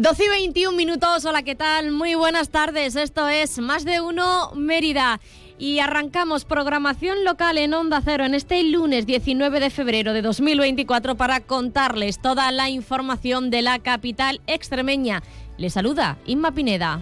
Y 0.00 0.28
21 0.28 0.76
minutos, 0.76 1.26
hola, 1.26 1.42
¿qué 1.42 1.54
tal? 1.54 1.90
Muy 1.90 2.14
buenas 2.14 2.48
tardes, 2.48 2.96
esto 2.96 3.28
es 3.28 3.58
Más 3.58 3.84
de 3.84 4.00
Uno 4.00 4.50
Mérida. 4.54 5.20
Y 5.58 5.80
arrancamos 5.80 6.46
programación 6.46 7.22
local 7.22 7.58
en 7.58 7.74
Onda 7.74 8.00
Cero 8.02 8.24
en 8.24 8.34
este 8.34 8.62
lunes 8.62 9.04
19 9.04 9.60
de 9.60 9.68
febrero 9.68 10.14
de 10.14 10.22
2024 10.22 11.16
para 11.16 11.40
contarles 11.40 12.18
toda 12.18 12.50
la 12.50 12.70
información 12.70 13.50
de 13.50 13.60
la 13.60 13.78
capital 13.78 14.40
extremeña. 14.46 15.22
Les 15.58 15.74
saluda 15.74 16.16
Inma 16.24 16.52
Pineda. 16.52 17.00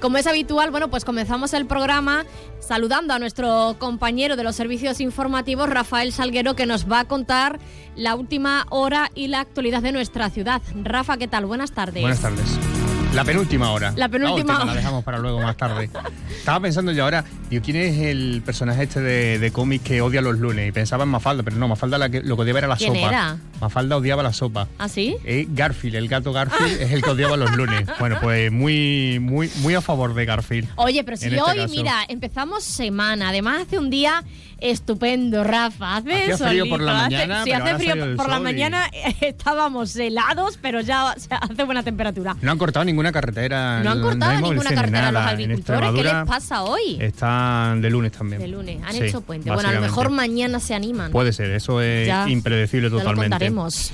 Como 0.00 0.16
es 0.16 0.26
habitual, 0.26 0.70
bueno, 0.70 0.88
pues 0.88 1.04
comenzamos 1.04 1.52
el 1.52 1.66
programa 1.66 2.24
saludando 2.58 3.12
a 3.12 3.18
nuestro 3.18 3.76
compañero 3.78 4.34
de 4.34 4.44
los 4.44 4.56
servicios 4.56 5.00
informativos, 5.00 5.68
Rafael 5.68 6.12
Salguero, 6.12 6.56
que 6.56 6.64
nos 6.64 6.90
va 6.90 7.00
a 7.00 7.04
contar 7.04 7.60
la 7.96 8.14
última 8.14 8.66
hora 8.70 9.10
y 9.14 9.28
la 9.28 9.40
actualidad 9.40 9.82
de 9.82 9.92
nuestra 9.92 10.30
ciudad. 10.30 10.62
Rafa, 10.82 11.18
¿qué 11.18 11.28
tal? 11.28 11.44
Buenas 11.44 11.72
tardes. 11.72 12.02
Buenas 12.02 12.20
tardes. 12.20 12.79
La 13.14 13.24
penúltima 13.24 13.72
hora. 13.72 13.92
La 13.96 14.08
penúltima 14.08 14.56
hora. 14.56 14.66
La 14.66 14.74
dejamos 14.74 15.02
para 15.02 15.18
luego, 15.18 15.40
más 15.40 15.56
tarde. 15.56 15.90
Estaba 16.30 16.60
pensando 16.60 16.92
yo 16.92 17.02
ahora, 17.04 17.24
¿quién 17.48 17.76
es 17.76 17.98
el 17.98 18.40
personaje 18.44 18.84
este 18.84 19.00
de, 19.00 19.38
de 19.40 19.50
cómic 19.50 19.82
que 19.82 20.00
odia 20.00 20.22
los 20.22 20.38
lunes? 20.38 20.68
Y 20.68 20.72
pensaba 20.72 21.02
en 21.02 21.10
Mafalda, 21.10 21.42
pero 21.42 21.56
no, 21.56 21.66
Mafalda 21.66 21.98
lo 21.98 22.10
que 22.10 22.42
odiaba 22.42 22.60
era 22.60 22.68
la 22.68 22.76
¿Quién 22.76 22.94
sopa. 22.94 23.08
Era? 23.08 23.36
Mafalda 23.60 23.96
odiaba 23.96 24.22
la 24.22 24.32
sopa. 24.32 24.68
¿Ah, 24.78 24.88
sí? 24.88 25.16
Eh, 25.24 25.46
Garfield, 25.50 25.96
el 25.96 26.08
gato 26.08 26.32
Garfield, 26.32 26.80
es 26.80 26.92
el 26.92 27.02
que 27.02 27.10
odiaba 27.10 27.36
los 27.36 27.54
lunes. 27.56 27.86
Bueno, 27.98 28.18
pues 28.22 28.50
muy, 28.50 29.18
muy, 29.20 29.50
muy 29.56 29.74
a 29.74 29.80
favor 29.82 30.14
de 30.14 30.24
Garfield. 30.24 30.68
Oye, 30.76 31.04
pero 31.04 31.16
si 31.16 31.26
este 31.26 31.40
hoy, 31.42 31.66
mira, 31.68 32.04
empezamos 32.08 32.64
semana, 32.64 33.28
además 33.28 33.62
hace 33.66 33.78
un 33.78 33.90
día 33.90 34.24
estupendo, 34.60 35.44
Rafa. 35.44 35.96
Hace 35.96 36.32
Hacía 36.32 36.48
frío 36.48 36.68
por 36.68 36.80
la 36.80 37.04
hace- 37.06 37.16
mañana, 37.16 37.44
sí, 37.44 37.50
pero 37.50 37.56
hace 37.64 37.70
ahora 37.70 37.78
frío 37.78 37.90
salió 37.90 38.04
el 38.04 38.16
por 38.16 38.28
la 38.28 38.34
sol 38.36 38.40
y- 38.40 38.44
mañana, 38.44 38.90
estábamos 39.20 39.96
helados, 39.96 40.58
pero 40.60 40.80
ya 40.80 41.14
o 41.16 41.18
sea, 41.20 41.36
hace 41.38 41.64
buena 41.64 41.82
temperatura. 41.82 42.36
No 42.42 42.50
han 42.52 42.58
cortado 42.58 42.84
ninguna 42.84 43.12
carretera. 43.12 43.82
No 43.82 43.90
han 43.90 44.00
cortado 44.02 44.30
hay 44.32 44.36
ninguna 44.38 44.54
movilización 44.60 44.74
ni 44.74 44.92
carretera 44.92 45.12
los 45.12 45.20
nada. 45.22 45.32
En 45.32 45.40
agricultores. 45.50 45.90
¿Qué 45.94 46.02
les 46.04 46.26
pasa 46.28 46.62
hoy? 46.62 46.98
Están 47.00 47.80
de 47.80 47.90
lunes 47.90 48.12
también. 48.12 48.40
De 48.42 48.48
lunes, 48.48 48.78
han 48.86 48.92
Sí, 48.94 49.02
hecho 49.04 49.20
puente. 49.20 49.50
Bueno, 49.50 49.68
a 49.68 49.72
lo 49.72 49.80
básicamente. 49.80 49.88
mejor 49.90 50.10
mañana 50.10 50.60
se 50.60 50.74
animan. 50.74 51.10
Puede 51.10 51.32
ser, 51.32 51.50
eso 51.52 51.80
es 51.80 52.06
Ya, 52.06 52.28
impredecible 52.28 52.88
ya 52.88 52.92
lo 52.94 52.98
totalmente. 52.98 53.30
contaremos. 53.30 53.92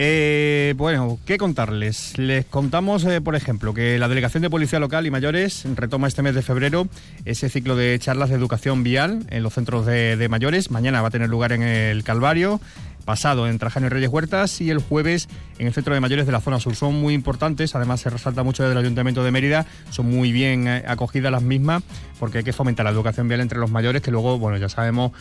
Eh, 0.00 0.74
bueno, 0.76 1.18
¿qué 1.26 1.38
contarles? 1.38 2.16
Les 2.18 2.44
contamos, 2.44 3.04
eh, 3.04 3.20
por 3.20 3.34
ejemplo, 3.34 3.74
que 3.74 3.98
la 3.98 4.06
Delegación 4.06 4.44
de 4.44 4.48
Policía 4.48 4.78
Local 4.78 5.04
y 5.06 5.10
Mayores 5.10 5.64
retoma 5.74 6.06
este 6.06 6.22
mes 6.22 6.36
de 6.36 6.42
febrero 6.42 6.86
ese 7.24 7.48
ciclo 7.48 7.74
de 7.74 7.98
charlas 7.98 8.28
de 8.28 8.36
educación 8.36 8.84
vial 8.84 9.26
en 9.30 9.42
los 9.42 9.54
centros 9.54 9.86
de, 9.86 10.16
de 10.16 10.28
mayores. 10.28 10.70
Mañana 10.70 11.02
va 11.02 11.08
a 11.08 11.10
tener 11.10 11.28
lugar 11.28 11.50
en 11.50 11.64
el 11.64 12.04
Calvario, 12.04 12.60
pasado 13.04 13.48
en 13.48 13.58
Trajano 13.58 13.86
y 13.86 13.88
Reyes 13.88 14.10
Huertas 14.10 14.60
y 14.60 14.70
el 14.70 14.78
jueves 14.78 15.28
en 15.58 15.66
el 15.66 15.72
Centro 15.72 15.94
de 15.94 16.00
Mayores 16.00 16.26
de 16.26 16.32
la 16.32 16.40
zona 16.40 16.60
sur. 16.60 16.74
Son 16.76 16.94
muy 16.94 17.14
importantes, 17.14 17.74
además 17.74 18.00
se 18.00 18.10
resalta 18.10 18.42
mucho 18.42 18.62
desde 18.62 18.72
el 18.72 18.78
Ayuntamiento 18.78 19.24
de 19.24 19.30
Mérida, 19.30 19.66
son 19.90 20.06
muy 20.10 20.30
bien 20.32 20.68
eh, 20.68 20.84
acogidas 20.86 21.32
las 21.32 21.42
mismas 21.42 21.82
porque 22.18 22.38
hay 22.38 22.44
que 22.44 22.52
fomentar 22.52 22.84
la 22.84 22.90
educación 22.90 23.28
vial 23.28 23.40
entre 23.40 23.58
los 23.60 23.70
mayores, 23.70 24.02
que 24.02 24.10
luego, 24.10 24.38
bueno, 24.38 24.56
ya 24.58 24.68
sabemos, 24.68 25.12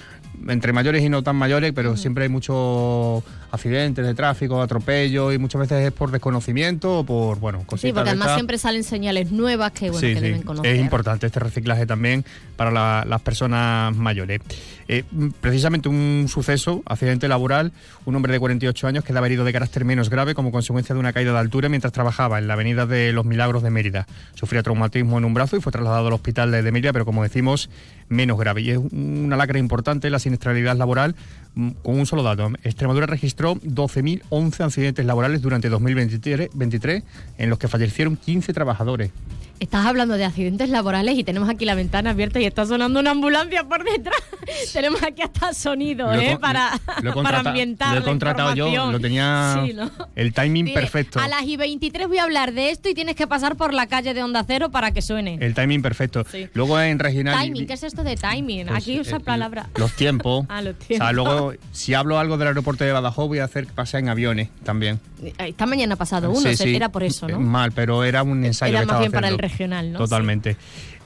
entre 0.47 0.73
mayores 0.73 1.03
y 1.03 1.09
no 1.09 1.21
tan 1.23 1.35
mayores, 1.35 1.71
pero 1.73 1.95
siempre 1.95 2.23
hay 2.23 2.29
muchos 2.29 3.23
accidentes 3.51 4.05
de 4.05 4.13
tráfico, 4.15 4.61
atropellos 4.61 5.33
y 5.33 5.37
muchas 5.37 5.61
veces 5.61 5.85
es 5.85 5.91
por 5.93 6.11
desconocimiento 6.11 6.99
o 6.99 7.05
por, 7.05 7.39
bueno, 7.39 7.59
cositas 7.65 7.81
Sí, 7.89 7.93
porque 7.93 8.03
de 8.05 8.09
además 8.09 8.33
siempre 8.33 8.57
salen 8.57 8.83
señales 8.83 9.31
nuevas 9.31 9.71
que, 9.73 9.91
bueno, 9.91 9.99
Sí, 10.07 10.13
que 10.13 10.19
sí, 10.19 10.25
deben 10.25 10.41
conocer. 10.41 10.73
Es 10.75 10.79
importante 10.81 11.27
este 11.27 11.39
reciclaje 11.39 11.85
también 11.85 12.25
para 12.55 12.71
la- 12.71 13.05
las 13.07 13.21
personas 13.21 13.95
mayores. 13.95 14.41
Eh, 14.87 15.03
precisamente 15.41 15.89
un 15.89 16.27
suceso, 16.29 16.81
accidente 16.85 17.27
laboral, 17.27 17.73
un 18.05 18.15
hombre 18.15 18.31
de 18.31 18.39
48 18.39 18.87
años 18.87 19.03
quedaba 19.03 19.25
herido 19.25 19.43
de 19.43 19.51
carácter 19.51 19.83
menos 19.85 20.09
grave 20.09 20.33
como 20.33 20.51
consecuencia 20.51 20.93
de 20.93 20.99
una 20.99 21.13
caída 21.13 21.33
de 21.33 21.39
altura 21.39 21.69
mientras 21.69 21.91
trabajaba 21.91 22.39
en 22.39 22.47
la 22.47 22.53
avenida 22.53 22.85
de 22.85 23.11
Los 23.11 23.25
Milagros 23.25 23.63
de 23.63 23.69
Mérida. 23.69 24.07
Sufría 24.35 24.63
traumatismo 24.63 25.17
en 25.17 25.25
un 25.25 25.33
brazo 25.33 25.57
y 25.57 25.61
fue 25.61 25.71
trasladado 25.71 26.07
al 26.07 26.13
hospital 26.13 26.51
de, 26.51 26.71
Mérida, 26.71 26.93
pero 26.93 27.05
como 27.05 27.23
decimos, 27.23 27.69
menos 28.07 28.37
grave. 28.37 28.61
Y 28.61 28.71
es 28.71 28.77
una 28.77 29.35
lacra 29.35 29.59
importante 29.59 30.09
la 30.09 30.19
siniestralidad 30.19 30.77
laboral 30.77 31.15
mm, 31.55 31.69
con 31.83 31.99
un 31.99 32.05
solo 32.05 32.23
dato. 32.23 32.51
Extremadura 32.63 33.07
registró 33.07 33.55
12.011 33.55 34.63
accidentes 34.63 35.05
laborales 35.05 35.41
durante 35.41 35.69
2023 35.69 36.49
23, 36.53 37.03
en 37.37 37.49
los 37.49 37.59
que 37.59 37.67
fallecieron 37.67 38.15
15 38.15 38.53
trabajadores. 38.53 39.11
Estás 39.59 39.85
hablando 39.87 40.17
de 40.17 40.25
accidentes 40.25 40.69
laborales 40.69 41.17
y 41.17 41.23
tenemos 41.23 41.49
aquí 41.49 41.65
la 41.65 41.73
ventana 41.73 42.11
abierta 42.11 42.39
y 42.39 42.45
está 42.45 42.65
sonando 42.65 42.99
una 42.99 43.11
ambulancia 43.11 43.63
por 43.63 43.83
detrás. 43.83 44.21
tenemos 44.73 45.01
aquí 45.01 45.23
hasta 45.23 45.53
sonido, 45.53 46.13
Lo 46.13 46.21
¿eh? 46.21 46.37
Para, 46.39 46.79
lo 47.01 47.11
ambientar. 47.19 47.89
Lo 47.93 47.97
he 47.97 47.99
la 48.01 48.05
contratado 48.05 48.53
yo, 48.55 48.91
lo 48.91 48.99
tenía 48.99 49.61
Sí, 49.65 49.73
¿no? 49.73 49.89
el 50.15 50.33
timing 50.33 50.65
Dile, 50.65 50.79
perfecto. 50.79 51.19
A 51.19 51.27
las 51.27 51.43
y 51.43 51.57
23 51.57 52.07
voy 52.07 52.19
a 52.19 52.23
hablar 52.23 52.53
de 52.53 52.69
esto 52.69 52.89
y 52.89 52.93
tienes 52.93 53.15
que 53.15 53.25
pasar 53.27 53.55
por 53.55 53.73
la 53.73 53.87
calle 53.87 54.13
de 54.13 54.21
Onda 54.23 54.43
Cero 54.45 54.69
para 54.69 54.91
que 54.91 55.01
suene. 55.01 55.37
El 55.41 55.53
timing 55.53 55.81
perfecto. 55.81 56.23
Sí. 56.31 56.47
Luego 56.53 56.79
en 56.79 56.99
regional. 56.99 57.39
timing, 57.43 57.65
¿qué 57.65 57.73
es 57.73 57.83
esto 57.83 58.03
de 58.03 58.15
timing? 58.15 58.67
pues, 58.67 58.77
aquí 58.83 58.99
usa 58.99 59.17
eh, 59.17 59.21
palabra. 59.21 59.69
Los 59.75 59.93
tiempos. 59.93 60.45
Ah, 60.57 60.61
los 60.61 60.75
O 60.75 60.77
sea, 60.79 60.87
tiempos. 60.87 61.13
luego, 61.13 61.53
si 61.71 61.93
hablo 61.93 62.17
algo 62.19 62.37
del 62.37 62.47
aeropuerto 62.47 62.83
de 62.83 62.91
Badajoz, 62.91 63.27
voy 63.27 63.39
a 63.39 63.43
hacer 63.43 63.67
que 63.67 63.73
pase 63.73 63.97
en 63.97 64.09
aviones 64.09 64.49
también. 64.63 64.99
Esta 65.37 65.65
mañana 65.65 65.95
ha 65.95 65.97
pasado 65.97 66.31
uno, 66.31 66.53
Sí, 66.53 66.75
era 66.75 66.89
por 66.89 67.03
eso, 67.03 67.27
¿no? 67.27 67.39
Mal, 67.39 67.71
pero 67.71 68.03
era 68.03 68.23
un 68.23 68.45
ensayo 68.45 68.71
Era 68.71 68.81
que 68.81 68.85
más 68.85 68.93
estaba 68.93 68.99
bien 69.01 69.11
para 69.11 69.27
el 69.27 69.33
haciendo. 69.35 69.46
Regional, 69.47 69.91
¿no? 69.91 69.99
Totalmente. 69.99 70.57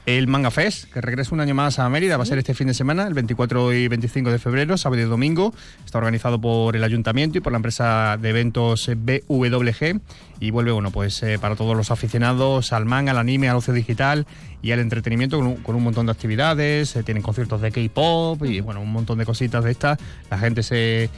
El 0.08 0.28
Manga 0.28 0.50
Fest, 0.50 0.92
que 0.92 1.00
regresa 1.00 1.36
un 1.36 1.42
año 1.42 1.54
más 1.54 1.78
a 1.78 1.88
Mérida, 1.88 2.18
va 2.18 2.24
a 2.24 2.26
ser 2.26 2.40
este 2.40 2.56
fin 2.56 2.66
de 2.66 2.74
semana, 2.74 3.06
el 3.06 3.14
24 3.14 3.72
y 3.74 3.88
25 3.88 4.32
de 4.32 4.40
febrero, 4.40 4.76
sábado 4.76 5.00
y 5.00 5.06
domingo. 5.06 5.54
Está 5.86 6.00
organizado 6.00 6.42
por 6.42 6.76
el 6.76 6.84
ayuntamiento 6.84 7.38
y 7.38 7.42
por 7.42 7.52
la 7.52 7.58
empresa 7.58 8.18
de 8.20 8.30
eventos 8.30 8.90
BWG. 8.96 10.02
Y 10.40 10.50
vuelve, 10.50 10.72
bueno, 10.72 10.90
pues 10.90 11.22
eh, 11.22 11.38
para 11.40 11.56
todos 11.56 11.78
los 11.78 11.92
aficionados 11.92 12.74
al 12.74 12.86
manga, 12.86 13.12
al 13.12 13.20
anime, 13.20 13.48
al 13.48 13.58
ocio 13.58 13.76
digital 13.76 14.26
y 14.64 14.72
al 14.72 14.80
entretenimiento 14.80 15.38
con 15.38 15.46
un, 15.46 15.56
con 15.58 15.76
un 15.76 15.84
montón 15.84 16.08
de 16.08 16.14
actividades. 16.14 16.96
eh, 16.96 17.04
tienen 17.04 17.22
conciertos 17.22 17.62
de 17.62 17.72
K-pop 17.72 18.44
y, 18.44 18.60
bueno, 18.60 18.82
un 18.82 18.92
montón 18.92 19.20
de 19.20 19.26
cositas 19.26 19.64
de 19.64 19.70
estas. 19.70 20.00
La 20.32 20.40
gente 20.40 20.64
se. 20.64 21.12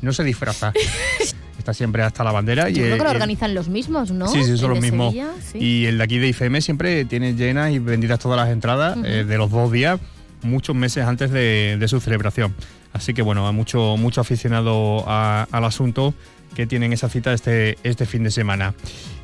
No 0.00 0.14
se 0.14 0.24
disfraza. 0.24 0.72
Está 1.64 1.72
siempre 1.72 2.02
hasta 2.02 2.22
la 2.22 2.30
bandera. 2.30 2.68
y 2.68 2.74
Yo 2.74 2.82
creo 2.82 2.98
que 2.98 3.04
lo 3.04 3.10
organizan 3.10 3.54
los 3.54 3.68
mismos, 3.70 4.10
¿no? 4.10 4.28
Sí, 4.28 4.44
sí, 4.44 4.58
son 4.58 4.68
los 4.72 4.80
mismos. 4.82 5.14
Sevilla, 5.14 5.30
sí. 5.50 5.58
Y 5.58 5.86
el 5.86 5.96
de 5.96 6.04
aquí 6.04 6.18
de 6.18 6.28
IFM 6.28 6.60
siempre 6.60 7.06
tiene 7.06 7.32
llenas 7.34 7.72
y 7.72 7.78
vendidas 7.78 8.18
todas 8.18 8.36
las 8.36 8.50
entradas 8.50 8.98
eh, 9.02 9.24
de 9.26 9.38
los 9.38 9.50
dos 9.50 9.72
días, 9.72 9.98
muchos 10.42 10.76
meses 10.76 11.06
antes 11.06 11.30
de, 11.30 11.78
de 11.80 11.88
su 11.88 12.00
celebración. 12.00 12.54
Así 12.92 13.14
que 13.14 13.22
bueno, 13.22 13.48
hay 13.48 13.54
mucho, 13.54 13.96
mucho 13.96 14.20
aficionado 14.20 15.04
a- 15.08 15.48
al 15.50 15.64
asunto 15.64 16.12
que 16.54 16.66
tienen 16.66 16.92
esa 16.92 17.08
cita 17.08 17.32
este, 17.32 17.78
este 17.82 18.04
fin 18.04 18.24
de 18.24 18.30
semana. 18.30 18.74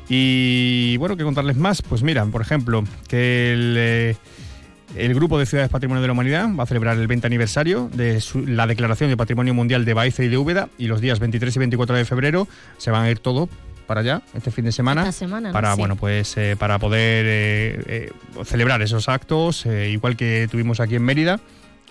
Y 0.09 0.97
bueno, 0.97 1.15
¿qué 1.15 1.23
contarles 1.23 1.57
más? 1.57 1.83
Pues 1.83 2.01
mira, 2.01 2.25
por 2.25 2.41
ejemplo, 2.41 2.83
que 3.07 3.53
el... 3.53 3.75
eh, 3.77 4.15
el 4.95 5.13
Grupo 5.13 5.39
de 5.39 5.45
Ciudades 5.45 5.69
Patrimonio 5.71 6.01
de 6.01 6.07
la 6.07 6.13
Humanidad 6.13 6.47
va 6.57 6.63
a 6.63 6.65
celebrar 6.67 6.97
el 6.97 7.07
20 7.07 7.25
aniversario 7.27 7.89
de 7.93 8.19
su- 8.21 8.45
la 8.45 8.67
Declaración 8.67 9.09
de 9.09 9.17
Patrimonio 9.17 9.53
Mundial 9.53 9.85
de 9.85 9.93
Baeza 9.93 10.23
y 10.23 10.27
de 10.27 10.37
Úbeda 10.37 10.69
y 10.77 10.87
los 10.87 10.99
días 11.01 11.19
23 11.19 11.55
y 11.55 11.59
24 11.59 11.95
de 11.95 12.05
febrero 12.05 12.47
se 12.77 12.91
van 12.91 13.03
a 13.03 13.09
ir 13.11 13.19
todos 13.19 13.49
para 13.87 14.01
allá 14.01 14.21
este 14.33 14.51
fin 14.51 14.65
de 14.65 14.71
semana, 14.71 15.03
para 15.53 15.73
Sí. 15.75 15.79
bueno 15.79 15.95
pues 15.95 16.35
eh, 16.37 16.55
para 16.57 16.77
poder 16.79 17.25
eh, 17.27 17.83
eh, 17.87 18.11
celebrar 18.45 18.81
esos 18.81 19.09
actos 19.09 19.65
igual 19.65 20.15
que 20.15 20.47
tuvimos 20.51 20.79
aquí 20.79 20.95
en 20.95 21.03
Mérida 21.03 21.39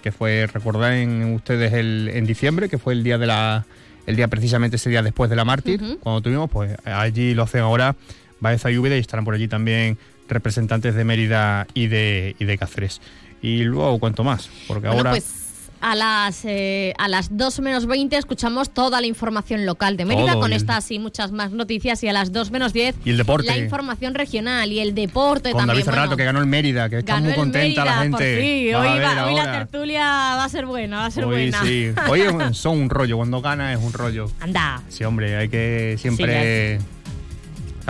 que 0.02 0.12
fue 0.12 0.46
recordar 0.46 0.92
en 0.94 1.34
ustedes 1.34 1.72
el, 1.74 2.10
en 2.14 2.24
diciembre 2.26 2.68
que 2.68 2.78
fue 2.78 2.94
el 2.94 3.02
día 3.02 3.18
de 3.18 3.26
la 3.26 3.66
el 4.06 4.16
día 4.16 4.28
precisamente 4.28 4.76
ese 4.76 4.88
día 4.90 5.02
después 5.02 5.28
de 5.28 5.36
la 5.36 5.44
mártir 5.44 5.98
cuando 6.00 6.20
tuvimos 6.22 6.48
pues 6.50 6.74
allí 6.86 7.34
lo 7.34 7.42
hacen 7.42 7.60
ahora 7.60 7.94
Baeza 8.40 8.70
y 8.70 8.78
Úbeda 8.78 8.96
y 8.96 9.00
estarán 9.00 9.26
por 9.26 9.34
allí 9.34 9.48
también 9.48 9.98
representantes 10.30 10.94
de 10.94 11.04
Mérida 11.04 11.66
y 11.74 11.86
de, 11.88 12.34
y 12.38 12.44
de 12.44 12.58
Cáceres. 12.58 13.00
y 13.42 13.64
luego 13.64 13.98
cuanto 13.98 14.24
más, 14.24 14.48
porque 14.68 14.86
Bueno, 14.86 14.98
ahora... 15.00 15.10
pues 15.10 15.36
a 15.82 15.94
las, 15.94 16.44
eh, 16.44 16.92
a 16.98 17.08
las 17.08 17.34
2 17.38 17.60
menos 17.60 17.86
20 17.86 18.14
escuchamos 18.18 18.68
toda 18.68 19.00
la 19.00 19.06
información 19.06 19.64
local 19.64 19.96
de 19.96 20.04
Mérida 20.04 20.32
Todo, 20.32 20.40
con 20.42 20.52
estas 20.52 20.90
y 20.90 20.98
muchas 20.98 21.32
más 21.32 21.52
noticias 21.52 22.02
y 22.04 22.08
a 22.08 22.12
las 22.12 22.32
2 22.32 22.50
menos 22.50 22.74
10 22.74 22.96
Y 23.06 23.08
el 23.12 23.16
deporte. 23.16 23.46
la 23.46 23.56
información 23.56 24.12
regional 24.14 24.70
y 24.70 24.80
el 24.80 24.94
deporte 24.94 25.52
con 25.52 25.60
también. 25.60 25.76
David 25.78 25.84
Ferrato, 25.86 26.06
bueno. 26.08 26.16
que 26.18 26.24
ganó 26.24 26.40
el 26.40 26.46
Mérida, 26.46 26.90
que 26.90 26.98
está 26.98 27.18
muy 27.20 27.32
contenta 27.32 27.82
la 27.86 27.96
Mérida, 28.00 28.18
gente. 28.18 28.34
Por 28.34 28.42
fin. 28.44 28.72
Vas 28.74 28.86
a 28.86 28.92
Hoy, 28.92 29.00
va- 29.00 29.26
hoy 29.26 29.34
la 29.36 29.52
tertulia 29.52 30.00
va 30.04 30.44
a 30.44 30.48
ser 30.50 30.66
buena, 30.66 30.96
va 30.98 31.06
a 31.06 31.10
ser 31.10 31.24
Hoy 31.24 31.30
buena. 31.50 31.62
sí. 31.64 31.92
Hoy 32.10 32.20
es- 32.20 32.56
son 32.58 32.76
un 32.78 32.90
rollo, 32.90 33.16
cuando 33.16 33.40
gana 33.40 33.72
es 33.72 33.78
un 33.82 33.94
rollo. 33.94 34.30
Anda. 34.40 34.82
Sí, 34.90 35.04
hombre, 35.04 35.34
hay 35.38 35.48
que 35.48 35.96
siempre... 35.98 36.78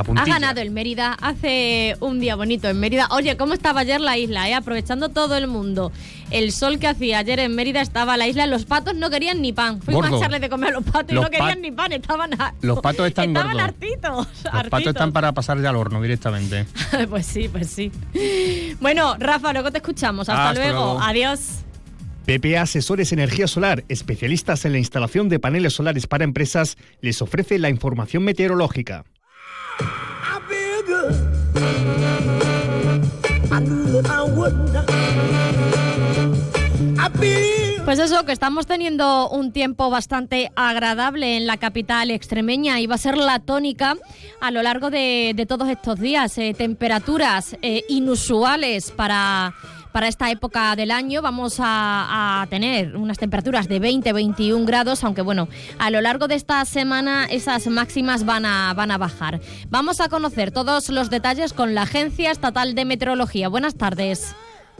la 0.08 0.22
Ha 0.22 0.26
ganado 0.26 0.60
el 0.60 0.70
Mérida 0.70 1.14
hace 1.20 1.96
un 2.00 2.20
día 2.20 2.36
bonito 2.36 2.68
en 2.68 2.78
Mérida. 2.80 3.08
Oye, 3.10 3.36
¿cómo 3.36 3.54
estaba 3.54 3.80
ayer 3.80 4.00
la 4.00 4.16
isla? 4.18 4.48
eh? 4.48 4.54
Aprovechando 4.54 5.08
todo 5.08 5.36
el 5.36 5.46
mundo. 5.46 5.92
El 6.30 6.52
sol 6.52 6.78
que 6.78 6.86
hacía 6.86 7.18
ayer 7.18 7.40
en 7.40 7.54
Mérida 7.54 7.80
estaba 7.80 8.16
la 8.16 8.26
isla. 8.28 8.46
Los 8.46 8.64
patos 8.64 8.94
no 8.94 9.10
querían 9.10 9.40
ni 9.42 9.52
pan. 9.52 9.80
Fuimos 9.82 10.02
Gordo. 10.02 10.16
a 10.16 10.18
echarle 10.18 10.40
de 10.40 10.48
comer 10.48 10.70
a 10.70 10.72
los 10.74 10.84
patos 10.84 11.12
Los 11.12 11.22
y 11.22 11.24
no 11.24 11.30
querían 11.30 11.60
ni 11.60 11.70
pan. 11.72 11.92
Estaban, 11.92 12.30
Los 12.60 12.80
patos 12.80 13.06
están 13.06 13.30
estaban 13.30 13.52
gordos. 13.52 13.68
hartitos. 13.68 14.28
Los 14.52 14.68
patos 14.68 14.86
están 14.88 15.12
para 15.12 15.32
pasar 15.32 15.60
ya 15.60 15.70
al 15.70 15.76
horno 15.76 16.00
directamente. 16.00 16.66
pues 17.10 17.26
sí, 17.26 17.48
pues 17.48 17.68
sí. 17.68 17.90
Bueno, 18.80 19.16
Rafa, 19.18 19.52
luego 19.52 19.70
te 19.70 19.78
escuchamos. 19.78 20.28
Hasta, 20.28 20.50
Hasta 20.50 20.60
luego. 20.62 20.78
luego. 20.84 21.00
Adiós. 21.02 21.40
PPA 22.26 22.62
Asesores 22.62 23.12
Energía 23.12 23.48
Solar, 23.48 23.82
especialistas 23.88 24.64
en 24.64 24.72
la 24.72 24.78
instalación 24.78 25.28
de 25.28 25.40
paneles 25.40 25.72
solares 25.72 26.06
para 26.06 26.22
empresas, 26.22 26.76
les 27.00 27.20
ofrece 27.22 27.58
la 27.58 27.70
información 27.70 28.22
meteorológica. 28.22 29.04
Pues 37.84 37.98
eso, 37.98 38.24
que 38.24 38.30
estamos 38.30 38.66
teniendo 38.66 39.28
un 39.30 39.50
tiempo 39.50 39.90
bastante 39.90 40.52
agradable 40.54 41.36
en 41.36 41.48
la 41.48 41.56
capital 41.56 42.12
extremeña 42.12 42.78
y 42.78 42.86
va 42.86 42.94
a 42.94 42.98
ser 42.98 43.16
la 43.16 43.40
tónica 43.40 43.96
a 44.40 44.52
lo 44.52 44.62
largo 44.62 44.90
de, 44.90 45.44
todos 45.48 45.68
estos 45.68 45.98
días. 45.98 46.38
Eh, 46.38 46.54
temperaturas 46.56 47.56
eh, 47.62 47.82
inusuales 47.88 48.92
para, 48.92 49.54
para 49.92 50.08
esta 50.08 50.30
época 50.30 50.74
del 50.76 50.90
año. 50.90 51.22
Vamos 51.22 51.56
a, 51.58 52.46
tener 52.50 52.96
unas 52.96 53.18
temperaturas 53.18 53.68
de 53.68 53.80
20-21 53.80 54.64
grados, 54.64 55.04
aunque 55.04 55.22
bueno, 55.22 55.48
a 55.78 55.90
lo 55.90 56.00
largo 56.00 56.28
de 56.28 56.34
esta 56.34 56.64
semana 56.64 57.26
esas 57.26 57.66
máximas 57.66 58.24
van 58.24 58.44
a, 58.44 58.72
van 58.74 58.90
a 58.90 58.98
bajar. 58.98 59.40
Vamos 59.68 60.00
a 60.00 60.08
conocer 60.08 60.50
todos 60.50 60.88
los 60.88 61.10
detalles 61.10 61.52
con 61.52 61.74
la 61.74 61.82
Agencia 61.82 62.30
Estatal 62.30 62.74
de 62.74 62.84
Meteorología. 62.84 63.48
Buenas 63.48 63.74
tardes. 63.74 64.34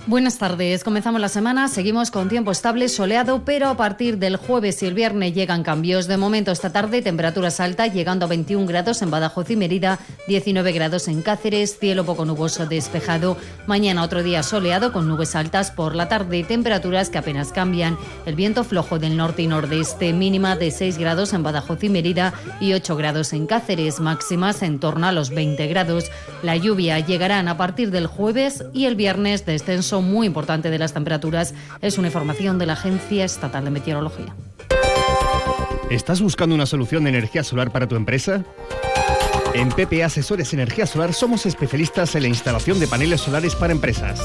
Buenas 0.06 0.38
tardes. 0.38 0.82
Comenzamos 0.82 1.20
la 1.20 1.29
semana. 1.29 1.69
Seguimos 1.69 2.11
con 2.11 2.31
tiempo 2.31 2.50
estable, 2.50 2.88
soleado, 2.88 3.44
pero 3.44 3.69
a 3.69 3.76
partir 3.76 4.19
del 4.19 4.37
jueves 4.37 4.82
y 4.82 4.87
el 4.87 4.94
viernes 4.94 5.35
llegan 5.35 5.62
cambios. 5.62 6.06
De 6.06 6.17
momento, 6.17 6.50
esta 6.50 6.73
tarde, 6.73 7.02
temperaturas 7.02 7.61
altas, 7.61 7.93
llegando 7.93 8.25
a 8.25 8.29
21 8.29 8.67
grados 8.67 9.02
en 9.02 9.11
Badajoz 9.11 9.50
y 9.50 9.56
Mérida, 9.56 9.99
19 10.26 10.73
grados 10.73 11.06
en 11.06 11.20
Cáceres, 11.20 11.79
cielo 11.79 12.06
poco 12.06 12.25
nuboso 12.25 12.67
despejado. 12.67 13.37
Mañana 13.67 14.02
otro 14.02 14.23
día 14.23 14.43
soleado 14.43 14.91
con 14.93 15.06
nubes 15.06 15.37
altas 15.37 15.70
por 15.70 15.94
la 15.94 16.08
tarde, 16.08 16.44
temperaturas 16.44 17.11
que 17.11 17.19
apenas 17.19 17.53
cambian. 17.53 17.99
El 18.25 18.37
viento 18.37 18.64
flojo 18.64 18.99
del 18.99 19.19
norte 19.19 19.43
y 19.43 19.49
nordeste, 19.49 20.14
mínima 20.14 20.56
de 20.56 20.70
6 20.70 20.96
grados 20.96 21.35
en 21.35 21.43
Badajoz 21.43 21.85
y 21.85 21.91
Mérida 21.91 22.32
y 22.58 22.73
8 22.73 22.96
grados 22.96 23.35
en 23.35 23.46
Cáceres, 23.46 24.00
máximas 24.00 24.62
en 24.62 24.81
torno 24.81 25.06
a 25.06 25.12
los 25.12 25.29
20 25.31 25.67
grados. 25.67 26.11
La 26.43 26.56
lluvia 26.56 26.99
llegarán 27.00 27.49
a 27.49 27.58
partir 27.58 27.91
del 27.91 28.06
jueves 28.06 28.64
y 28.73 28.87
el 28.87 28.96
viernes 28.96 29.44
descenso 29.44 29.90
muy 29.99 30.29
importante 30.29 30.71
de 30.71 30.79
las 30.79 30.95
temperaturas. 30.95 31.55
Es 31.81 31.99
una 31.99 32.09
información 32.09 32.59
de 32.59 32.67
la 32.67 32.75
Agencia 32.75 33.25
Estatal 33.25 33.65
de 33.65 33.71
Meteorología. 33.71 34.35
¿Estás 35.91 36.23
buscando 36.23 36.55
una 36.55 36.67
solución 36.67 37.03
de 37.03 37.11
energía 37.11 37.43
solar 37.43 37.73
para 37.73 37.89
tu 37.89 37.97
empresa? 37.97 38.45
En 39.55 39.71
PPA 39.71 40.07
Asesores 40.07 40.53
Energía 40.55 40.87
Solar 40.87 41.13
somos 41.13 41.45
especialistas 41.45 42.15
en 42.15 42.23
la 42.23 42.29
instalación 42.29 42.79
de 42.79 42.87
paneles 42.87 43.21
solares 43.21 43.57
para 43.57 43.73
empresas. 43.73 44.21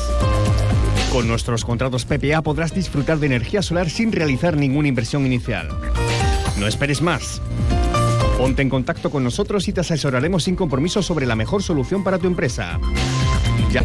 Con 1.11 1.27
nuestros 1.27 1.65
contratos 1.65 2.05
PPA 2.05 2.43
podrás 2.43 2.75
disfrutar 2.75 3.17
de 3.17 3.25
energía 3.25 3.63
solar 3.63 3.89
sin 3.89 4.11
realizar 4.11 4.55
ninguna 4.55 4.89
inversión 4.89 5.25
inicial. 5.25 5.69
No 6.59 6.67
esperes 6.67 7.01
más. 7.01 7.41
Ponte 8.37 8.61
en 8.61 8.69
contacto 8.69 9.09
con 9.09 9.23
nosotros 9.23 9.67
y 9.67 9.73
te 9.73 9.81
asesoraremos 9.81 10.43
sin 10.43 10.55
compromiso 10.55 11.01
sobre 11.01 11.25
la 11.25 11.35
mejor 11.35 11.63
solución 11.63 12.03
para 12.03 12.19
tu 12.19 12.27
empresa. 12.27 12.79
Ya. 13.71 13.83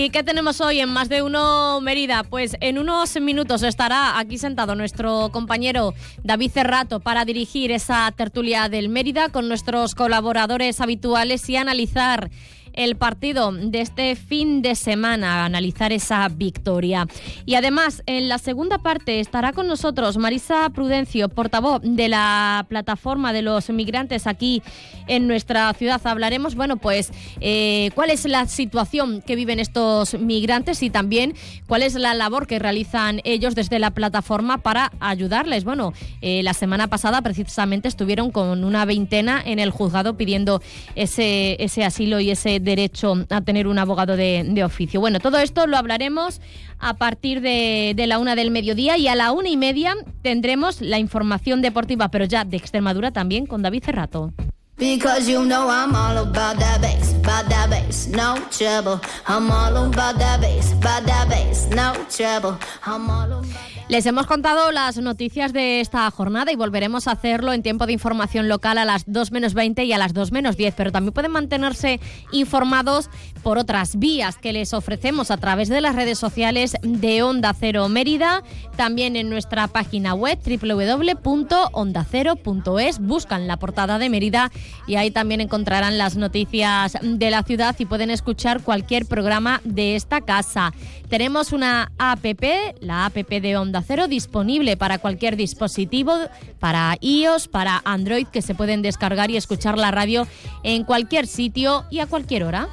¿Y 0.00 0.10
qué 0.10 0.22
tenemos 0.22 0.60
hoy 0.60 0.78
en 0.78 0.90
Más 0.90 1.08
de 1.08 1.22
Uno 1.22 1.80
Mérida? 1.80 2.22
Pues 2.22 2.56
en 2.60 2.78
unos 2.78 3.20
minutos 3.20 3.64
estará 3.64 4.16
aquí 4.20 4.38
sentado 4.38 4.76
nuestro 4.76 5.30
compañero 5.32 5.92
David 6.22 6.52
Cerrato 6.52 7.00
para 7.00 7.24
dirigir 7.24 7.72
esa 7.72 8.08
tertulia 8.12 8.68
del 8.68 8.90
Mérida 8.90 9.28
con 9.28 9.48
nuestros 9.48 9.96
colaboradores 9.96 10.80
habituales 10.80 11.48
y 11.50 11.56
analizar 11.56 12.30
el 12.78 12.94
partido 12.94 13.50
de 13.50 13.80
este 13.80 14.14
fin 14.14 14.62
de 14.62 14.76
semana, 14.76 15.44
analizar 15.44 15.92
esa 15.92 16.28
victoria. 16.28 17.08
Y 17.44 17.56
además, 17.56 18.04
en 18.06 18.28
la 18.28 18.38
segunda 18.38 18.78
parte 18.78 19.18
estará 19.18 19.52
con 19.52 19.66
nosotros 19.66 20.16
Marisa 20.16 20.70
Prudencio, 20.70 21.28
portavoz 21.28 21.82
de 21.82 22.08
la 22.08 22.64
plataforma 22.68 23.32
de 23.32 23.42
los 23.42 23.68
migrantes 23.70 24.28
aquí 24.28 24.62
en 25.08 25.26
nuestra 25.26 25.72
ciudad. 25.74 26.00
Hablaremos, 26.04 26.54
bueno, 26.54 26.76
pues 26.76 27.10
eh, 27.40 27.90
cuál 27.96 28.10
es 28.10 28.24
la 28.26 28.46
situación 28.46 29.22
que 29.22 29.34
viven 29.34 29.58
estos 29.58 30.14
migrantes 30.14 30.80
y 30.84 30.90
también 30.90 31.34
cuál 31.66 31.82
es 31.82 31.94
la 31.94 32.14
labor 32.14 32.46
que 32.46 32.60
realizan 32.60 33.20
ellos 33.24 33.56
desde 33.56 33.80
la 33.80 33.90
plataforma 33.90 34.58
para 34.58 34.92
ayudarles. 35.00 35.64
Bueno, 35.64 35.94
eh, 36.20 36.44
la 36.44 36.54
semana 36.54 36.86
pasada 36.86 37.22
precisamente 37.22 37.88
estuvieron 37.88 38.30
con 38.30 38.62
una 38.62 38.84
veintena 38.84 39.42
en 39.44 39.58
el 39.58 39.70
juzgado 39.72 40.16
pidiendo 40.16 40.62
ese, 40.94 41.56
ese 41.58 41.84
asilo 41.84 42.20
y 42.20 42.30
ese 42.30 42.60
derecho 42.68 43.24
a 43.30 43.40
tener 43.40 43.66
un 43.66 43.78
abogado 43.78 44.16
de, 44.16 44.62
oficio. 44.64 45.00
Bueno, 45.00 45.18
todo 45.18 45.38
esto 45.38 45.66
lo 45.66 45.76
hablaremos 45.76 46.40
a 46.78 46.94
partir 46.94 47.40
de, 47.40 47.94
de 47.96 48.06
la 48.06 48.18
una 48.18 48.36
del 48.36 48.50
mediodía 48.50 48.96
y 48.98 49.08
a 49.08 49.14
la 49.14 49.32
una 49.32 49.48
y 49.48 49.56
media 49.56 49.94
tendremos 50.22 50.80
la 50.80 50.98
información 50.98 51.62
deportiva, 51.62 52.10
pero 52.10 52.24
ya 52.24 52.44
de 52.44 52.56
Extremadura 52.56 53.10
también 53.10 53.46
con 53.46 53.62
David 53.62 53.84
Cerrato. 53.84 54.32
Because 54.78 55.28
you 55.28 55.44
know 55.44 55.68
I'm 55.68 55.96
all 55.96 56.18
about 56.18 56.56
that 56.60 56.80
bass, 56.80 57.12
about 57.14 57.48
that 57.48 57.68
bass, 57.68 58.06
no 58.06 58.36
trouble. 58.48 59.00
I'm 59.26 59.50
all 59.50 59.76
about 59.76 60.20
that 60.20 60.40
bass, 60.40 60.72
about 60.72 61.04
that 61.04 61.28
bass, 61.28 61.66
no 61.66 61.94
trouble. 62.08 62.56
I'm 62.86 63.10
all 63.10 63.40
about 63.40 63.78
Les 63.88 64.04
hemos 64.04 64.26
contado 64.26 64.70
las 64.70 64.98
noticias 64.98 65.54
de 65.54 65.80
esta 65.80 66.10
jornada 66.10 66.52
y 66.52 66.56
volveremos 66.56 67.08
a 67.08 67.12
hacerlo 67.12 67.54
en 67.54 67.62
tiempo 67.62 67.86
de 67.86 67.94
información 67.94 68.46
local 68.46 68.76
a 68.76 68.84
las 68.84 69.04
2 69.06 69.32
menos 69.32 69.54
20 69.54 69.82
y 69.84 69.94
a 69.94 69.98
las 69.98 70.12
2 70.12 70.30
menos 70.30 70.58
10, 70.58 70.74
pero 70.74 70.92
también 70.92 71.14
pueden 71.14 71.30
mantenerse 71.30 71.98
informados 72.30 73.08
por 73.42 73.56
otras 73.56 73.98
vías 73.98 74.36
que 74.36 74.52
les 74.52 74.74
ofrecemos 74.74 75.30
a 75.30 75.38
través 75.38 75.70
de 75.70 75.80
las 75.80 75.96
redes 75.96 76.18
sociales 76.18 76.76
de 76.82 77.22
Onda 77.22 77.54
Cero 77.58 77.88
Mérida, 77.88 78.42
también 78.76 79.16
en 79.16 79.30
nuestra 79.30 79.68
página 79.68 80.12
web 80.12 80.38
www.ondacero.es, 80.44 82.98
buscan 82.98 83.46
la 83.46 83.56
portada 83.56 83.98
de 83.98 84.10
Mérida 84.10 84.52
y 84.86 84.96
ahí 84.96 85.10
también 85.10 85.40
encontrarán 85.40 85.98
las 85.98 86.16
noticias 86.16 86.96
de 87.02 87.30
la 87.30 87.42
ciudad 87.42 87.76
y 87.78 87.84
pueden 87.84 88.10
escuchar 88.10 88.62
cualquier 88.62 89.06
programa 89.06 89.60
de 89.64 89.96
esta 89.96 90.20
casa. 90.20 90.72
Tenemos 91.08 91.52
una 91.52 91.90
APP, 91.98 92.76
la 92.80 93.06
APP 93.06 93.40
de 93.40 93.56
Onda 93.56 93.82
Cero, 93.86 94.08
disponible 94.08 94.76
para 94.76 94.98
cualquier 94.98 95.36
dispositivo, 95.36 96.14
para 96.58 96.96
iOS, 97.00 97.48
para 97.48 97.80
Android, 97.84 98.26
que 98.26 98.42
se 98.42 98.54
pueden 98.54 98.82
descargar 98.82 99.30
y 99.30 99.36
escuchar 99.36 99.78
la 99.78 99.90
radio 99.90 100.26
en 100.62 100.84
cualquier 100.84 101.26
sitio 101.26 101.84
y 101.90 102.00
a 102.00 102.06
cualquier 102.06 102.44
hora. 102.44 102.68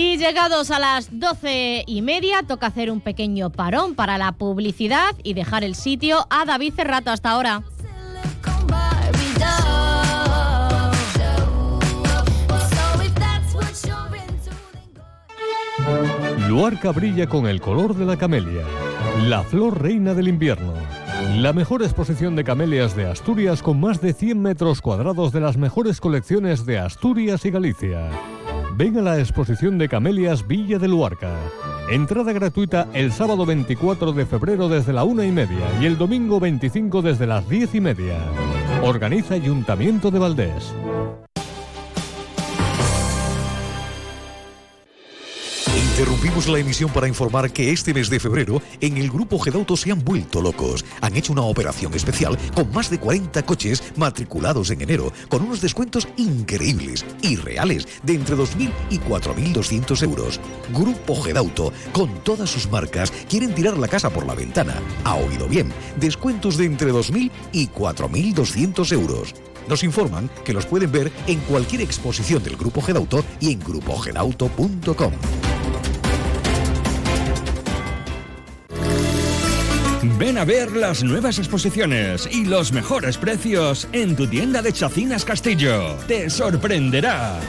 Y 0.00 0.16
llegados 0.16 0.70
a 0.70 0.78
las 0.78 1.18
doce 1.18 1.82
y 1.84 2.02
media, 2.02 2.44
toca 2.46 2.68
hacer 2.68 2.88
un 2.88 3.00
pequeño 3.00 3.50
parón 3.50 3.96
para 3.96 4.16
la 4.16 4.30
publicidad 4.30 5.16
y 5.24 5.34
dejar 5.34 5.64
el 5.64 5.74
sitio 5.74 6.24
a 6.30 6.44
David 6.44 6.74
Cerrato 6.76 7.10
hasta 7.10 7.32
ahora. 7.32 7.64
Luarca 16.46 16.92
brilla 16.92 17.26
con 17.26 17.48
el 17.48 17.60
color 17.60 17.96
de 17.96 18.06
la 18.06 18.16
camelia, 18.16 18.62
la 19.24 19.42
flor 19.42 19.82
reina 19.82 20.14
del 20.14 20.28
invierno. 20.28 20.74
La 21.38 21.52
mejor 21.52 21.82
exposición 21.82 22.36
de 22.36 22.44
camelias 22.44 22.94
de 22.94 23.10
Asturias 23.10 23.64
con 23.64 23.80
más 23.80 24.00
de 24.00 24.12
100 24.12 24.40
metros 24.40 24.80
cuadrados 24.80 25.32
de 25.32 25.40
las 25.40 25.56
mejores 25.56 26.00
colecciones 26.00 26.64
de 26.66 26.78
Asturias 26.78 27.44
y 27.44 27.50
Galicia. 27.50 28.10
Ven 28.78 28.96
a 28.96 29.02
la 29.02 29.18
exposición 29.18 29.76
de 29.76 29.88
Camelias 29.88 30.46
Villa 30.46 30.78
de 30.78 30.86
Luarca. 30.86 31.34
Entrada 31.90 32.32
gratuita 32.32 32.86
el 32.94 33.10
sábado 33.10 33.44
24 33.44 34.12
de 34.12 34.24
febrero 34.24 34.68
desde 34.68 34.92
la 34.92 35.02
una 35.02 35.26
y 35.26 35.32
media 35.32 35.66
y 35.80 35.86
el 35.86 35.98
domingo 35.98 36.38
25 36.38 37.02
desde 37.02 37.26
las 37.26 37.48
diez 37.48 37.74
y 37.74 37.80
media. 37.80 38.18
Organiza 38.84 39.34
Ayuntamiento 39.34 40.12
de 40.12 40.20
Valdés. 40.20 40.72
Interrumpimos 45.98 46.46
la 46.46 46.60
emisión 46.60 46.92
para 46.92 47.08
informar 47.08 47.52
que 47.52 47.72
este 47.72 47.92
mes 47.92 48.08
de 48.08 48.20
febrero 48.20 48.62
en 48.80 48.98
el 48.98 49.10
grupo 49.10 49.36
Gedauto 49.36 49.76
se 49.76 49.90
han 49.90 50.04
vuelto 50.04 50.40
locos. 50.40 50.84
Han 51.00 51.16
hecho 51.16 51.32
una 51.32 51.42
operación 51.42 51.92
especial 51.92 52.38
con 52.54 52.72
más 52.72 52.88
de 52.88 53.00
40 53.00 53.42
coches 53.44 53.82
matriculados 53.96 54.70
en 54.70 54.80
enero, 54.80 55.12
con 55.28 55.42
unos 55.42 55.60
descuentos 55.60 56.06
increíbles 56.16 57.04
y 57.20 57.34
reales 57.34 57.88
de 58.04 58.14
entre 58.14 58.36
2.000 58.36 58.70
y 58.90 59.00
4.200 59.00 60.00
euros. 60.04 60.40
Grupo 60.72 61.20
Gedauto, 61.20 61.72
con 61.90 62.22
todas 62.22 62.48
sus 62.48 62.70
marcas, 62.70 63.10
quieren 63.28 63.52
tirar 63.52 63.76
la 63.76 63.88
casa 63.88 64.08
por 64.08 64.24
la 64.24 64.36
ventana. 64.36 64.80
Ha 65.02 65.16
oído 65.16 65.48
bien, 65.48 65.72
descuentos 65.98 66.56
de 66.58 66.66
entre 66.66 66.92
2.000 66.92 67.28
y 67.50 67.66
4.200 67.70 68.92
euros. 68.92 69.34
Nos 69.68 69.82
informan 69.82 70.30
que 70.44 70.52
los 70.54 70.64
pueden 70.64 70.92
ver 70.92 71.10
en 71.26 71.40
cualquier 71.40 71.82
exposición 71.82 72.40
del 72.44 72.56
Grupo 72.56 72.82
Gedauto 72.82 73.24
y 73.40 73.52
en 73.52 73.58
grupogedauto.com. 73.58 75.12
Ven 80.16 80.38
a 80.38 80.44
ver 80.44 80.72
las 80.72 81.02
nuevas 81.02 81.38
exposiciones 81.38 82.28
y 82.30 82.44
los 82.44 82.72
mejores 82.72 83.18
precios 83.18 83.88
en 83.92 84.16
tu 84.16 84.26
tienda 84.26 84.62
de 84.62 84.72
Chacinas 84.72 85.24
Castillo. 85.24 85.96
Te 86.06 86.30
sorprenderás. 86.30 87.42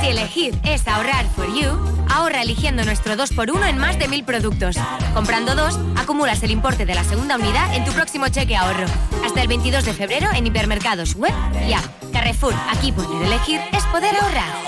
Si 0.00 0.06
elegir 0.08 0.54
es 0.64 0.86
ahorrar 0.86 1.26
for 1.34 1.46
you, 1.54 1.70
ahorra 2.08 2.42
eligiendo 2.42 2.84
nuestro 2.84 3.14
2x1 3.14 3.68
en 3.68 3.78
más 3.78 3.98
de 3.98 4.08
mil 4.08 4.24
productos. 4.24 4.76
Comprando 5.14 5.54
dos, 5.54 5.78
acumulas 5.96 6.42
el 6.42 6.50
importe 6.50 6.86
de 6.86 6.94
la 6.94 7.04
segunda 7.04 7.36
unidad 7.36 7.74
en 7.74 7.84
tu 7.84 7.92
próximo 7.92 8.28
cheque 8.28 8.56
ahorro. 8.56 8.86
Hasta 9.24 9.42
el 9.42 9.48
22 9.48 9.84
de 9.84 9.94
febrero 9.94 10.28
en 10.34 10.46
hipermercados 10.46 11.14
web 11.14 11.32
y 11.68 11.72
app. 11.72 11.84
Carrefour, 12.12 12.54
aquí 12.70 12.92
poder 12.92 13.26
elegir 13.26 13.60
es 13.72 13.84
poder 13.84 14.14
ahorrar. 14.16 14.65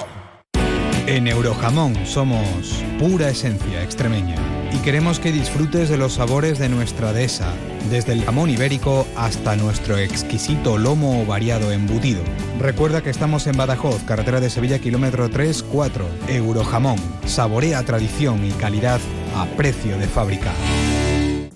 En 1.09 1.27
Eurojamón 1.27 2.05
somos 2.05 2.85
pura 2.99 3.31
esencia 3.31 3.83
extremeña 3.83 4.37
y 4.75 4.77
queremos 4.81 5.19
que 5.19 5.33
disfrutes 5.33 5.89
de 5.89 5.97
los 5.97 6.13
sabores 6.13 6.59
de 6.59 6.69
nuestra 6.69 7.15
dehesa, 7.15 7.55
desde 7.89 8.13
el 8.13 8.23
jamón 8.23 8.51
ibérico 8.51 9.07
hasta 9.17 9.57
nuestro 9.57 9.97
exquisito 9.97 10.77
lomo 10.77 11.25
variado 11.25 11.73
embutido. 11.73 12.21
Recuerda 12.61 13.01
que 13.01 13.09
estamos 13.09 13.47
en 13.47 13.57
Badajoz, 13.57 14.03
carretera 14.03 14.39
de 14.39 14.51
Sevilla, 14.51 14.81
kilómetro 14.81 15.31
3-4. 15.31 16.05
Eurojamón, 16.29 16.99
saborea 17.25 17.83
tradición 17.85 18.45
y 18.45 18.51
calidad 18.51 19.01
a 19.35 19.47
precio 19.57 19.97
de 19.97 20.09
fábrica. 20.09 20.53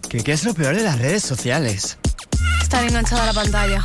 ¿Qué, 0.09 0.25
¿Qué 0.25 0.33
es 0.33 0.45
lo 0.45 0.55
peor 0.55 0.77
de 0.77 0.83
las 0.85 0.99
redes 0.99 1.25
sociales? 1.25 1.99
Estar 2.63 2.83
enganchada 2.85 3.25
a 3.25 3.27
la 3.27 3.35
pantalla. 3.35 3.85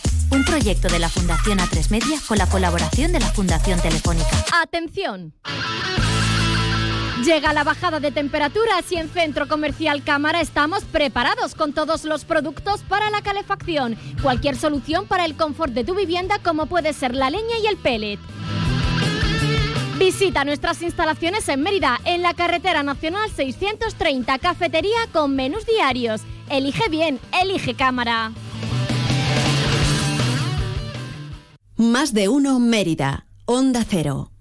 Un 0.31 0.45
proyecto 0.45 0.87
de 0.87 0.99
la 0.99 1.09
Fundación 1.09 1.59
A3 1.59 1.89
Media 1.89 2.17
con 2.25 2.37
la 2.37 2.47
colaboración 2.47 3.11
de 3.11 3.19
la 3.19 3.27
Fundación 3.27 3.81
Telefónica. 3.81 4.29
¡Atención! 4.63 5.33
Llega 7.25 7.51
la 7.51 7.65
bajada 7.65 7.99
de 7.99 8.11
temperaturas 8.11 8.89
y 8.91 8.95
en 8.95 9.09
Centro 9.09 9.49
Comercial 9.49 10.03
Cámara 10.03 10.39
estamos 10.39 10.85
preparados 10.85 11.53
con 11.53 11.73
todos 11.73 12.05
los 12.05 12.23
productos 12.23 12.81
para 12.83 13.09
la 13.09 13.21
calefacción. 13.21 13.97
Cualquier 14.21 14.55
solución 14.55 15.05
para 15.05 15.25
el 15.25 15.35
confort 15.35 15.73
de 15.73 15.83
tu 15.83 15.95
vivienda 15.95 16.39
como 16.39 16.65
puede 16.65 16.93
ser 16.93 17.13
la 17.13 17.29
leña 17.29 17.59
y 17.61 17.67
el 17.67 17.75
pellet. 17.75 18.19
Visita 19.99 20.45
nuestras 20.45 20.81
instalaciones 20.81 21.47
en 21.49 21.61
Mérida, 21.61 21.99
en 22.05 22.21
la 22.21 22.33
carretera 22.33 22.83
nacional 22.83 23.29
630, 23.35 24.39
cafetería 24.39 25.07
con 25.11 25.35
menús 25.35 25.65
diarios. 25.65 26.21
Elige 26.49 26.89
bien, 26.89 27.19
elige 27.39 27.75
cámara. 27.75 28.31
Más 31.81 32.13
de 32.13 32.29
uno 32.29 32.59
Mérida, 32.59 33.25
Onda 33.45 33.83
Cero. 33.83 34.31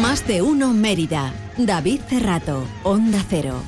Más 0.00 0.24
de 0.28 0.40
uno 0.40 0.72
Mérida, 0.72 1.32
David 1.58 2.00
Cerrato, 2.08 2.64
Onda 2.84 3.24
Cero. 3.28 3.60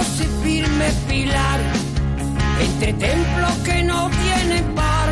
Y 0.00 0.24
firme 0.42 0.90
pilar, 1.08 1.60
entre 2.60 2.92
templos 2.94 3.52
que 3.64 3.82
no 3.82 4.10
tienen 4.22 4.64
par, 4.74 5.08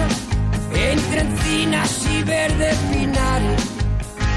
entre 0.75 1.21
encinas 1.21 2.07
y 2.11 2.23
verdes 2.23 2.77
pinares, 2.91 3.61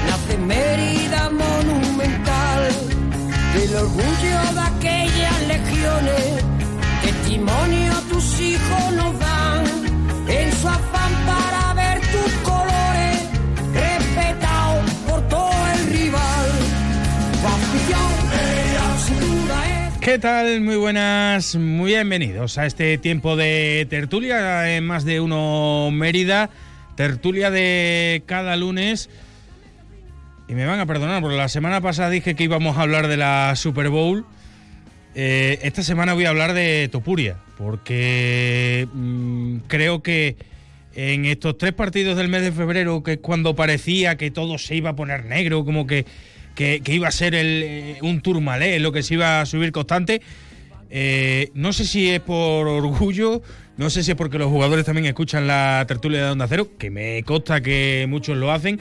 nace 0.06 0.36
Mérida 0.36 1.30
monumental, 1.30 2.68
del 3.54 3.76
orgullo 3.76 4.40
de 4.54 4.60
aquellas 4.60 5.40
legiones, 5.48 6.44
testimonio 7.02 7.92
tus 8.10 8.40
hijos 8.40 8.92
nos 8.92 9.18
dan, 9.18 9.64
en 10.28 10.52
su 10.60 10.68
afán 10.68 11.01
¿Qué 20.02 20.18
tal? 20.18 20.60
Muy 20.62 20.74
buenas, 20.74 21.54
muy 21.54 21.92
bienvenidos 21.92 22.58
a 22.58 22.66
este 22.66 22.98
tiempo 22.98 23.36
de 23.36 23.86
tertulia 23.88 24.76
en 24.76 24.84
más 24.84 25.04
de 25.04 25.20
uno 25.20 25.90
Mérida, 25.92 26.50
tertulia 26.96 27.52
de 27.52 28.24
cada 28.26 28.56
lunes. 28.56 29.08
Y 30.48 30.54
me 30.54 30.66
van 30.66 30.80
a 30.80 30.86
perdonar, 30.86 31.22
porque 31.22 31.36
la 31.36 31.48
semana 31.48 31.80
pasada 31.80 32.10
dije 32.10 32.34
que 32.34 32.42
íbamos 32.42 32.76
a 32.76 32.82
hablar 32.82 33.06
de 33.06 33.16
la 33.16 33.54
Super 33.54 33.90
Bowl. 33.90 34.26
Eh, 35.14 35.60
esta 35.62 35.84
semana 35.84 36.14
voy 36.14 36.24
a 36.24 36.30
hablar 36.30 36.52
de 36.52 36.88
Topuria, 36.90 37.36
porque 37.56 38.88
mm, 38.92 39.58
creo 39.68 40.02
que 40.02 40.36
en 40.96 41.26
estos 41.26 41.56
tres 41.58 41.74
partidos 41.74 42.16
del 42.16 42.28
mes 42.28 42.42
de 42.42 42.50
febrero, 42.50 43.04
que 43.04 43.12
es 43.12 43.18
cuando 43.18 43.54
parecía 43.54 44.16
que 44.16 44.32
todo 44.32 44.58
se 44.58 44.74
iba 44.74 44.90
a 44.90 44.96
poner 44.96 45.26
negro, 45.26 45.64
como 45.64 45.86
que, 45.86 46.06
que, 46.54 46.80
iba 46.86 47.08
a 47.08 47.12
ser 47.12 47.34
el, 47.34 47.62
eh, 47.64 47.98
un 48.02 48.20
turmalé, 48.20 48.78
lo 48.80 48.92
que 48.92 49.02
se 49.02 49.14
iba 49.14 49.40
a 49.40 49.46
subir 49.46 49.72
constante, 49.72 50.22
eh, 50.90 51.50
no 51.54 51.72
sé 51.72 51.84
si 51.84 52.10
es 52.10 52.20
por 52.20 52.68
orgullo, 52.68 53.42
no 53.76 53.88
sé 53.90 54.02
si 54.02 54.10
es 54.10 54.16
porque 54.16 54.38
los 54.38 54.48
jugadores 54.48 54.84
también 54.84 55.06
escuchan 55.06 55.46
la 55.46 55.84
tertulia 55.88 56.24
de 56.24 56.30
Onda 56.30 56.46
Cero, 56.48 56.68
que 56.78 56.90
me 56.90 57.22
consta 57.22 57.60
que 57.62 58.06
muchos 58.08 58.36
lo 58.36 58.52
hacen, 58.52 58.78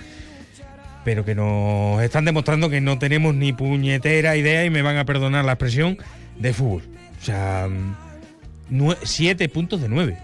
pero 1.05 1.25
que 1.25 1.33
nos 1.33 2.01
están 2.03 2.25
demostrando 2.25 2.69
que 2.69 2.81
no 2.81 2.99
tenemos 2.99 3.33
ni 3.33 3.53
puñetera 3.53 4.35
idea, 4.35 4.65
y 4.65 4.69
me 4.69 4.81
van 4.81 4.97
a 4.97 5.05
perdonar 5.05 5.45
la 5.45 5.53
expresión, 5.53 5.97
de 6.37 6.53
fútbol. 6.53 6.83
O 7.21 7.23
sea, 7.25 7.67
mm, 7.69 8.77
nue- 8.77 8.97
siete 9.03 9.47
puntos 9.49 9.81
de 9.81 9.89
nueve. 9.89 10.17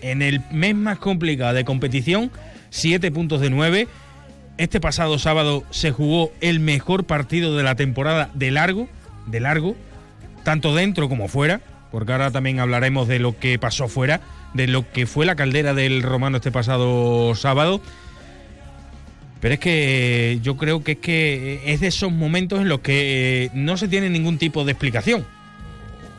En 0.00 0.22
el 0.22 0.40
mes 0.50 0.74
más 0.74 0.98
complicado 0.98 1.54
de 1.54 1.64
competición, 1.64 2.30
siete 2.70 3.10
puntos 3.12 3.40
de 3.40 3.50
nueve. 3.50 3.86
Este 4.62 4.78
pasado 4.78 5.18
sábado 5.18 5.64
se 5.70 5.90
jugó 5.90 6.30
el 6.40 6.60
mejor 6.60 7.02
partido 7.02 7.56
de 7.56 7.64
la 7.64 7.74
temporada 7.74 8.30
de 8.32 8.52
largo, 8.52 8.88
de 9.26 9.40
largo, 9.40 9.74
tanto 10.44 10.72
dentro 10.72 11.08
como 11.08 11.26
fuera, 11.26 11.60
porque 11.90 12.12
ahora 12.12 12.30
también 12.30 12.60
hablaremos 12.60 13.08
de 13.08 13.18
lo 13.18 13.36
que 13.36 13.58
pasó 13.58 13.88
fuera, 13.88 14.20
de 14.54 14.68
lo 14.68 14.88
que 14.92 15.06
fue 15.06 15.26
la 15.26 15.34
caldera 15.34 15.74
del 15.74 16.04
Romano 16.04 16.36
este 16.36 16.52
pasado 16.52 17.34
sábado. 17.34 17.80
Pero 19.40 19.54
es 19.54 19.58
que 19.58 20.38
yo 20.44 20.56
creo 20.56 20.84
que 20.84 20.92
es 20.92 20.98
que 20.98 21.62
es 21.66 21.80
de 21.80 21.88
esos 21.88 22.12
momentos 22.12 22.60
en 22.60 22.68
los 22.68 22.82
que 22.82 23.46
eh, 23.46 23.50
no 23.54 23.76
se 23.76 23.88
tiene 23.88 24.10
ningún 24.10 24.38
tipo 24.38 24.64
de 24.64 24.70
explicación. 24.70 25.26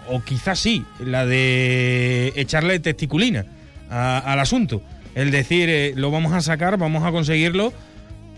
O 0.10 0.22
quizás 0.22 0.60
sí, 0.60 0.84
la 1.00 1.26
de 1.26 2.34
echarle 2.36 2.82
testiculina 2.82 3.46
al 3.90 4.38
asunto. 4.42 4.82
el 5.16 5.32
decir 5.32 5.70
eh, 5.70 5.94
lo 5.96 6.12
vamos 6.12 6.34
a 6.34 6.42
sacar, 6.42 6.76
vamos 6.78 7.06
a 7.06 7.12
conseguirlo. 7.14 7.72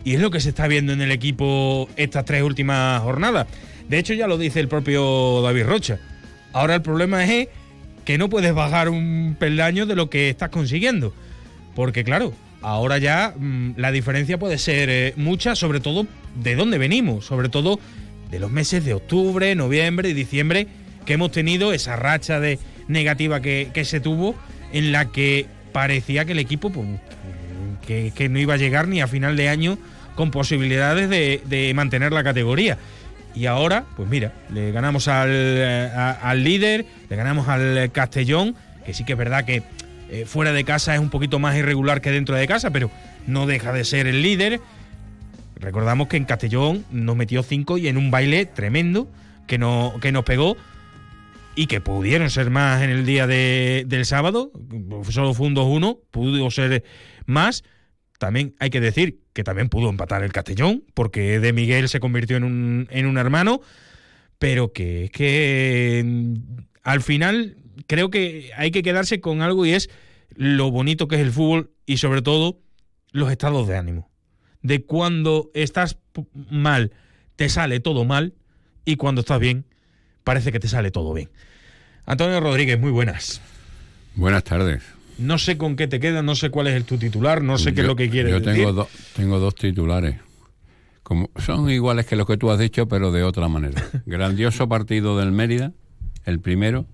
Y 0.06 0.14
es 0.14 0.22
lo 0.22 0.30
que 0.30 0.40
se 0.40 0.50
está 0.50 0.68
viendo 0.68 0.94
en 0.94 1.02
el 1.02 1.12
equipo 1.12 1.90
estas 1.98 2.26
tres 2.26 2.44
últimas 2.44 3.02
jornadas. 3.02 3.48
De 3.90 3.98
hecho, 3.98 4.14
ya 4.14 4.28
lo 4.28 4.38
dice 4.38 4.60
el 4.60 4.68
propio 4.68 5.42
David 5.42 5.66
Rocha. 5.66 6.00
Ahora 6.54 6.76
el 6.76 6.84
problema 6.84 7.26
es 7.26 7.50
que 8.06 8.20
no 8.20 8.30
puedes 8.30 8.54
bajar 8.54 8.88
un 8.88 9.36
peldaño 9.38 9.88
de 9.88 9.96
lo 9.96 10.12
que 10.12 10.30
estás 10.30 10.50
consiguiendo. 10.50 11.12
Porque 11.76 12.04
claro, 12.04 12.34
ahora 12.62 13.00
ya 13.00 13.34
mm, 13.36 13.74
la 13.78 13.92
diferencia 13.92 14.38
puede 14.38 14.60
ser 14.60 14.90
eh, 14.92 15.14
mucha, 15.18 15.56
sobre 15.56 15.80
todo 15.80 16.06
de 16.36 16.56
dónde 16.56 16.78
venimos, 16.78 17.26
sobre 17.26 17.50
todo 17.50 17.80
de 18.30 18.40
los 18.40 18.52
meses 18.52 18.86
de 18.86 18.94
octubre, 18.94 19.56
noviembre 19.56 20.10
y 20.10 20.14
diciembre, 20.14 20.68
que 21.06 21.14
hemos 21.14 21.32
tenido 21.32 21.74
esa 21.74 21.96
racha 21.96 22.40
de 22.40 22.60
negativa 22.88 23.42
que, 23.42 23.72
que 23.74 23.86
se 23.86 24.00
tuvo, 24.00 24.36
en 24.72 24.92
la 24.92 25.12
que 25.12 25.48
parecía 25.74 26.26
que 26.26 26.34
el 26.34 26.40
equipo 26.40 26.70
pues, 26.70 26.88
que, 27.88 28.14
que 28.16 28.30
no 28.30 28.38
iba 28.40 28.54
a 28.54 28.58
llegar 28.58 28.88
ni 28.88 29.02
a 29.02 29.08
final 29.08 29.36
de 29.36 29.50
año 29.50 29.78
con 30.16 30.32
posibilidades 30.32 31.10
de, 31.10 31.42
de 31.46 31.74
mantener 31.74 32.12
la 32.12 32.24
categoría. 32.24 32.78
Y 33.36 33.48
ahora, 33.48 33.86
pues 33.98 34.08
mira, 34.10 34.34
le 34.54 34.72
ganamos 34.72 35.08
al, 35.10 35.30
eh, 35.32 35.90
al 36.22 36.44
líder, 36.44 36.86
le 37.10 37.16
ganamos 37.16 37.48
al 37.50 37.92
Castellón, 37.92 38.56
que 38.86 38.94
sí 38.94 39.04
que 39.04 39.12
es 39.14 39.18
verdad 39.18 39.44
que 39.46 39.62
eh, 40.10 40.26
fuera 40.26 40.54
de 40.54 40.64
casa 40.64 40.94
es 40.94 41.00
un 41.02 41.10
poquito 41.10 41.38
más 41.40 41.56
irregular 41.58 42.00
que 42.00 42.12
dentro 42.12 42.36
de 42.36 42.48
casa, 42.48 42.70
pero 42.72 42.90
no 43.28 43.46
deja 43.46 43.74
de 43.74 43.84
ser 43.84 44.08
el 44.08 44.22
líder. 44.22 44.62
Recordamos 45.58 46.08
que 46.08 46.18
en 46.18 46.26
Castellón 46.26 46.86
nos 46.92 47.16
metió 47.16 47.44
cinco 47.44 47.78
y 47.78 47.88
en 47.88 47.98
un 47.98 48.12
baile 48.12 48.46
tremendo 48.46 49.10
que, 49.48 49.58
no, 49.58 49.94
que 50.02 50.12
nos 50.12 50.24
pegó 50.24 50.56
y 51.56 51.68
que 51.68 51.80
pudieron 51.82 52.30
ser 52.30 52.50
más 52.50 52.82
en 52.84 52.90
el 52.90 53.06
día 53.06 53.28
de- 53.28 53.84
del 53.88 54.06
sábado. 54.06 54.52
Solo 55.10 55.34
fue 55.34 55.48
un 55.48 55.56
2-1, 55.56 56.00
pudo 56.12 56.52
ser 56.52 56.84
más. 57.26 57.64
También 58.20 58.56
hay 58.60 58.70
que 58.70 58.82
decir 58.82 59.20
que 59.36 59.44
también 59.44 59.68
pudo 59.68 59.90
empatar 59.90 60.24
el 60.24 60.32
Castellón, 60.32 60.86
porque 60.94 61.42
de 61.42 61.52
Miguel 61.52 61.90
se 61.90 62.00
convirtió 62.00 62.38
en 62.38 62.46
un, 62.46 62.88
en 62.90 63.06
un 63.06 63.18
hermano, 63.18 63.60
pero 64.40 64.72
que 64.72 65.04
es 65.04 65.12
que 65.12 66.02
mm, 66.06 66.34
al 66.84 67.02
final 67.02 67.58
creo 67.86 68.10
que 68.10 68.52
hay 68.56 68.72
que 68.72 68.82
quedarse 68.82 69.20
con 69.20 69.42
algo 69.42 69.66
y 69.66 69.74
es 69.74 69.90
lo 70.36 70.72
bonito 70.72 71.10
que 71.10 71.18
es 71.18 71.22
el 71.22 71.34
fútbol 71.34 71.74
y 71.86 71.98
sobre 71.98 72.22
todo 72.22 72.62
los 73.12 73.30
estados 73.30 73.68
de 73.68 73.76
ánimo. 73.76 74.10
De 74.62 74.86
cuando 74.86 75.52
estás 75.54 75.98
mal, 76.50 76.94
te 77.36 77.50
sale 77.50 77.82
todo 77.82 78.06
mal 78.06 78.36
y 78.86 78.96
cuando 78.96 79.20
estás 79.20 79.42
bien, 79.42 79.66
parece 80.24 80.54
que 80.54 80.62
te 80.62 80.70
sale 80.70 80.92
todo 80.92 81.14
bien. 81.14 81.30
Antonio 82.06 82.40
Rodríguez, 82.40 82.80
muy 82.80 82.92
buenas. 82.92 83.42
Buenas 84.16 84.46
tardes. 84.46 84.95
No 85.18 85.38
sé 85.38 85.58
con 85.58 85.76
qué 85.76 85.88
te 85.88 86.00
queda, 86.00 86.22
no 86.22 86.36
sé 86.36 86.50
cuál 86.50 86.68
es 86.68 86.74
el 86.76 86.84
tu 86.86 86.98
titular, 86.98 87.42
no 87.42 87.58
sé 87.58 87.74
qué 87.74 87.82
es 87.82 87.88
lo 87.88 87.96
que 87.96 88.10
quieres 88.10 88.32
Yo 88.32 88.40
decir. 88.40 88.54
tengo, 88.64 88.74
do- 88.74 88.90
tengo 89.16 89.40
dos 89.40 89.56
titulares. 89.56 90.18
Como, 91.04 91.30
son 91.38 91.70
iguales 91.70 92.06
que 92.06 92.16
los 92.16 92.26
que 92.28 92.36
tú 92.38 92.50
has 92.52 92.60
dicho, 92.60 92.88
pero 92.88 93.12
de 93.12 93.24
otra 93.24 93.48
manera. 93.48 93.82
Grandioso 94.06 94.68
partido 94.68 95.18
del 95.18 95.32
Mérida, 95.32 95.72
el 96.26 96.40
primero, 96.40 96.86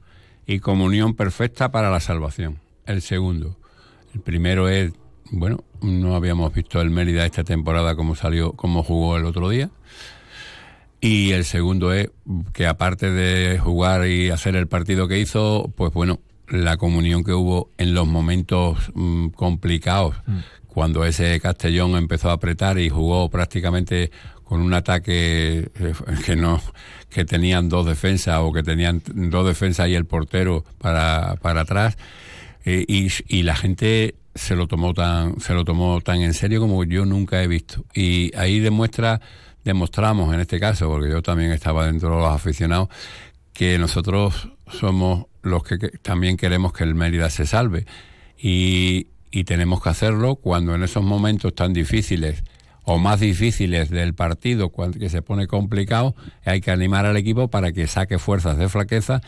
y 0.45 0.59
comunión 0.59 1.15
perfecta 1.15 1.71
para 1.71 1.89
la 1.89 1.99
salvación, 1.99 2.59
el 2.85 3.01
segundo. 3.01 3.57
El 4.13 4.19
primero 4.21 4.67
es, 4.67 4.91
bueno, 5.31 5.63
no 5.81 6.15
habíamos 6.15 6.53
visto 6.53 6.81
el 6.81 6.89
Mérida 6.89 7.25
esta 7.25 7.43
temporada 7.43 7.95
como 7.95 8.15
salió, 8.15 8.51
como 8.53 8.83
jugó 8.83 9.17
el 9.17 9.25
otro 9.25 9.49
día. 9.49 9.69
Y 10.99 11.31
el 11.31 11.45
segundo 11.45 11.93
es 11.93 12.09
que 12.53 12.67
aparte 12.67 13.09
de 13.09 13.57
jugar 13.57 14.05
y 14.07 14.29
hacer 14.29 14.55
el 14.55 14.67
partido 14.67 15.07
que 15.07 15.19
hizo, 15.19 15.71
pues 15.75 15.91
bueno, 15.93 16.19
la 16.51 16.77
comunión 16.77 17.23
que 17.23 17.33
hubo 17.33 17.71
en 17.77 17.93
los 17.93 18.07
momentos 18.07 18.91
mm, 18.93 19.29
complicados, 19.29 20.15
cuando 20.67 21.05
ese 21.05 21.39
Castellón 21.39 21.95
empezó 21.95 22.29
a 22.29 22.33
apretar 22.33 22.77
y 22.77 22.89
jugó 22.89 23.29
prácticamente 23.29 24.11
con 24.43 24.61
un 24.61 24.73
ataque 24.73 25.69
eh, 25.75 25.93
que 26.25 26.35
no 26.35 26.61
que 27.09 27.25
tenían 27.25 27.67
dos 27.67 27.85
defensas 27.85 28.39
o 28.39 28.53
que 28.53 28.63
tenían 28.63 29.01
dos 29.05 29.47
defensas 29.47 29.89
y 29.89 29.95
el 29.95 30.05
portero 30.05 30.63
para, 30.77 31.35
para 31.41 31.61
atrás 31.61 31.97
eh, 32.65 32.85
y, 32.87 33.07
y 33.27 33.43
la 33.43 33.55
gente 33.55 34.15
se 34.35 34.55
lo 34.55 34.67
tomó 34.67 34.93
tan 34.93 35.39
se 35.39 35.53
lo 35.53 35.65
tomó 35.65 35.99
tan 36.01 36.21
en 36.21 36.33
serio 36.33 36.61
como 36.61 36.83
yo 36.83 37.05
nunca 37.05 37.41
he 37.41 37.47
visto. 37.47 37.85
Y 37.93 38.35
ahí 38.37 38.59
demuestra 38.59 39.21
demostramos 39.63 40.33
en 40.33 40.39
este 40.39 40.59
caso 40.59 40.87
porque 40.87 41.09
yo 41.09 41.21
también 41.21 41.51
estaba 41.51 41.85
dentro 41.85 42.09
de 42.09 42.17
los 42.17 42.33
aficionados 42.33 42.89
que 43.53 43.77
nosotros 43.77 44.49
somos 44.71 45.25
los 45.41 45.63
que, 45.63 45.77
también 45.77 46.37
queremos 46.37 46.73
que 46.73 46.83
el 46.83 46.95
Mérida 46.95 47.29
se 47.29 47.45
salve 47.45 47.85
y, 48.37 49.07
y 49.31 49.43
tenemos 49.45 49.81
que 49.81 49.89
hacerlo 49.89 50.35
cuando 50.35 50.75
en 50.75 50.83
esos 50.83 51.03
momentos 51.03 51.55
tan 51.55 51.73
difíciles 51.73 52.43
o 52.83 52.97
más 52.97 53.19
difíciles 53.19 53.89
del 53.89 54.13
partido, 54.13 54.69
cuando, 54.69 54.99
que 54.99 55.09
se 55.09 55.21
pone 55.21 55.47
complicado, 55.47 56.15
hay 56.45 56.61
que 56.61 56.71
animar 56.71 57.05
al 57.05 57.17
equipo 57.17 57.47
para 57.47 57.71
que 57.71 57.87
saque 57.87 58.19
fuerzas 58.19 58.57
de 58.57 58.69
flaqueza 58.69 59.21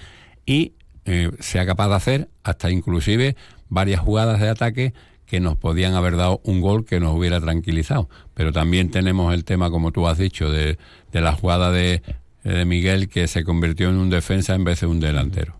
y 0.45 0.73
eh, 1.06 1.32
sea 1.39 1.65
capaz 1.65 1.89
de 1.89 1.95
hacer 1.95 2.29
hasta 2.43 2.71
inclusive 2.71 3.36
varias 3.69 3.99
jugadas 3.99 4.39
de 4.39 4.49
ataque 4.49 4.93
que 5.25 5.39
nos 5.39 5.58
podían 5.58 5.93
haber 5.93 6.15
dado 6.15 6.41
un 6.43 6.62
gol 6.62 6.86
que 6.86 6.99
nos 6.99 7.15
hubiera 7.15 7.39
tranquilizado. 7.39 8.10
Pero 8.34 8.51
también 8.51 8.91
tenemos 8.91 9.34
el 9.34 9.45
tema, 9.45 9.69
como 9.69 9.91
tú 9.91 10.08
has 10.08 10.17
dicho, 10.17 10.51
de, 10.51 10.77
de 11.12 11.21
la 11.21 11.34
jugada 11.34 11.71
de, 11.71 12.03
de 12.43 12.65
Miguel 12.65 13.10
que 13.10 13.27
se 13.27 13.43
convirtió 13.43 13.89
en 13.89 13.97
un 13.97 14.10
defensa 14.10 14.56
en 14.56 14.63
vez 14.63 14.82
de 14.82 14.88
un 14.88 14.99
delantero. 14.99 15.60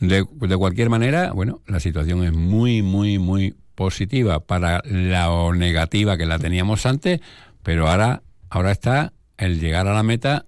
De, 0.00 0.24
de 0.32 0.56
cualquier 0.56 0.90
manera, 0.90 1.32
bueno, 1.32 1.62
la 1.66 1.80
situación 1.80 2.24
es 2.24 2.32
muy, 2.32 2.82
muy, 2.82 3.18
muy 3.18 3.54
positiva 3.74 4.40
para 4.40 4.82
la 4.84 5.30
o 5.30 5.54
negativa 5.54 6.18
que 6.18 6.26
la 6.26 6.38
teníamos 6.38 6.84
antes, 6.84 7.20
pero 7.62 7.88
ahora, 7.88 8.22
ahora 8.50 8.72
está 8.72 9.12
el 9.38 9.60
llegar 9.60 9.86
a 9.86 9.94
la 9.94 10.02
meta 10.02 10.46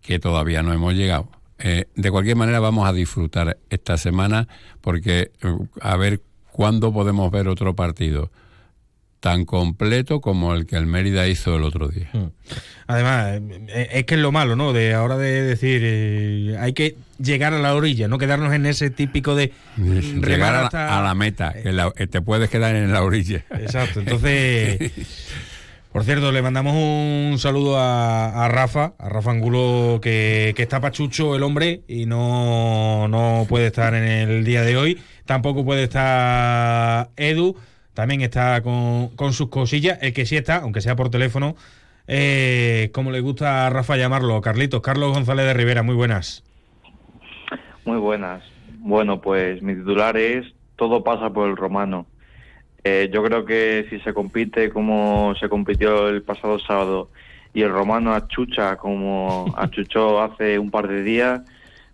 que 0.00 0.18
todavía 0.18 0.62
no 0.62 0.72
hemos 0.72 0.94
llegado. 0.94 1.28
Eh, 1.58 1.86
de 1.94 2.10
cualquier 2.10 2.36
manera 2.36 2.60
vamos 2.60 2.88
a 2.88 2.92
disfrutar 2.92 3.58
esta 3.68 3.96
semana 3.96 4.48
porque 4.80 5.32
eh, 5.42 5.56
a 5.80 5.96
ver 5.96 6.22
cuándo 6.52 6.92
podemos 6.92 7.30
ver 7.32 7.48
otro 7.48 7.74
partido 7.74 8.30
tan 9.20 9.44
completo 9.44 10.20
como 10.20 10.54
el 10.54 10.64
que 10.66 10.76
el 10.76 10.86
Mérida 10.86 11.26
hizo 11.26 11.56
el 11.56 11.62
otro 11.64 11.88
día. 11.88 12.08
Además, 12.86 13.40
eh, 13.68 13.88
es 13.92 14.04
que 14.04 14.14
es 14.14 14.20
lo 14.20 14.32
malo, 14.32 14.54
¿no? 14.56 14.72
De 14.72 14.94
ahora 14.94 15.16
de 15.18 15.42
decir, 15.42 15.80
eh, 15.84 16.56
hay 16.60 16.72
que 16.72 16.94
llegar 17.18 17.52
a 17.52 17.58
la 17.58 17.74
orilla, 17.74 18.06
no 18.08 18.16
quedarnos 18.18 18.54
en 18.54 18.64
ese 18.66 18.90
típico 18.90 19.34
de 19.34 19.52
Llegar 19.76 20.54
a 20.54 20.58
la, 20.60 20.64
hasta- 20.66 20.98
a 20.98 21.02
la 21.02 21.14
meta, 21.14 21.52
que 21.52 21.72
la- 21.72 21.90
que 21.90 22.06
te 22.06 22.20
puedes 22.22 22.48
quedar 22.48 22.76
en 22.76 22.92
la 22.92 23.02
orilla. 23.02 23.44
Exacto, 23.50 24.00
entonces, 24.00 24.92
por 25.92 26.04
cierto, 26.04 26.30
le 26.32 26.40
mandamos 26.40 26.74
un 26.76 27.36
saludo 27.38 27.76
a, 27.78 28.44
a 28.44 28.48
Rafa, 28.48 28.92
a 28.98 29.08
Rafa 29.08 29.32
Angulo, 29.32 29.98
que, 30.00 30.52
que 30.56 30.62
está 30.62 30.80
pachucho 30.80 31.34
el 31.34 31.42
hombre 31.42 31.82
y 31.88 32.06
no, 32.06 33.08
no 33.08 33.46
puede 33.48 33.66
estar 33.66 33.94
en 33.94 34.04
el 34.04 34.44
día 34.44 34.62
de 34.62 34.76
hoy. 34.76 34.98
Tampoco 35.26 35.64
puede 35.64 35.82
estar 35.82 37.10
Edu, 37.16 37.54
también 37.98 38.20
está 38.20 38.62
con, 38.62 39.08
con 39.16 39.32
sus 39.32 39.48
cosillas. 39.48 39.98
El 40.00 40.12
que 40.12 40.24
sí 40.24 40.36
está, 40.36 40.58
aunque 40.58 40.80
sea 40.80 40.94
por 40.94 41.10
teléfono, 41.10 41.56
eh, 42.06 42.90
como 42.92 43.10
le 43.10 43.18
gusta 43.18 43.66
a 43.66 43.70
Rafa 43.70 43.96
llamarlo, 43.96 44.40
Carlitos, 44.40 44.82
Carlos 44.82 45.12
González 45.12 45.46
de 45.46 45.52
Rivera, 45.52 45.82
muy 45.82 45.96
buenas. 45.96 46.44
Muy 47.84 47.98
buenas. 47.98 48.44
Bueno, 48.78 49.20
pues 49.20 49.62
mi 49.62 49.74
titular 49.74 50.16
es 50.16 50.46
Todo 50.76 51.02
pasa 51.02 51.30
por 51.30 51.48
el 51.48 51.56
romano. 51.56 52.06
Eh, 52.84 53.10
yo 53.12 53.24
creo 53.24 53.44
que 53.44 53.88
si 53.90 53.98
se 53.98 54.14
compite 54.14 54.70
como 54.70 55.34
se 55.40 55.48
compitió 55.48 56.08
el 56.08 56.22
pasado 56.22 56.60
sábado 56.60 57.10
y 57.52 57.62
el 57.62 57.72
romano 57.72 58.14
achucha 58.14 58.76
como 58.76 59.52
achuchó 59.58 60.22
hace 60.22 60.56
un 60.60 60.70
par 60.70 60.86
de 60.86 61.02
días, 61.02 61.40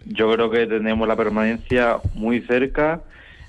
yo 0.04 0.30
creo 0.30 0.50
que 0.50 0.66
tenemos 0.66 1.08
la 1.08 1.16
permanencia 1.16 1.96
muy 2.12 2.42
cerca. 2.42 3.00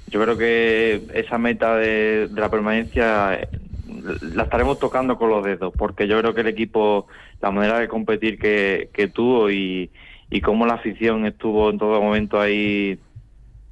Yo 0.08 0.22
creo 0.22 0.38
que 0.38 1.08
esa 1.14 1.38
meta 1.38 1.76
de, 1.78 2.30
la 2.34 2.50
permanencia 2.50 3.48
la 4.22 4.44
estaremos 4.44 4.80
tocando 4.80 5.18
con 5.18 5.30
los 5.30 5.44
dedos, 5.44 5.74
porque 5.76 6.08
yo 6.08 6.20
creo 6.20 6.34
que 6.34 6.42
el 6.42 6.48
equipo, 6.48 7.08
la 7.42 7.52
manera 7.52 7.80
de 7.80 7.88
competir 7.88 8.38
que, 8.38 8.90
que 8.94 9.08
tuvo 9.08 9.50
y, 9.50 9.92
y 10.30 10.42
cómo 10.42 10.66
la 10.66 10.76
afición 10.76 11.26
estuvo 11.26 11.70
en 11.70 11.78
todo 11.78 12.02
momento 12.02 12.40
ahí 12.40 13.00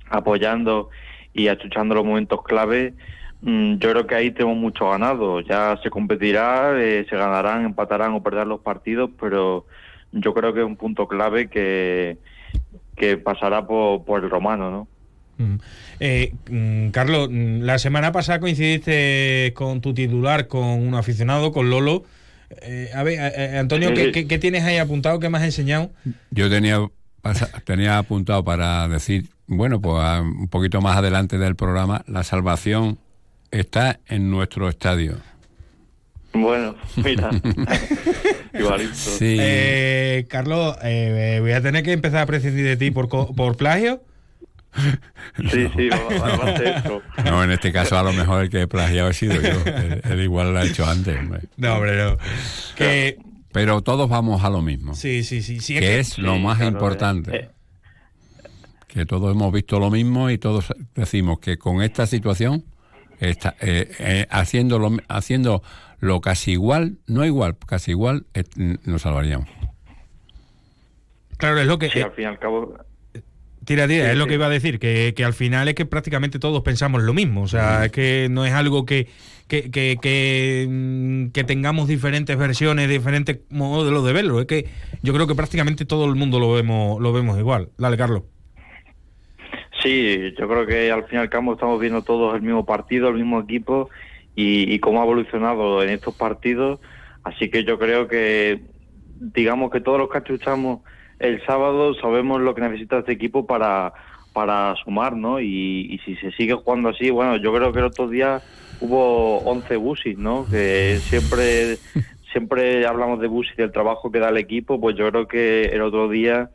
apoyando 0.10 0.89
y 1.34 1.48
achuchando 1.48 1.96
los 1.96 2.06
momentos 2.06 2.43
clave, 2.43 2.93
mm, 3.41 3.76
yo 3.78 3.91
creo 3.91 4.08
que 4.08 4.15
ahí 4.15 4.32
tenemos 4.32 4.58
mucho 4.58 4.89
ganado. 4.89 5.41
Ya 5.41 5.78
se 5.84 5.89
competirá, 5.89 6.80
eh, 6.82 7.06
se 7.10 7.15
ganarán, 7.17 7.65
empatarán 7.65 8.13
o 8.13 8.24
perderán 8.24 8.50
los 8.50 8.62
partidos, 8.62 9.10
pero 9.19 9.65
yo 10.12 10.34
creo 10.34 10.54
que 10.54 10.62
es 10.62 10.65
un 10.65 10.78
punto 10.78 11.08
clave 11.08 11.50
que, 11.50 12.17
que 12.96 13.17
pasará 13.17 13.65
por, 13.65 14.06
por 14.06 14.24
el 14.24 14.30
romano, 14.30 14.69
¿no? 14.72 14.88
Mm. 15.38 15.56
Eh, 16.00 16.34
mm, 16.50 16.89
Carlos, 16.89 17.30
mm, 17.32 17.62
la 17.62 17.80
semana 17.80 18.12
pasada 18.12 18.39
coincidiste 18.39 19.52
con 19.56 19.82
tu 19.82 19.93
titular, 19.93 20.48
con 20.48 20.63
un 20.63 20.93
aficionado, 20.96 21.52
con 21.52 21.69
Lolo. 21.69 22.04
Eh, 22.62 22.89
a 22.93 23.02
ver, 23.04 23.56
Antonio, 23.58 23.93
¿qué, 23.93 24.06
sí. 24.06 24.12
qué- 24.12 24.28
qué 24.28 24.38
tienes 24.39 24.63
ahí 24.63 24.78
apuntado? 24.78 25.19
¿Qué 25.19 25.30
me 25.30 25.38
has 25.39 25.43
enseñado? 25.43 25.91
Yo 26.30 26.50
tenía, 26.50 26.80
tenía 27.65 27.98
apuntado 27.98 28.43
para 28.43 28.88
decir, 28.88 29.26
bueno, 29.48 29.82
pues 29.82 30.04
a- 30.04 30.22
un 30.22 30.48
poquito 30.50 30.80
más 30.82 30.98
adelante 30.98 31.38
del 31.39 31.56
programa, 31.56 32.04
la 32.08 32.24
salvación 32.24 33.00
está 33.50 34.00
en 34.08 34.30
nuestro 34.30 34.69
estadio. 34.69 35.17
Bueno, 36.34 36.76
mira, 36.98 37.30
igualito. 38.54 38.93
Sí. 38.96 39.38
Eh, 39.39 40.26
Carlos, 40.30 40.76
eh, 40.84 41.38
voy 41.41 41.52
a 41.52 41.62
tener 41.62 41.84
que 41.84 41.91
empezar 41.91 42.22
a 42.22 42.26
prescindir 42.26 42.65
de 42.65 42.78
ti 42.78 42.91
por, 42.91 43.08
co- 43.10 43.34
por 43.36 43.56
plagio. 43.58 44.04
Sí, 45.52 45.68
sí, 45.76 45.90
va, 45.90 45.98
va- 46.20 46.38
va 46.38 46.46
a 46.50 46.54
eso. 46.54 47.02
No, 47.26 47.44
en 47.44 47.52
este 47.52 47.72
caso 47.72 47.98
a 47.98 48.04
lo 48.04 48.14
mejor 48.14 48.44
el 48.44 48.50
que 48.50 48.62
he 48.62 48.68
plagiado 48.68 49.10
he 49.10 49.14
sido 49.14 49.36
yo. 49.42 49.50
Él, 49.66 50.02
él 50.04 50.22
igual 50.22 50.54
lo 50.54 50.60
ha 50.60 50.66
hecho 50.66 50.86
antes. 50.86 51.18
hombre. 51.20 51.42
No, 51.58 51.76
hombre, 51.76 51.98
no. 52.04 52.18
Que, 52.76 53.18
Pero 53.52 53.82
todos 53.82 54.10
vamos 54.10 54.44
a 54.44 54.50
lo 54.50 54.62
mismo. 54.62 54.94
sí, 54.96 55.24
sí, 55.24 55.42
sí. 55.42 55.60
sí, 55.60 55.76
que 55.80 56.00
es 56.00 56.18
lo 56.18 56.36
Sí, 56.36 56.40
más 56.42 56.58
claro, 56.58 56.72
importante. 56.72 57.36
eh, 57.36 57.50
Que 58.88 59.06
todos 59.06 59.32
hemos 59.32 59.52
visto 59.54 59.80
lo 59.80 59.90
mismo 59.92 60.30
y 60.30 60.38
todos 60.38 60.74
decimos 60.96 61.40
que 61.40 61.58
con 61.58 61.82
esta 61.82 62.06
situación, 62.08 62.64
está, 63.20 63.56
eh, 63.62 63.90
eh, 64.00 64.28
haciendo, 64.30 64.80
lo, 64.80 64.92
haciendo 65.08 65.64
lo 66.00 66.20
casi 66.22 66.52
igual, 66.52 66.98
no 67.08 67.24
igual, 67.26 67.58
casi 67.66 67.92
igual, 67.92 68.26
eh, 68.34 68.44
nos 68.84 69.04
salvaríamos. 69.04 69.48
Claro, 71.38 71.60
es 71.60 71.68
lo 71.68 71.78
que. 71.80 71.90
Sí, 71.90 72.00
eh, 72.00 72.04
al 72.04 72.12
fin 72.12 72.24
y 72.26 72.28
al 72.28 72.40
cabo. 72.40 72.76
Tira, 73.65 73.88
tira, 73.88 74.06
Sí, 74.06 74.12
es 74.12 74.17
lo 74.17 74.28
que 74.28 74.34
iba 74.34 74.47
a 74.47 74.49
decir, 74.49 74.80
que, 74.80 75.13
que 75.15 75.23
al 75.23 75.34
final 75.34 75.67
es 75.67 75.76
que 75.76 75.86
prácticamente 75.86 76.39
todos 76.39 76.62
pensamos 76.63 77.04
lo 77.04 77.13
mismo. 77.13 77.43
O 77.43 77.47
sea, 77.47 77.86
es 77.86 77.91
que 77.91 78.28
no 78.30 78.45
es 78.45 78.54
algo 78.54 78.86
que, 78.86 79.08
que, 79.47 79.71
que, 79.71 79.97
que, 80.02 80.67
mm, 80.69 81.28
que 81.28 81.43
tengamos 81.43 81.88
diferentes 81.88 82.38
versiones, 82.38 82.89
diferentes 82.89 83.39
modelos 83.49 84.06
de 84.06 84.13
verlo. 84.13 84.39
Es 84.39 84.47
que 84.47 84.67
yo 85.02 85.13
creo 85.13 85.28
que 85.28 85.36
prácticamente 85.36 85.86
todo 85.86 86.06
el 86.06 86.15
mundo 86.15 86.39
lo 86.39 86.54
vemos, 86.54 86.99
lo 87.02 87.13
vemos 87.13 87.38
igual. 87.39 87.69
Dale, 87.78 87.97
Carlos. 87.97 88.23
Sí, 89.82 90.34
yo 90.38 90.47
creo 90.47 90.65
que 90.65 90.91
al 90.91 91.06
fin 91.06 91.19
y 91.19 91.21
al 91.21 91.30
cabo 91.30 91.54
estamos 91.54 91.80
viendo 91.80 92.02
todos 92.04 92.36
el 92.36 92.41
mismo 92.41 92.65
partido, 92.65 93.10
el 93.10 93.15
mismo 93.15 93.41
equipo 93.41 93.89
y, 94.36 94.73
y 94.73 94.80
cómo 94.80 95.02
ha 95.02 95.04
evolucionado 95.04 95.84
en 95.84 95.89
estos 95.89 96.15
partidos. 96.15 96.80
Así 97.23 97.49
que 97.49 97.63
yo 97.63 97.78
creo 97.80 98.08
que, 98.08 98.62
digamos 99.19 99.71
que 99.71 99.82
todos 99.82 99.97
los 99.97 100.10
que 100.10 100.17
el 101.24 101.44
sábado 101.46 101.94
sabemos 101.96 102.42
lo 102.42 102.54
que 102.54 102.62
necesita 102.62 103.00
este 103.00 103.14
equipo 103.14 103.48
para, 103.48 103.94
para 104.34 104.76
sumar, 104.84 105.16
¿no? 105.16 105.40
Y, 105.40 105.88
y 105.90 105.98
si 106.00 106.18
se 106.18 106.32
sigue 106.34 106.54
jugando 106.54 106.90
así, 106.90 107.10
bueno, 107.10 107.38
yo 107.38 107.54
creo 107.54 107.72
que 107.72 107.80
el 107.80 107.86
otro 107.86 108.10
día 108.10 108.42
hubo 108.82 109.38
11 109.40 109.78
busis, 109.78 110.18
¿no? 110.18 110.46
Que 110.52 110.98
siempre, 111.02 111.78
siempre 112.34 112.86
hablamos 112.86 113.22
de 113.22 113.28
busis, 113.28 113.56
del 113.56 113.72
trabajo 113.72 114.12
que 114.12 114.20
da 114.20 114.30
el 114.30 114.38
equipo, 114.38 114.82
pues 114.82 114.98
yo 114.98 115.10
creo 115.10 115.28
que 115.28 115.66
el 115.66 115.82
otro 115.82 116.10
día 116.10 116.50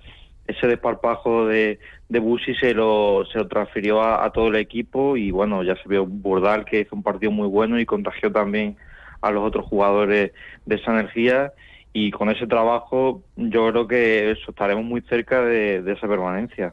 ese 0.47 0.67
desparpajo 0.67 1.47
de, 1.47 1.79
de 2.09 2.19
Busi 2.19 2.55
se 2.55 2.73
lo, 2.73 3.25
se 3.31 3.39
lo 3.39 3.49
transfirió 3.49 4.03
a, 4.03 4.25
a 4.25 4.31
todo 4.33 4.49
el 4.49 4.57
equipo 4.57 5.17
y 5.17 5.31
bueno, 5.31 5.63
ya 5.63 5.77
se 5.77 5.89
vio 5.89 6.07
Burdal 6.07 6.65
que 6.65 6.81
hizo 6.81 6.97
un 6.97 7.03
partido 7.03 7.31
muy 7.33 7.49
bueno 7.49 7.79
y 7.79 7.85
contagió 7.85 8.33
también 8.33 8.77
a 9.21 9.31
los 9.31 9.45
otros 9.45 9.67
jugadores 9.67 10.33
de 10.65 10.75
esa 10.75 10.93
energía 10.93 11.53
y 11.99 12.13
con 12.13 12.31
ese 12.31 12.47
trabajo 12.47 13.23
yo 13.37 13.71
creo 13.71 13.89
que 13.89 14.31
eso, 14.31 14.51
estaremos 14.51 14.85
muy 14.85 15.01
cerca 15.03 15.43
de, 15.43 15.79
esa 15.79 16.07
permanencia. 16.07 16.73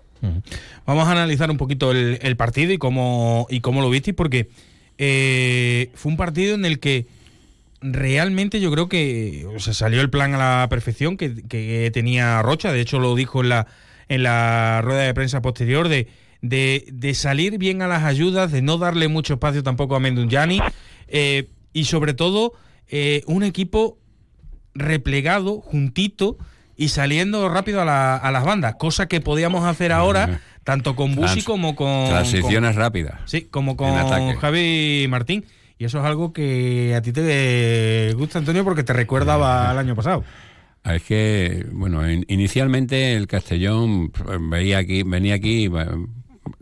Vamos 0.85 1.07
a 1.07 1.11
analizar 1.11 1.49
un 1.49 1.57
poquito 1.57 1.91
el, 1.91 2.37
partido 2.37 2.71
y 2.73 2.77
cómo, 2.77 3.47
y 3.49 3.61
cómo 3.61 3.81
lo 3.81 3.89
visteis, 3.89 4.15
porque 4.15 4.49
eh, 4.99 5.89
fue 5.95 6.11
un 6.11 6.17
partido 6.17 6.53
en 6.53 6.65
el 6.65 6.79
que 6.79 7.07
realmente 7.81 8.59
yo 8.59 8.71
creo 8.71 8.87
que 8.87 9.47
o 9.55 9.59
sea, 9.59 9.73
salió 9.73 10.01
el 10.01 10.11
plan 10.11 10.35
a 10.35 10.37
la 10.37 10.67
perfección 10.69 11.17
que, 11.17 11.89
tenía 11.91 12.41
Rocha, 12.43 12.71
de 12.71 12.81
hecho 12.81 12.99
lo 12.99 13.15
dijo 13.15 13.41
en 13.41 13.49
la, 13.49 13.67
en 14.09 14.21
la 14.21 14.81
rueda 14.83 15.01
de 15.01 15.13
prensa 15.15 15.41
posterior, 15.41 15.87
de, 15.87 16.07
de, 16.41 16.85
de 16.91 17.13
salir 17.15 17.57
bien 17.57 17.81
a 17.81 17.87
las 17.87 18.03
ayudas, 18.03 18.51
de 18.51 18.61
no 18.61 18.77
darle 18.77 19.07
mucho 19.07 19.33
espacio 19.33 19.63
tampoco 19.63 19.95
a 19.95 19.99
Mendunjani, 19.99 20.59
eh, 21.07 21.47
y 21.73 21.85
sobre 21.85 22.13
todo 22.13 22.53
eh, 22.89 23.23
un 23.25 23.43
equipo 23.43 23.97
replegado, 24.75 25.61
juntito 25.61 26.37
y 26.77 26.89
saliendo 26.89 27.47
rápido 27.49 27.81
a, 27.81 27.85
la- 27.85 28.17
a 28.17 28.31
las 28.31 28.43
bandas, 28.43 28.75
cosa 28.75 29.07
que 29.07 29.21
podíamos 29.21 29.63
hacer 29.65 29.91
ahora 29.91 30.41
tanto 30.63 30.95
con 30.95 31.15
Busi 31.15 31.41
como 31.43 31.75
con... 31.75 32.09
Transiciones 32.09 32.71
con- 32.71 32.79
rápidas. 32.79 33.21
Sí, 33.25 33.41
como 33.49 33.77
con. 33.77 33.93
Javi 34.35 35.07
Martín. 35.09 35.45
Y 35.77 35.85
eso 35.85 35.99
es 35.99 36.05
algo 36.05 36.31
que 36.33 36.93
a 36.95 37.01
ti 37.01 37.11
te 37.11 38.13
gusta, 38.15 38.39
Antonio, 38.39 38.63
porque 38.63 38.83
te 38.83 38.93
recuerdaba 38.93 39.69
al 39.69 39.77
año 39.77 39.95
pasado. 39.95 40.23
Es 40.85 41.01
que, 41.03 41.65
bueno, 41.71 42.09
in- 42.09 42.25
inicialmente 42.29 43.13
el 43.15 43.27
Castellón 43.27 44.09
pues, 44.11 44.37
veía 44.49 44.77
aquí, 44.77 45.03
venía 45.03 45.33
aquí, 45.35 45.69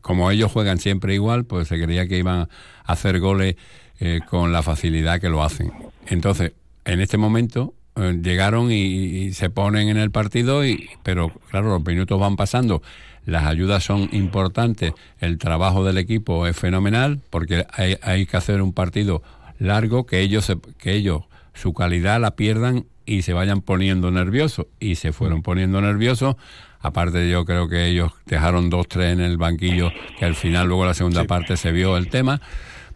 como 0.01 0.31
ellos 0.31 0.51
juegan 0.51 0.79
siempre 0.79 1.13
igual, 1.13 1.45
pues 1.45 1.67
se 1.67 1.81
creía 1.81 2.07
que 2.07 2.17
iban 2.17 2.41
a 2.41 2.49
hacer 2.85 3.19
goles 3.19 3.55
eh, 3.99 4.19
con 4.29 4.51
la 4.51 4.63
facilidad 4.63 5.19
que 5.21 5.29
lo 5.29 5.43
hacen. 5.43 5.71
Entonces, 6.07 6.53
en 6.85 6.99
este 6.99 7.17
momento 7.17 7.73
llegaron 7.95 8.71
y, 8.71 8.75
y 8.75 9.33
se 9.33 9.49
ponen 9.49 9.89
en 9.89 9.97
el 9.97 10.11
partido, 10.11 10.65
y, 10.65 10.89
pero 11.03 11.29
claro, 11.51 11.69
los 11.69 11.85
minutos 11.85 12.19
van 12.19 12.35
pasando, 12.35 12.81
las 13.25 13.45
ayudas 13.45 13.83
son 13.83 14.09
importantes, 14.11 14.93
el 15.19 15.37
trabajo 15.37 15.85
del 15.85 15.97
equipo 15.97 16.47
es 16.47 16.57
fenomenal, 16.57 17.19
porque 17.29 17.65
hay, 17.71 17.97
hay 18.01 18.25
que 18.25 18.37
hacer 18.37 18.61
un 18.61 18.73
partido 18.73 19.21
largo 19.59 20.05
que 20.05 20.19
ellos, 20.21 20.45
se- 20.45 20.57
que 20.77 20.93
ellos 20.93 21.23
su 21.53 21.73
calidad 21.73 22.19
la 22.19 22.31
pierdan 22.35 22.85
y 23.05 23.21
se 23.21 23.33
vayan 23.33 23.61
poniendo 23.61 24.09
nerviosos. 24.11 24.65
Y 24.79 24.95
se 24.95 25.11
fueron 25.13 25.41
poniendo 25.43 25.79
nerviosos. 25.81 26.35
Aparte, 26.79 27.29
yo 27.29 27.45
creo 27.45 27.67
que 27.69 27.85
ellos 27.87 28.11
dejaron 28.25 28.69
dos, 28.69 28.87
tres 28.87 29.13
en 29.13 29.21
el 29.21 29.37
banquillo, 29.37 29.91
que 30.17 30.25
al 30.25 30.35
final, 30.35 30.67
luego 30.67 30.85
la 30.85 30.93
segunda 30.93 31.25
parte, 31.25 31.55
se 31.57 31.71
vio 31.71 31.95
el 31.97 32.07
tema. 32.09 32.41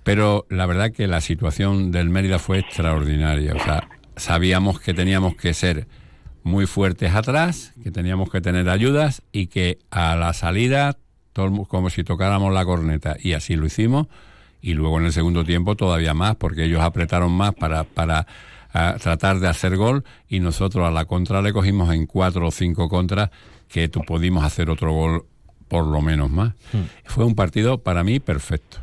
Pero 0.04 0.46
la 0.50 0.66
verdad 0.66 0.92
que 0.92 1.08
la 1.08 1.22
situación 1.22 1.92
del 1.92 2.10
Mérida 2.10 2.40
fue 2.40 2.60
extraordinaria. 2.60 3.54
O 3.54 3.60
sea, 3.64 3.88
sabíamos 4.18 4.80
que 4.80 4.94
teníamos 4.94 5.36
que 5.36 5.54
ser 5.54 5.88
muy 6.44 6.66
fuertes 6.66 7.14
atrás, 7.14 7.74
que 7.84 7.92
teníamos 7.92 8.30
que 8.30 8.42
tener 8.42 8.70
ayudas 8.70 9.22
y 9.32 9.48
que 9.48 9.80
a 9.92 10.16
la 10.16 10.34
salida, 10.34 10.98
todo 11.34 11.66
como 11.66 11.90
si 11.90 12.04
tocáramos 12.04 12.54
la 12.54 12.66
corneta. 12.66 13.18
Y 13.22 13.34
así 13.34 13.56
lo 13.56 13.66
hicimos. 13.66 14.08
Y 14.62 14.74
luego 14.74 15.00
en 15.00 15.06
el 15.06 15.14
segundo 15.14 15.44
tiempo 15.44 15.76
todavía 15.76 16.14
más, 16.14 16.36
porque 16.36 16.66
ellos 16.66 16.82
apretaron 16.82 17.32
más 17.32 17.54
para, 17.54 17.84
para 17.84 18.26
ah, 18.74 18.96
tratar 19.02 19.40
de 19.40 19.48
hacer 19.48 19.78
gol 19.78 20.04
y 20.28 20.40
nosotros 20.40 20.88
a 20.88 20.92
la 20.92 21.06
contra 21.06 21.42
le 21.42 21.54
cogimos 21.54 21.94
en 21.94 22.06
cuatro 22.08 22.48
o 22.48 22.52
cinco 22.52 22.90
contras 22.90 23.30
que 23.68 23.90
pudimos 23.90 24.44
hacer 24.44 24.70
otro 24.70 24.92
gol 24.92 25.26
por 25.68 25.86
lo 25.86 26.02
menos 26.02 26.30
más. 26.30 26.54
Fue 27.06 27.26
un 27.26 27.36
partido 27.36 27.80
para 27.80 28.04
mí 28.04 28.20
perfecto. 28.20 28.78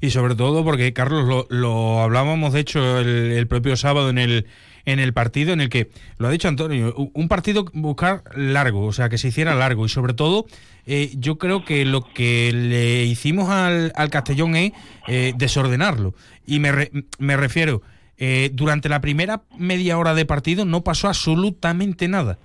Y 0.00 0.10
sobre 0.10 0.34
todo 0.34 0.64
porque, 0.64 0.92
Carlos, 0.92 1.26
lo, 1.26 1.46
lo 1.48 2.00
hablábamos 2.02 2.52
de 2.52 2.60
hecho 2.60 2.98
el, 3.00 3.08
el 3.32 3.46
propio 3.46 3.76
sábado 3.76 4.10
en 4.10 4.18
el, 4.18 4.46
en 4.84 4.98
el 4.98 5.12
partido 5.12 5.52
en 5.52 5.60
el 5.60 5.68
que, 5.68 5.90
lo 6.18 6.28
ha 6.28 6.30
dicho 6.30 6.48
Antonio, 6.48 6.94
un 7.14 7.28
partido 7.28 7.64
buscar 7.72 8.24
largo, 8.36 8.84
o 8.84 8.92
sea, 8.92 9.08
que 9.08 9.16
se 9.18 9.28
hiciera 9.28 9.54
largo. 9.54 9.86
Y 9.86 9.88
sobre 9.88 10.12
todo, 10.12 10.46
eh, 10.86 11.12
yo 11.14 11.38
creo 11.38 11.64
que 11.64 11.84
lo 11.84 12.12
que 12.12 12.50
le 12.52 13.04
hicimos 13.04 13.48
al, 13.48 13.92
al 13.94 14.10
Castellón 14.10 14.56
es 14.56 14.72
eh, 15.06 15.32
desordenarlo. 15.36 16.14
Y 16.46 16.58
me, 16.58 16.72
re- 16.72 16.90
me 17.18 17.36
refiero, 17.36 17.80
eh, 18.18 18.50
durante 18.52 18.88
la 18.88 19.00
primera 19.00 19.42
media 19.56 19.96
hora 19.98 20.14
de 20.14 20.26
partido 20.26 20.64
no 20.64 20.82
pasó 20.82 21.08
absolutamente 21.08 22.08
nada. 22.08 22.38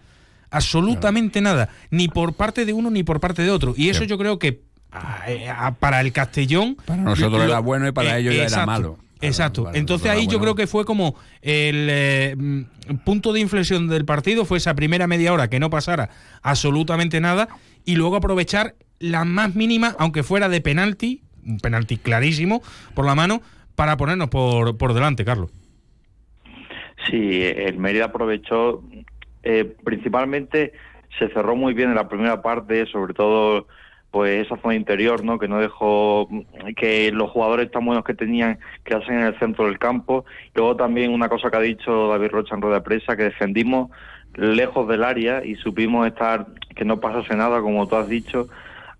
Absolutamente 0.51 1.41
nada. 1.41 1.69
Ni 1.91 2.07
por 2.07 2.33
parte 2.33 2.65
de 2.65 2.73
uno 2.73 2.89
ni 2.89 3.03
por 3.03 3.19
parte 3.19 3.41
de 3.43 3.51
otro. 3.51 3.73
Y 3.75 3.89
eso 3.89 4.03
yo 4.03 4.17
creo 4.17 4.39
que 4.39 4.61
ah, 4.91 5.23
eh, 5.27 5.47
ah, 5.49 5.75
para 5.79 6.01
el 6.01 6.11
Castellón. 6.11 6.77
Para 6.85 7.03
nosotros 7.03 7.39
lo- 7.39 7.43
era 7.43 7.59
bueno 7.59 7.87
y 7.87 7.91
para 7.91 8.17
ellos 8.17 8.33
ya 8.33 8.41
era 8.41 8.47
exacto, 8.49 8.65
malo. 8.67 8.97
Exacto. 9.19 9.63
para 9.65 9.77
Entonces 9.77 10.09
ahí 10.09 10.27
yo 10.27 10.39
creo 10.39 10.55
que 10.55 10.67
fue 10.67 10.85
como 10.85 11.15
el 11.41 11.87
eh, 11.89 12.35
mm, 12.37 12.61
punto 13.03 13.33
de 13.33 13.39
inflexión 13.39 13.87
del 13.87 14.05
partido, 14.05 14.45
fue 14.45 14.57
esa 14.59 14.75
primera 14.75 15.07
media 15.07 15.33
hora 15.33 15.49
que 15.49 15.59
no 15.59 15.69
pasara 15.69 16.09
absolutamente 16.43 17.19
nada 17.19 17.47
y 17.83 17.95
luego 17.95 18.15
aprovechar 18.15 18.75
la 18.99 19.25
más 19.25 19.55
mínima, 19.55 19.95
aunque 19.99 20.23
fuera 20.23 20.49
de 20.49 20.61
penalti, 20.61 21.21
un 21.45 21.59
penalti 21.59 21.97
clarísimo 21.97 22.61
por 22.93 23.05
la 23.05 23.15
mano, 23.15 23.41
para 23.75 23.95
ponernos 23.97 24.29
por, 24.29 24.77
por 24.77 24.93
delante, 24.93 25.23
Carlos. 25.25 25.51
Sí, 27.09 27.41
el 27.43 27.77
Mérida 27.77 28.05
aprovechó, 28.05 28.83
eh, 29.49 29.63
principalmente 29.81 30.73
se 31.17 31.29
cerró 31.29 31.55
muy 31.55 31.73
bien 31.73 31.87
en 31.87 31.95
la 31.95 32.09
primera 32.09 32.41
parte, 32.41 32.85
sobre 32.87 33.13
todo 33.13 33.65
pues 34.11 34.45
esa 34.45 34.57
zona 34.57 34.75
interior, 34.75 35.23
¿no? 35.23 35.39
Que 35.39 35.47
no 35.47 35.59
dejó 35.59 36.27
que 36.75 37.13
los 37.13 37.31
jugadores 37.31 37.71
tan 37.71 37.85
buenos 37.85 38.03
que 38.03 38.13
tenían 38.13 38.59
quedasen 38.83 39.19
en 39.19 39.27
el 39.27 39.39
centro 39.39 39.65
del 39.65 39.79
campo. 39.79 40.25
Luego 40.53 40.75
también 40.75 41.13
una 41.13 41.29
cosa 41.29 41.49
que 41.49 41.55
ha 41.55 41.61
dicho 41.61 42.09
David 42.09 42.31
Rocha 42.31 42.55
en 42.55 42.61
rueda 42.61 42.79
de 42.79 42.81
prensa, 42.81 43.15
que 43.15 43.23
defendimos 43.23 43.89
lejos 44.35 44.85
del 44.89 45.05
área 45.05 45.45
y 45.45 45.55
supimos 45.55 46.05
estar, 46.05 46.47
que 46.75 46.83
no 46.83 46.99
pasase 46.99 47.33
nada, 47.37 47.61
como 47.61 47.87
tú 47.87 47.95
has 47.95 48.09
dicho. 48.09 48.49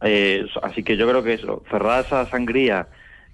Eh, 0.02 0.46
así 0.64 0.82
que 0.82 0.96
yo 0.96 1.10
creo 1.10 1.24
que 1.24 1.34
eso, 1.34 1.62
cerrar 1.70 2.06
esa 2.06 2.26
sangría 2.26 2.88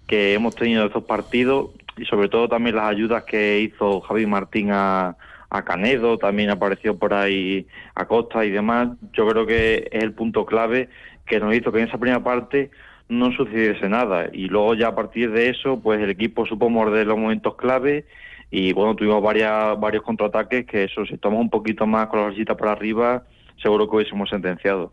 que 0.08 0.34
hemos 0.34 0.56
tenido 0.56 0.82
en 0.82 0.88
estos 0.88 1.04
partidos 1.04 1.69
y 1.95 2.06
sobre 2.06 2.28
todo 2.28 2.49
también 2.49 2.76
las 2.76 2.86
ayudas 2.89 3.23
que 3.23 3.60
hizo 3.60 4.02
Javi 4.02 4.26
Martín 4.26 4.71
a, 4.71 5.15
a 5.54 5.63
Canedo, 5.63 6.18
también 6.18 6.50
apareció 6.50 6.98
por 6.98 7.13
ahí 7.13 7.68
Acosta 7.96 8.44
y 8.44 8.50
demás, 8.50 8.89
yo 9.13 9.28
creo 9.28 9.46
que 9.46 9.88
es 9.92 10.04
el 10.04 10.13
punto 10.13 10.46
clave 10.46 10.89
que 11.26 11.39
nos 11.39 11.56
hizo 11.56 11.72
que 11.72 11.80
en 11.80 11.88
esa 11.88 12.00
primera 12.00 12.24
parte 12.24 12.72
no 13.08 13.32
sucediese 13.32 13.88
nada. 13.88 14.30
Y 14.34 14.48
luego 14.48 14.74
ya 14.74 14.89
a 14.89 14.96
partir 14.96 15.32
de 15.32 15.50
eso, 15.50 15.80
pues 15.80 16.02
el 16.02 16.10
equipo 16.10 16.46
supo 16.46 16.70
morder 16.70 17.06
los 17.06 17.18
momentos 17.18 17.56
clave 17.56 18.06
y 18.50 18.74
bueno, 18.74 18.96
tuvimos 18.96 19.22
varias, 19.22 19.80
varios 19.80 20.04
contraataques 20.04 20.66
que 20.66 20.86
eso, 20.86 21.06
si 21.06 21.18
tomamos 21.18 21.44
un 21.46 21.50
poquito 21.50 21.86
más 21.86 22.08
con 22.08 22.20
la 22.20 22.26
bolsita 22.26 22.58
por 22.58 22.68
arriba, 22.68 23.24
seguro 23.62 23.88
que 23.88 23.96
hubiésemos 23.98 24.30
sentenciado. 24.30 24.92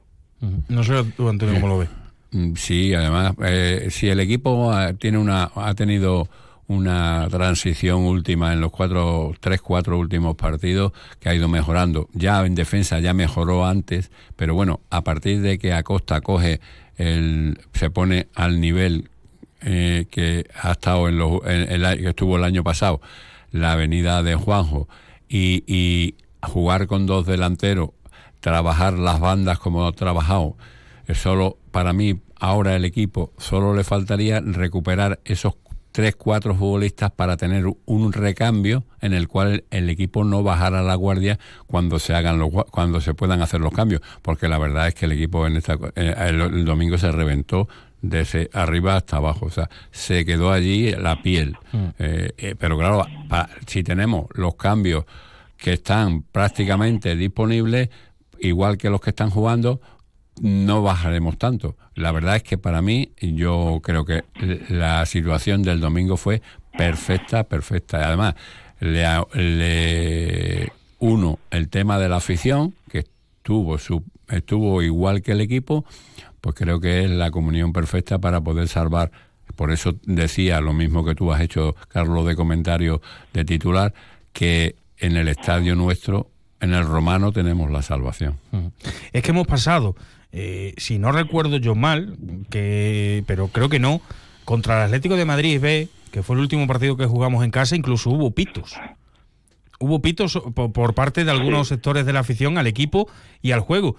No 0.68 0.82
sé 0.82 0.94
tú, 1.16 1.28
Antonio, 1.28 1.54
cómo 1.60 1.68
lo 1.68 1.78
ves. 1.78 1.90
Mm, 2.32 2.54
Sí, 2.54 2.94
además, 2.94 3.34
eh, 3.44 3.86
si 3.90 4.08
el 4.08 4.20
equipo 4.20 4.70
ha, 4.70 4.92
tiene 4.92 5.18
una, 5.18 5.50
ha 5.54 5.74
tenido 5.74 6.28
una 6.70 7.26
transición 7.28 8.02
última 8.04 8.52
en 8.52 8.60
los 8.60 8.70
cuatro, 8.70 9.34
tres, 9.40 9.60
cuatro 9.60 9.98
últimos 9.98 10.36
partidos 10.36 10.92
que 11.18 11.28
ha 11.28 11.34
ido 11.34 11.48
mejorando. 11.48 12.08
Ya 12.12 12.46
en 12.46 12.54
defensa 12.54 13.00
ya 13.00 13.12
mejoró 13.12 13.66
antes, 13.66 14.12
pero 14.36 14.54
bueno, 14.54 14.78
a 14.88 15.02
partir 15.02 15.40
de 15.40 15.58
que 15.58 15.72
Acosta 15.72 16.20
coge 16.20 16.60
el, 16.96 17.58
se 17.72 17.90
pone 17.90 18.28
al 18.36 18.60
nivel 18.60 19.10
eh, 19.62 20.06
que 20.12 20.46
ha 20.62 20.70
estado 20.70 21.08
en, 21.08 21.18
los, 21.18 21.40
que 21.40 22.08
estuvo 22.08 22.36
el 22.36 22.44
año 22.44 22.62
pasado, 22.62 23.00
la 23.50 23.72
avenida 23.72 24.22
de 24.22 24.36
Juanjo, 24.36 24.88
y, 25.28 25.64
y 25.66 26.14
jugar 26.40 26.86
con 26.86 27.04
dos 27.04 27.26
delanteros, 27.26 27.90
trabajar 28.38 28.92
las 28.92 29.18
bandas 29.18 29.58
como 29.58 29.88
ha 29.88 29.92
trabajado, 29.92 30.56
es 31.08 31.18
solo 31.18 31.58
para 31.72 31.92
mí 31.92 32.20
ahora 32.36 32.76
el 32.76 32.84
equipo 32.84 33.32
solo 33.38 33.74
le 33.74 33.82
faltaría 33.82 34.40
recuperar 34.40 35.18
esos 35.24 35.54
tres, 36.00 36.16
cuatro 36.16 36.54
futbolistas 36.54 37.10
para 37.10 37.36
tener 37.36 37.66
un 37.84 38.12
recambio 38.14 38.84
en 39.02 39.12
el 39.12 39.28
cual 39.28 39.64
el 39.70 39.90
equipo 39.90 40.24
no 40.24 40.42
bajara 40.42 40.82
la 40.82 40.94
guardia 40.94 41.38
cuando 41.66 41.98
se 41.98 42.14
hagan 42.14 42.38
los 42.38 42.48
cuando 42.70 43.02
se 43.02 43.12
puedan 43.12 43.42
hacer 43.42 43.60
los 43.60 43.74
cambios, 43.74 44.00
porque 44.22 44.48
la 44.48 44.56
verdad 44.56 44.88
es 44.88 44.94
que 44.94 45.04
el 45.04 45.12
equipo 45.12 45.46
en 45.46 45.56
esta 45.56 45.74
eh, 45.96 46.14
el, 46.16 46.40
el 46.40 46.64
domingo 46.64 46.96
se 46.96 47.12
reventó 47.12 47.68
desde 48.00 48.48
arriba 48.54 48.96
hasta 48.96 49.18
abajo, 49.18 49.44
o 49.44 49.50
sea, 49.50 49.68
se 49.90 50.24
quedó 50.24 50.50
allí 50.50 50.90
la 50.92 51.20
piel. 51.20 51.58
Eh, 51.98 52.32
eh, 52.38 52.54
pero 52.58 52.78
claro, 52.78 53.06
si 53.66 53.82
tenemos 53.82 54.24
los 54.32 54.54
cambios 54.54 55.04
que 55.58 55.74
están 55.74 56.22
prácticamente 56.22 57.14
disponibles, 57.14 57.90
igual 58.38 58.78
que 58.78 58.88
los 58.88 59.02
que 59.02 59.10
están 59.10 59.28
jugando, 59.28 59.82
no 60.40 60.82
bajaremos 60.82 61.38
tanto. 61.38 61.76
La 61.94 62.12
verdad 62.12 62.36
es 62.36 62.42
que 62.42 62.58
para 62.58 62.82
mí, 62.82 63.12
yo 63.20 63.80
creo 63.82 64.04
que 64.04 64.24
la 64.68 65.04
situación 65.06 65.62
del 65.62 65.80
domingo 65.80 66.16
fue 66.16 66.42
perfecta, 66.76 67.44
perfecta. 67.44 68.06
Además, 68.06 68.34
le, 68.80 69.06
le 69.34 70.72
uno, 70.98 71.38
el 71.50 71.68
tema 71.68 71.98
de 71.98 72.08
la 72.08 72.16
afición, 72.16 72.74
que 72.90 73.06
estuvo, 73.38 73.78
su, 73.78 74.02
estuvo 74.28 74.82
igual 74.82 75.22
que 75.22 75.32
el 75.32 75.40
equipo, 75.40 75.84
pues 76.40 76.54
creo 76.54 76.80
que 76.80 77.04
es 77.04 77.10
la 77.10 77.30
comunión 77.30 77.72
perfecta 77.72 78.18
para 78.18 78.40
poder 78.40 78.68
salvar. 78.68 79.10
Por 79.56 79.72
eso 79.72 79.96
decía 80.04 80.60
lo 80.60 80.72
mismo 80.72 81.04
que 81.04 81.14
tú 81.14 81.32
has 81.32 81.40
hecho, 81.40 81.74
Carlos, 81.88 82.26
de 82.26 82.36
comentario 82.36 83.02
de 83.32 83.44
titular, 83.44 83.92
que 84.32 84.76
en 84.98 85.16
el 85.16 85.28
estadio 85.28 85.74
nuestro, 85.74 86.30
en 86.60 86.74
el 86.74 86.84
romano, 86.84 87.32
tenemos 87.32 87.70
la 87.70 87.82
salvación. 87.82 88.38
Es 89.12 89.22
que 89.22 89.30
hemos 89.30 89.46
pasado, 89.46 89.96
eh, 90.32 90.74
si 90.76 90.98
no 90.98 91.12
recuerdo 91.12 91.56
yo 91.56 91.74
mal, 91.74 92.16
que 92.50 93.24
pero 93.26 93.48
creo 93.48 93.68
que 93.68 93.78
no, 93.78 94.00
contra 94.44 94.78
el 94.78 94.86
Atlético 94.86 95.16
de 95.16 95.24
Madrid 95.24 95.60
B, 95.60 95.88
que 96.10 96.22
fue 96.22 96.36
el 96.36 96.40
último 96.40 96.66
partido 96.66 96.96
que 96.96 97.06
jugamos 97.06 97.44
en 97.44 97.50
casa, 97.50 97.76
incluso 97.76 98.10
hubo 98.10 98.30
pitos. 98.32 98.74
Hubo 99.78 100.02
pitos 100.02 100.40
por, 100.54 100.72
por 100.72 100.94
parte 100.94 101.24
de 101.24 101.30
algunos 101.30 101.68
sectores 101.68 102.04
de 102.04 102.12
la 102.12 102.20
afición 102.20 102.58
al 102.58 102.66
equipo 102.66 103.08
y 103.40 103.52
al 103.52 103.60
juego. 103.60 103.96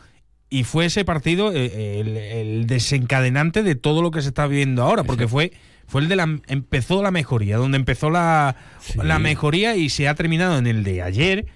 Y 0.50 0.64
fue 0.64 0.86
ese 0.86 1.06
partido 1.06 1.52
eh, 1.54 2.02
el, 2.02 2.18
el 2.18 2.68
desencadenante 2.68 3.64
de 3.64 3.76
todo 3.76 4.02
lo 4.02 4.12
que 4.12 4.22
se 4.22 4.28
está 4.28 4.48
viviendo 4.48 4.84
ahora, 4.84 5.04
porque 5.04 5.28
fue 5.28 5.54
fue 5.92 6.00
el 6.00 6.08
de 6.08 6.16
la 6.16 6.40
empezó 6.48 7.04
la 7.04 7.12
mejoría, 7.12 7.58
donde 7.58 7.76
empezó 7.76 8.10
la, 8.10 8.56
la 8.96 9.20
mejoría 9.20 9.76
y 9.76 9.90
se 9.90 10.08
ha 10.08 10.16
terminado 10.16 10.58
en 10.58 10.66
el 10.66 10.86
de 10.86 11.02
ayer. 11.02 11.48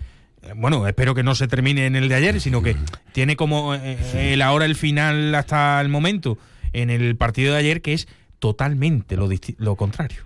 Bueno, 0.55 0.87
espero 0.87 1.15
que 1.15 1.23
no 1.23 1.35
se 1.35 1.47
termine 1.47 1.85
en 1.85 1.95
el 1.95 2.09
de 2.09 2.15
ayer, 2.15 2.39
sino 2.39 2.61
que 2.61 2.75
tiene 3.13 3.35
como 3.35 3.73
eh, 3.75 3.97
el 4.33 4.41
ahora 4.41 4.65
el 4.65 4.75
final 4.75 5.33
hasta 5.35 5.81
el 5.81 5.89
momento 5.89 6.37
en 6.73 6.89
el 6.89 7.15
partido 7.15 7.53
de 7.53 7.59
ayer, 7.59 7.81
que 7.81 7.93
es 7.93 8.07
totalmente 8.39 9.15
lo, 9.15 9.29
lo 9.57 9.75
contrario. 9.75 10.21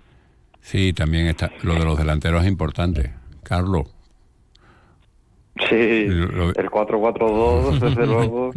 Sí, 0.60 0.92
también 0.92 1.26
está 1.26 1.50
lo 1.62 1.74
de 1.74 1.84
los 1.84 1.98
delanteros 1.98 2.42
es 2.42 2.48
importante. 2.48 3.12
Carlos. 3.42 3.86
Sí, 5.68 5.74
el 5.74 6.70
4-4-2, 6.70 7.78
desde 7.80 8.06
luego. 8.06 8.52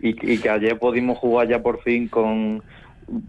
Y, 0.00 0.34
y 0.34 0.38
que 0.38 0.48
ayer 0.48 0.78
pudimos 0.78 1.18
jugar 1.18 1.48
ya 1.48 1.62
por 1.62 1.82
fin 1.82 2.08
con. 2.08 2.62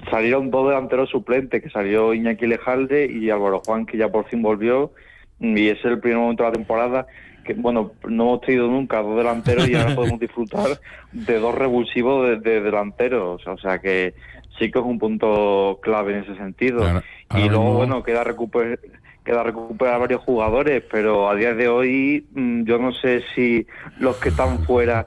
Salieron 0.09 0.49
dos 0.49 0.67
delanteros 0.69 1.09
suplentes, 1.09 1.61
que 1.61 1.69
salió 1.69 2.13
Iñaki 2.13 2.47
Lejalde 2.47 3.05
y 3.11 3.29
Álvaro 3.29 3.61
Juan, 3.63 3.85
que 3.85 3.97
ya 3.97 4.09
por 4.09 4.27
fin 4.27 4.41
volvió. 4.41 4.91
Y 5.39 5.67
es 5.67 5.83
el 5.85 5.99
primer 5.99 6.17
momento 6.17 6.43
de 6.43 6.49
la 6.49 6.55
temporada 6.55 7.07
que, 7.47 7.53
bueno, 7.55 7.93
no 8.07 8.23
hemos 8.23 8.41
tenido 8.41 8.67
nunca 8.67 9.01
dos 9.01 9.17
delanteros 9.17 9.67
y 9.67 9.73
ahora 9.73 9.95
podemos 9.95 10.19
disfrutar 10.19 10.79
de 11.11 11.39
dos 11.39 11.55
revulsivos 11.55 12.27
de, 12.29 12.35
de 12.37 12.61
delanteros. 12.61 13.41
O 13.47 13.57
sea 13.57 13.79
que 13.79 14.13
sí 14.59 14.69
que 14.71 14.77
es 14.79 14.85
un 14.85 14.99
punto 14.99 15.79
clave 15.81 16.13
en 16.17 16.23
ese 16.23 16.35
sentido. 16.35 16.79
Y 17.35 17.49
luego, 17.49 17.63
mismo- 17.63 17.73
bueno, 17.77 18.03
queda 18.03 18.23
recuperar 18.23 18.77
queda 19.25 19.43
recuperar 19.43 19.99
varios 19.99 20.21
jugadores, 20.21 20.83
pero 20.89 21.29
a 21.29 21.35
día 21.35 21.53
de 21.53 21.67
hoy 21.67 22.25
mm, 22.33 22.63
yo 22.63 22.77
no 22.77 22.93
sé 22.93 23.23
si 23.35 23.67
los 23.99 24.15
que 24.17 24.29
están 24.29 24.59
fuera 24.59 25.05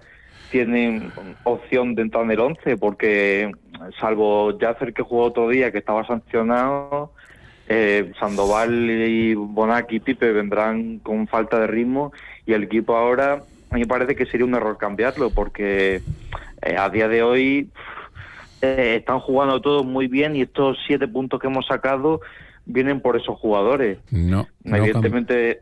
tienen 0.50 1.10
opción 1.44 1.94
de 1.94 2.02
entrar 2.02 2.24
en 2.24 2.32
el 2.32 2.40
11, 2.40 2.76
porque 2.76 3.50
salvo 3.98 4.58
Yacer 4.58 4.92
que 4.92 5.00
jugó 5.02 5.24
otro 5.24 5.48
día, 5.48 5.72
que 5.72 5.78
estaba 5.78 6.04
sancionado, 6.06 7.12
eh, 7.68 8.12
Sandoval 8.18 8.90
y 8.90 9.32
Bonac 9.34 9.90
y 9.92 10.00
Pipe 10.00 10.32
vendrán 10.32 10.98
con 10.98 11.26
falta 11.28 11.58
de 11.60 11.68
ritmo 11.68 12.12
y 12.46 12.52
el 12.52 12.64
equipo 12.64 12.96
ahora 12.96 13.42
a 13.70 13.74
mí 13.74 13.80
me 13.82 13.86
parece 13.86 14.16
que 14.16 14.26
sería 14.26 14.44
un 14.46 14.54
error 14.54 14.76
cambiarlo, 14.78 15.30
porque 15.30 16.02
eh, 16.62 16.76
a 16.76 16.88
día 16.90 17.06
de 17.08 17.22
hoy 17.22 17.68
eh, 18.62 18.96
están 18.98 19.20
jugando 19.20 19.60
todos 19.60 19.86
muy 19.86 20.08
bien 20.08 20.34
y 20.36 20.42
estos 20.42 20.76
siete 20.86 21.06
puntos 21.06 21.40
que 21.40 21.46
hemos 21.46 21.66
sacado 21.66 22.20
vienen 22.66 23.00
por 23.00 23.16
esos 23.16 23.38
jugadores. 23.38 23.98
No, 24.10 24.46
Evidentemente, 24.64 25.60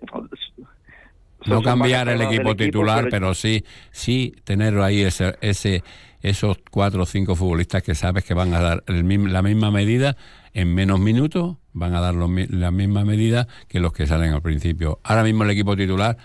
no 1.47 1.62
cambiar 1.62 2.09
el 2.09 2.21
equipo 2.23 2.57
titular, 2.57 2.99
pero- 3.05 3.11
pero 3.11 3.35
sí, 3.35 3.64
sí 3.93 4.35
tener 4.45 4.77
ahí 4.79 5.03
ese, 5.03 5.37
ese, 5.41 5.85
esos 6.21 6.59
cuatro 6.71 7.03
o 7.03 7.07
cinco 7.07 7.35
futbolistas 7.37 7.83
que 7.83 7.95
sabes 7.95 8.25
que 8.25 8.35
van 8.35 8.53
a 8.55 8.61
dar 8.61 8.85
el 8.87 9.33
la 9.33 9.43
misma 9.43 9.71
medida 9.71 10.17
en 10.53 10.75
menos 10.75 10.99
minutos, 10.99 11.57
van 11.73 11.95
a 11.95 12.01
dar 12.01 12.14
los 12.14 12.29
la 12.51 12.71
misma 12.73 13.05
medida 13.05 13.47
que 13.69 13.79
los 13.79 13.93
que 13.93 14.07
salen 14.07 14.33
al 14.33 14.43
principio. 14.43 14.99
Ahora 15.05 15.23
mismo 15.23 15.45
el 15.45 15.51
equipo 15.51 15.77
titular 15.77 16.17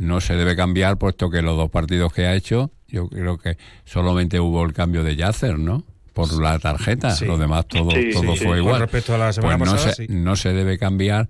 no 0.00 0.20
se 0.22 0.34
debe 0.34 0.56
cambiar, 0.56 0.96
puesto 0.96 1.28
que 1.30 1.42
los 1.42 1.56
dos 1.58 1.70
partidos 1.70 2.12
que 2.12 2.26
ha 2.26 2.34
hecho, 2.34 2.70
yo 2.88 3.06
creo 3.08 3.36
que 3.36 3.58
solamente 3.84 4.40
hubo 4.40 4.64
el 4.64 4.72
cambio 4.72 5.04
de 5.04 5.14
Yacer, 5.14 5.58
¿no? 5.58 5.84
Por 6.14 6.32
la 6.40 6.58
tarjeta, 6.58 7.10
Sí. 7.10 7.26
los 7.26 7.38
demás 7.38 7.66
todo, 7.68 7.90
Sí, 7.90 8.10
todo 8.12 8.34
sí, 8.34 8.44
fue 8.44 8.58
igual. 8.58 8.74
Con 8.76 8.80
respecto 8.80 9.14
a 9.14 9.18
la 9.18 9.32
semana 9.32 9.58
Pues 9.58 9.70
no 9.70 9.78
se, 9.78 10.08
no 10.08 10.36
se 10.36 10.52
debe 10.54 10.78
cambiar 10.78 11.28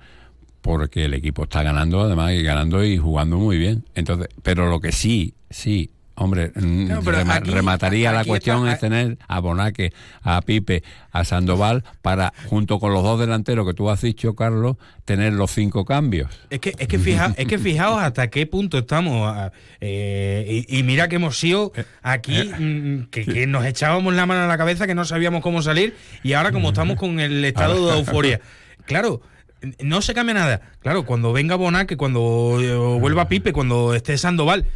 porque 0.60 1.06
el 1.06 1.14
equipo 1.14 1.42
está 1.44 1.62
ganando 1.64 2.00
además 2.00 2.32
y 2.32 2.42
ganando 2.42 2.84
y 2.84 2.96
jugando 2.96 3.38
muy 3.38 3.58
bien. 3.58 3.84
Entonces, 3.94 4.28
pero 4.42 4.70
lo 4.70 4.78
que 4.80 4.92
sí, 4.92 5.34
sí, 5.50 5.90
hombre, 6.22 6.52
mm, 6.54 6.88
No, 6.88 6.98
aquí- 7.32 7.50
remataría 7.50 8.12
la 8.12 8.20
aquí 8.20 8.28
cuestión 8.28 8.68
es 8.68 8.78
tener 8.78 9.16
a 9.26 9.40
Bonaque, 9.40 9.92
a 10.22 10.40
Pipe, 10.42 10.82
a 11.12 11.24
Sandoval 11.24 11.82
para 12.02 12.32
junto 12.46 12.78
con 12.78 12.92
los 12.92 13.02
dos 13.02 13.18
delanteros 13.18 13.66
que 13.66 13.74
tú 13.74 13.88
has 13.90 14.02
dicho, 14.02 14.34
Carlos, 14.34 14.76
tener 15.04 15.32
los 15.32 15.50
cinco 15.50 15.84
cambios. 15.84 16.28
Es 16.50 16.60
que, 16.60 16.74
es 16.78 16.86
que, 16.88 16.98
fija, 16.98 17.34
es 17.36 17.46
que 17.46 17.58
fijaos 17.58 18.02
hasta 18.02 18.28
qué 18.28 18.46
punto 18.46 18.78
estamos. 18.78 19.50
eh, 19.80 20.64
y, 20.68 20.78
y 20.78 20.82
mira 20.82 21.08
que 21.08 21.16
hemos 21.16 21.38
sido 21.38 21.72
aquí, 22.02 22.44
mm, 22.58 23.04
que, 23.10 23.24
que 23.24 23.46
nos 23.46 23.64
echábamos 23.64 24.14
la 24.14 24.26
mano 24.26 24.42
a 24.42 24.46
la 24.46 24.58
cabeza, 24.58 24.86
que 24.86 24.94
no 24.94 25.04
sabíamos 25.04 25.42
cómo 25.42 25.62
salir, 25.62 25.96
y 26.22 26.34
ahora 26.34 26.52
como 26.52 26.68
estamos 26.68 26.96
con 26.96 27.18
el 27.20 27.44
estado 27.44 27.90
de 27.90 27.98
euforia. 27.98 28.40
Claro, 28.84 29.22
no 29.80 30.02
se 30.02 30.14
cambia 30.14 30.34
nada. 30.34 30.60
Claro, 30.80 31.04
cuando 31.04 31.32
venga 31.32 31.54
Bonac, 31.56 31.96
cuando 31.96 32.58
eh, 32.60 32.98
vuelva 33.00 33.28
Pipe, 33.28 33.52
cuando 33.52 33.94
esté 33.94 34.16
Sandoval, 34.18 34.66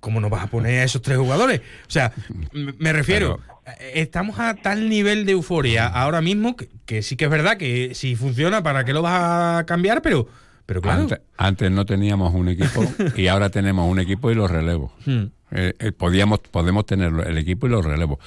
¿cómo 0.00 0.20
nos 0.20 0.30
vas 0.30 0.44
a 0.44 0.46
poner 0.48 0.80
a 0.80 0.84
esos 0.84 1.02
tres 1.02 1.18
jugadores? 1.18 1.60
O 1.60 1.90
sea, 1.90 2.12
me 2.52 2.92
refiero, 2.92 3.40
eh, 3.66 3.92
estamos 3.96 4.38
a 4.38 4.54
tal 4.54 4.88
nivel 4.88 5.24
de 5.26 5.32
euforia 5.32 5.86
ahora 5.86 6.20
mismo 6.20 6.56
que, 6.56 6.68
que 6.86 7.02
sí 7.02 7.16
que 7.16 7.24
es 7.26 7.30
verdad 7.30 7.56
que 7.56 7.94
si 7.94 8.16
funciona, 8.16 8.62
¿para 8.62 8.84
qué 8.84 8.92
lo 8.92 9.02
vas 9.02 9.60
a 9.60 9.64
cambiar? 9.66 10.02
Pero, 10.02 10.28
pero 10.66 10.80
claro. 10.82 11.02
Antes, 11.02 11.20
antes 11.36 11.70
no 11.70 11.86
teníamos 11.86 12.34
un 12.34 12.48
equipo 12.48 12.84
y 13.16 13.26
ahora 13.28 13.50
tenemos 13.50 13.90
un 13.90 13.98
equipo 14.00 14.30
y 14.30 14.34
los 14.34 14.50
relevos. 14.50 14.92
Hmm. 15.06 15.30
Eh, 15.50 15.72
eh, 15.78 15.92
podíamos, 15.92 16.40
podemos 16.40 16.84
tener 16.84 17.10
el 17.26 17.38
equipo 17.38 17.66
y 17.66 17.70
los 17.70 17.82
relevos. 17.82 18.18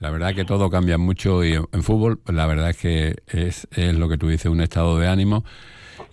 La 0.00 0.08
verdad 0.10 0.34
que 0.34 0.46
todo 0.46 0.70
cambia 0.70 0.96
mucho 0.96 1.44
y 1.44 1.52
en, 1.52 1.66
en 1.70 1.82
fútbol, 1.82 2.18
la 2.26 2.46
verdad 2.46 2.70
es 2.70 2.78
que 2.78 3.16
es, 3.26 3.68
es 3.72 3.94
lo 3.94 4.08
que 4.08 4.16
tú 4.16 4.28
dices, 4.28 4.46
un 4.46 4.62
estado 4.62 4.98
de 4.98 5.06
ánimo 5.06 5.44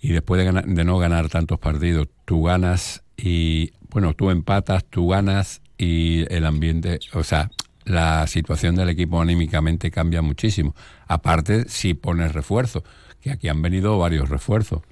y 0.02 0.10
después 0.12 0.38
de, 0.38 0.44
ganar- 0.44 0.66
de 0.66 0.84
no 0.84 0.98
ganar 0.98 1.30
tantos 1.30 1.58
partidos, 1.58 2.08
tú 2.26 2.42
ganas 2.42 3.02
y, 3.16 3.72
bueno, 3.90 4.14
tú 4.14 4.30
empatas, 4.30 4.84
tú 4.84 5.08
ganas 5.08 5.60
y 5.76 6.24
el 6.32 6.44
ambiente, 6.46 7.00
o 7.12 7.24
sea, 7.24 7.50
la 7.84 8.26
situación 8.26 8.76
del 8.76 8.88
equipo 8.88 9.20
anímicamente 9.20 9.90
cambia 9.90 10.22
muchísimo. 10.22 10.74
Aparte, 11.06 11.68
si 11.68 11.94
pones 11.94 12.32
refuerzo, 12.32 12.84
que 13.20 13.30
aquí 13.30 13.48
han 13.48 13.62
venido 13.62 13.98
varios 13.98 14.28
refuerzos. 14.28 14.82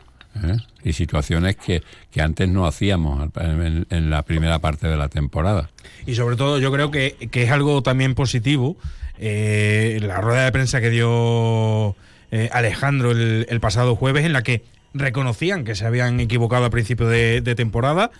¿eh? 0.42 0.56
Y 0.84 0.92
situaciones 0.92 1.56
que, 1.56 1.82
que 2.10 2.20
antes 2.20 2.48
no 2.48 2.66
hacíamos 2.66 3.30
en, 3.36 4.10
la 4.10 4.22
primera 4.22 4.58
parte 4.58 4.88
de 4.88 4.96
la 4.96 5.08
temporada. 5.08 5.70
Y 6.06 6.14
sobre 6.14 6.36
todo 6.36 6.58
yo 6.58 6.72
creo 6.72 6.90
que, 6.90 7.16
que 7.30 7.42
es 7.42 7.50
algo 7.50 7.82
también 7.82 8.14
positivo 8.14 8.76
eh, 9.18 9.98
la 10.02 10.20
rueda 10.20 10.44
de 10.44 10.52
prensa 10.52 10.80
que 10.80 10.90
dio 10.90 11.96
eh, 12.30 12.48
Alejandro 12.52 13.10
el, 13.10 13.46
el 13.48 13.60
pasado 13.60 13.96
jueves 13.96 14.24
en 14.24 14.32
la 14.32 14.42
que 14.42 14.62
reconocían 14.94 15.64
que 15.64 15.74
se 15.74 15.84
habían 15.86 16.20
equivocado 16.20 16.64
a 16.64 16.70
principio 16.70 17.08
de 17.08 17.54
temporada 17.56 18.10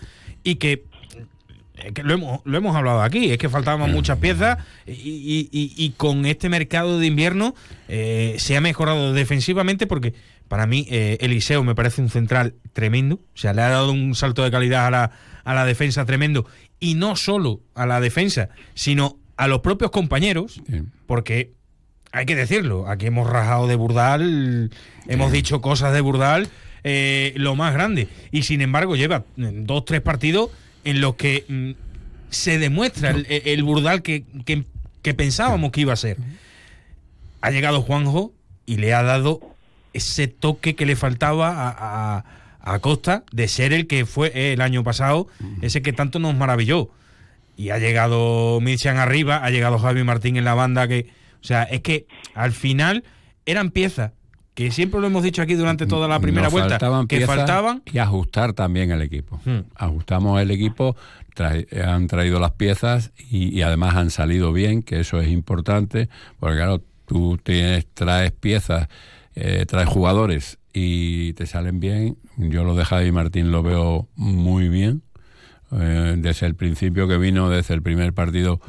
y 0.51 0.57
que, 0.57 0.85
eh, 1.77 1.93
que 1.93 2.03
lo, 2.03 2.15
hemos, 2.15 2.41
lo 2.45 2.59
hemos 2.59 2.75
hablado 2.77 3.03
aquí, 3.03 3.31
es 3.31 3.39
que 3.39 3.49
faltaban 3.49 3.91
muchas 3.93 4.19
piezas 4.19 4.59
y, 4.87 4.93
y- 4.93 5.49
y- 5.53 5.73
y 5.77 5.91
con 5.97 6.27
este 6.27 6.49
mercado 6.49 6.99
de 6.99 7.07
invierno 7.07 7.55
eh, 7.89 8.37
se 8.39 8.57
ha 8.57 8.61
mejorado 8.61 9.13
defensivamente 9.13 9.87
porque 9.87 10.15
para 10.49 10.67
mí 10.67 10.87
eh, 10.91 11.19
Eliseo 11.21 11.63
me 11.63 11.75
parece 11.75 12.01
un 12.01 12.09
central 12.09 12.55
tremendo, 12.73 13.17
o 13.17 13.37
sea, 13.37 13.53
le 13.53 13.63
ha 13.63 13.69
dado 13.69 13.93
un 13.93 14.15
salto 14.15 14.43
de 14.43 14.51
calidad 14.51 14.87
a 14.87 14.91
la, 14.91 15.11
a 15.45 15.55
la 15.55 15.65
defensa 15.67 16.05
tremendo. 16.07 16.47
Y 16.81 16.95
no 16.95 17.17
solo 17.17 17.61
a 17.75 17.85
la 17.87 18.01
defensa, 18.01 18.49
sino 18.75 19.19
a 19.37 19.47
los 19.49 19.61
propios 19.61 19.91
compañeros, 19.91 20.63
porque 21.07 21.53
hay 22.13 22.25
que 22.25 22.35
decirlo, 22.35 22.89
aquí 22.89 23.07
hemos 23.07 23.29
rajado 23.29 23.67
de 23.67 23.77
Burdal, 23.77 24.71
hemos 25.07 25.31
dicho 25.33 25.61
cosas 25.61 25.93
de 25.93 26.01
Burdal, 26.01 26.49
eh, 26.89 27.33
lo 27.37 27.55
más 27.55 27.73
grande. 27.75 28.09
Y 28.33 28.43
sin 28.43 28.61
embargo 28.63 28.97
lleva 28.97 29.25
mm, 29.37 29.65
dos, 29.65 29.85
tres 29.85 30.01
partidos 30.01 30.51
en 30.85 31.01
los 31.01 31.15
que 31.17 31.45
mm, 31.49 31.71
se 32.31 32.59
demuestra 32.59 33.11
el, 33.11 33.27
el 33.29 33.63
Burdal 33.63 34.03
que, 34.03 34.25
que- 34.45 34.65
que 35.03 35.15
pensábamos 35.15 35.71
que 35.71 35.83
iba 35.83 35.93
a 35.93 35.97
ser. 35.97 36.17
Ha 37.41 37.51
llegado 37.51 37.83
Juanjo 37.83 38.33
y 38.67 38.77
le 38.77 38.95
ha 38.95 39.03
dado 39.03 39.41
ese 39.93 40.27
toque 40.29 40.75
que 40.75 40.87
le 40.87 40.97
faltaba 40.97 41.51
a, 41.69 41.69
a- 42.19 42.25
a 42.61 42.79
Costa 42.81 43.25
de 43.33 43.49
ser 43.49 43.73
el 43.73 43.87
que 43.87 44.05
fue 44.05 44.53
el 44.53 44.61
año 44.61 44.83
pasado, 44.85 45.29
ese 45.63 45.81
que 45.81 45.93
tanto 45.93 46.19
nos 46.19 46.35
maravilló. 46.37 46.91
Y 47.57 47.71
ha 47.71 47.79
llegado 47.79 48.61
Michan 48.61 48.99
arriba, 48.99 49.43
ha 49.45 49.51
llegado 49.51 49.79
Javi 49.79 50.05
Martín 50.05 50.37
en 50.37 50.45
la 50.45 50.55
banda, 50.55 50.87
que, 50.87 51.07
o 51.41 51.45
sea, 51.45 51.63
es 51.63 51.81
que 51.81 52.07
al 52.35 52.53
final 52.53 53.05
eran 53.47 53.71
piezas 53.71 54.13
que 54.59 54.73
siempre 54.73 55.01
lo 55.01 55.07
hemos 55.07 55.23
dicho 55.23 55.41
aquí 55.41 55.55
durante 55.55 55.87
toda 55.87 56.09
la 56.09 56.19
primera 56.19 56.47
Nos 56.47 56.53
vuelta, 56.53 56.71
faltaban 56.71 57.07
que 57.07 57.19
piezas 57.19 57.37
faltaban 57.37 57.81
y 57.87 57.99
ajustar 57.99 58.55
también 58.55 58.91
el 58.91 59.03
equipo. 59.03 59.41
Hmm. 59.45 59.61
Ajustamos 59.77 60.43
el 60.43 60.51
equipo, 60.51 60.97
han 61.87 62.09
traído 62.09 62.41
las 62.41 62.51
piezas 62.51 63.13
y, 63.31 63.57
y 63.57 63.63
además 63.63 63.95
han 63.95 64.11
salido 64.11 64.53
bien, 64.53 64.83
que 64.83 64.99
eso 64.99 65.21
es 65.21 65.29
importante, 65.29 66.09
porque 66.41 66.57
claro, 66.57 66.83
tú 67.07 67.39
tienes, 67.41 67.87
traes 67.95 68.33
piezas, 68.33 68.89
eh, 69.37 69.65
traes 69.65 69.89
jugadores 69.89 70.59
y 70.73 71.35
te 71.35 71.47
salen 71.47 71.79
bien. 71.79 72.17
Yo 72.37 72.65
lo 72.65 72.75
de 72.75 72.85
Javi 72.85 73.13
Martín 73.13 73.53
lo 73.53 73.63
veo 73.63 74.09
muy 74.17 74.69
bien. 74.69 75.03
Eh, 75.71 76.17
desde 76.19 76.49
el 76.49 76.57
principio 76.57 77.07
que 77.07 77.17
vino, 77.17 77.49
desde 77.49 77.75
el 77.75 77.83
primer 77.83 78.13
partido, 78.13 78.61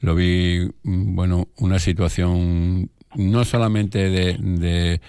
lo 0.00 0.16
vi, 0.16 0.72
mm, 0.82 1.14
bueno, 1.14 1.46
una 1.58 1.78
situación 1.78 2.90
no 3.14 3.44
solamente 3.44 4.10
de, 4.10 4.36
de, 4.40 5.00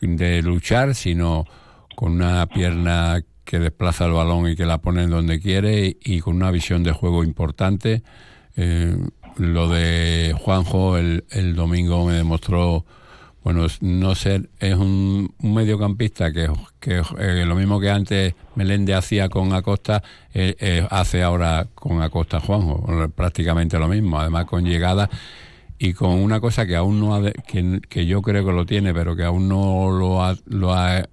de 0.00 0.42
luchar, 0.42 0.94
sino 0.94 1.44
con 1.94 2.12
una 2.12 2.46
pierna 2.46 3.22
que 3.44 3.58
desplaza 3.58 4.06
el 4.06 4.12
balón 4.12 4.48
y 4.48 4.56
que 4.56 4.66
la 4.66 4.78
pone 4.78 5.04
en 5.04 5.10
donde 5.10 5.40
quiere 5.40 5.96
y, 6.02 6.20
con 6.20 6.36
una 6.36 6.50
visión 6.50 6.82
de 6.82 6.92
juego 6.92 7.24
importante. 7.24 8.02
Eh, 8.56 8.96
lo 9.36 9.68
de 9.68 10.34
Juanjo 10.38 10.96
el, 10.96 11.24
el 11.30 11.54
domingo 11.54 12.04
me 12.06 12.14
demostró, 12.14 12.84
bueno, 13.44 13.66
no 13.80 14.14
ser, 14.14 14.50
es 14.58 14.74
un, 14.74 15.32
un 15.40 15.54
mediocampista 15.54 16.32
que, 16.32 16.50
que 16.80 17.02
eh, 17.18 17.44
lo 17.46 17.54
mismo 17.54 17.78
que 17.78 17.90
antes 17.90 18.34
Melende 18.56 18.94
hacía 18.94 19.28
con 19.28 19.52
Acosta, 19.52 20.02
eh, 20.34 20.86
hace 20.90 21.22
ahora 21.22 21.68
con 21.74 22.02
Acosta 22.02 22.40
Juanjo, 22.40 23.08
prácticamente 23.14 23.78
lo 23.78 23.88
mismo, 23.88 24.18
además 24.18 24.46
con 24.46 24.64
llegada 24.64 25.08
y 25.78 25.92
con 25.92 26.10
una 26.10 26.40
cosa 26.40 26.66
que 26.66 26.76
aún 26.76 27.00
no 27.00 27.14
ha, 27.14 27.20
de- 27.20 27.34
que, 27.46 27.80
que 27.88 28.06
yo 28.06 28.22
creo 28.22 28.44
que 28.46 28.52
lo 28.52 28.64
tiene, 28.66 28.92
pero 28.94 29.14
que 29.16 29.24
aún 29.24 29.48
no 29.48 29.90
lo 29.90 30.22
ha, 30.24 30.36
lo 30.46 30.72
ha 30.74 31.06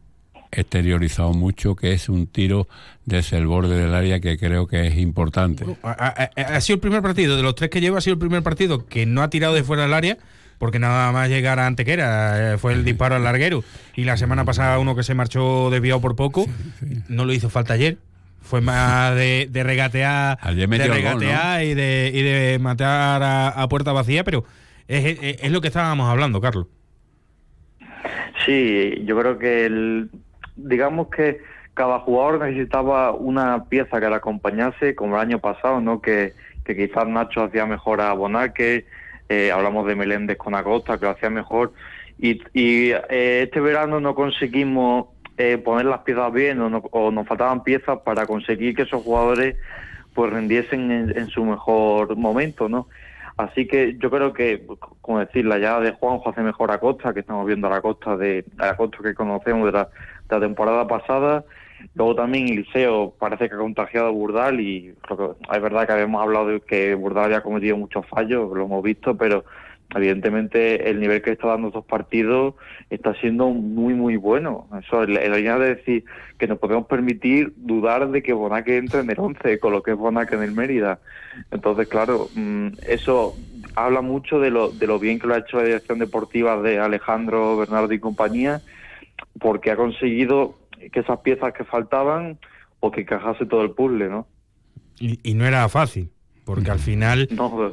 exteriorizado 0.51 1.33
mucho, 1.33 1.75
que 1.75 1.93
es 1.93 2.09
un 2.09 2.27
tiro 2.27 2.67
desde 3.05 3.37
el 3.37 3.47
borde 3.47 3.75
del 3.75 3.93
área 3.93 4.19
que 4.19 4.37
creo 4.37 4.67
que 4.67 4.87
es 4.87 4.97
importante. 4.97 5.65
Ha, 5.83 5.89
ha- 5.91 6.29
ha- 6.35 6.55
ha 6.55 6.61
sido 6.61 6.75
el 6.75 6.79
primer 6.81 7.01
partido, 7.01 7.35
de 7.35 7.43
los 7.43 7.55
tres 7.55 7.69
que 7.69 7.81
lleva, 7.81 7.97
ha 7.97 8.01
sido 8.01 8.13
el 8.13 8.19
primer 8.19 8.43
partido 8.43 8.85
que 8.85 9.05
no 9.05 9.21
ha 9.23 9.29
tirado 9.29 9.53
de 9.53 9.63
fuera 9.63 9.83
del 9.83 9.93
área, 9.93 10.17
porque 10.59 10.79
nada 10.79 11.11
más 11.11 11.27
llegar 11.29 11.59
a 11.59 11.67
Antequera 11.67 12.53
eh, 12.53 12.57
fue 12.57 12.73
el 12.73 12.85
disparo 12.85 13.15
al 13.15 13.23
larguero. 13.23 13.63
Y 13.95 14.03
la 14.05 14.15
semana 14.15 14.45
pasada 14.45 14.79
uno 14.79 14.95
que 14.95 15.03
se 15.03 15.13
marchó 15.15 15.69
desviado 15.71 15.99
por 15.99 16.15
poco, 16.15 16.45
no 17.09 17.25
lo 17.25 17.33
hizo 17.33 17.49
falta 17.49 17.73
ayer. 17.73 17.97
Fue 18.43 18.61
más 18.61 19.15
de, 19.15 19.47
de 19.49 19.63
regatear, 19.63 20.37
Ayer 20.41 20.69
de 20.69 20.77
gol, 20.77 20.87
regatear 20.97 21.63
y, 21.63 21.73
de, 21.73 22.11
y 22.13 22.21
de 22.21 22.59
matar 22.59 23.23
a, 23.23 23.47
a 23.49 23.67
puerta 23.67 23.91
vacía, 23.91 24.23
pero 24.23 24.43
es, 24.87 25.05
es- 25.21 25.43
es 25.43 25.51
lo 25.51 25.61
que 25.61 25.67
estábamos 25.69 26.09
hablando, 26.09 26.39
Carlos. 26.41 26.67
Sí, 28.45 29.01
yo 29.05 29.17
creo 29.19 29.37
que 29.39 29.65
el, 29.65 30.09
digamos 30.55 31.07
que 31.07 31.39
cada 31.73 31.99
jugador 31.99 32.45
necesitaba 32.45 33.11
una 33.11 33.65
pieza 33.65 33.99
que 33.99 34.09
la 34.09 34.17
acompañase, 34.17 34.95
como 34.95 35.15
el 35.15 35.21
año 35.21 35.39
pasado, 35.39 35.79
¿no? 35.81 36.01
Que, 36.01 36.33
que 36.65 36.75
quizás 36.75 37.07
Nacho 37.07 37.43
hacía 37.43 37.65
mejor 37.65 38.01
a 38.01 38.13
Bonaque, 38.13 38.85
eh, 39.29 39.51
hablamos 39.51 39.87
de 39.87 39.95
Meléndez 39.95 40.37
con 40.37 40.55
Acosta, 40.55 40.97
que 40.97 41.05
lo 41.05 41.11
hacía 41.11 41.29
mejor, 41.29 41.73
y, 42.19 42.41
y 42.53 42.91
eh, 42.91 43.43
este 43.43 43.59
verano 43.59 43.99
no 43.99 44.13
conseguimos 44.13 45.07
eh, 45.37 45.57
poner 45.57 45.85
las 45.85 45.99
piezas 45.99 46.31
bien 46.31 46.59
o, 46.61 46.69
no- 46.69 46.83
o 46.91 47.11
nos 47.11 47.27
faltaban 47.27 47.63
piezas 47.63 47.99
para 47.99 48.25
conseguir 48.27 48.75
que 48.75 48.83
esos 48.83 49.03
jugadores 49.03 49.55
pues 50.13 50.31
rendiesen 50.31 50.91
en, 50.91 51.17
en 51.17 51.27
su 51.29 51.43
mejor 51.43 52.15
momento, 52.15 52.69
¿no? 52.69 52.87
Así 53.35 53.65
que 53.67 53.95
yo 53.97 54.11
creo 54.11 54.31
que, 54.31 54.63
como 55.01 55.17
decir, 55.19 55.43
la 55.45 55.57
llegada 55.57 55.79
de 55.79 55.91
Juanjo 55.93 56.29
hace 56.29 56.41
mejor 56.41 56.69
a 56.71 56.79
Costa, 56.79 57.13
que 57.15 57.21
estamos 57.21 57.47
viendo 57.47 57.65
a 57.65 57.71
la 57.71 57.81
Costa 57.81 58.15
de 58.15 58.45
la 58.57 58.77
Costa 58.77 58.99
que 59.01 59.15
conocemos 59.15 59.65
de 59.65 59.71
la, 59.71 59.85
de 60.29 60.35
la 60.35 60.39
temporada 60.39 60.87
pasada. 60.87 61.43
Luego 61.95 62.13
también 62.15 62.47
Eliseo 62.49 63.15
parece 63.19 63.49
que 63.49 63.55
ha 63.55 63.57
contagiado 63.57 64.07
a 64.07 64.11
Burdal 64.11 64.59
y 64.59 64.93
lo 65.09 65.17
que- 65.17 65.55
es 65.55 65.61
verdad 65.63 65.87
que 65.87 65.93
habíamos 65.93 66.21
hablado 66.21 66.47
de 66.49 66.61
que 66.61 66.93
Burdal 66.93 67.25
había 67.25 67.41
cometido 67.41 67.75
muchos 67.75 68.05
fallos, 68.07 68.55
lo 68.55 68.65
hemos 68.65 68.83
visto, 68.83 69.17
pero 69.17 69.43
evidentemente 69.95 70.89
el 70.89 70.99
nivel 70.99 71.21
que 71.21 71.31
está 71.31 71.47
dando 71.47 71.67
estos 71.67 71.85
partidos 71.85 72.55
está 72.89 73.13
siendo 73.15 73.49
muy 73.49 73.93
muy 73.93 74.15
bueno. 74.15 74.67
Eso 74.79 75.03
el, 75.03 75.17
el 75.17 75.31
de 75.31 75.75
decir 75.75 76.05
que 76.37 76.47
nos 76.47 76.59
podemos 76.59 76.87
permitir 76.87 77.53
dudar 77.57 78.09
de 78.09 78.23
que 78.23 78.33
Bonaque 78.33 78.77
entre 78.77 79.01
en 79.01 79.09
el 79.09 79.19
11 79.19 79.59
con 79.59 79.71
lo 79.71 79.83
que 79.83 79.91
es 79.91 79.97
Bonaque 79.97 80.35
en 80.35 80.43
el 80.43 80.53
Mérida. 80.53 80.99
Entonces, 81.51 81.87
claro, 81.87 82.29
mm, 82.35 82.67
eso 82.87 83.35
habla 83.75 84.01
mucho 84.01 84.39
de 84.39 84.51
lo, 84.51 84.69
de 84.69 84.87
lo 84.87 84.99
bien 84.99 85.19
que 85.19 85.27
lo 85.27 85.35
ha 85.35 85.39
hecho 85.39 85.57
la 85.57 85.63
dirección 85.63 85.99
deportiva 85.99 86.61
de 86.61 86.79
Alejandro, 86.79 87.57
Bernardo 87.57 87.93
y 87.93 87.99
compañía, 87.99 88.61
porque 89.39 89.71
ha 89.71 89.75
conseguido 89.75 90.55
que 90.91 90.99
esas 90.99 91.19
piezas 91.19 91.53
que 91.53 91.63
faltaban 91.63 92.37
o 92.79 92.91
que 92.91 93.01
encajase 93.01 93.45
todo 93.45 93.63
el 93.63 93.71
puzzle, 93.71 94.09
¿no? 94.09 94.27
Y 94.99 95.33
no 95.33 95.45
era 95.45 95.67
fácil, 95.69 96.12
porque 96.45 96.71
al 96.71 96.79
final, 96.79 97.29
No, 97.35 97.71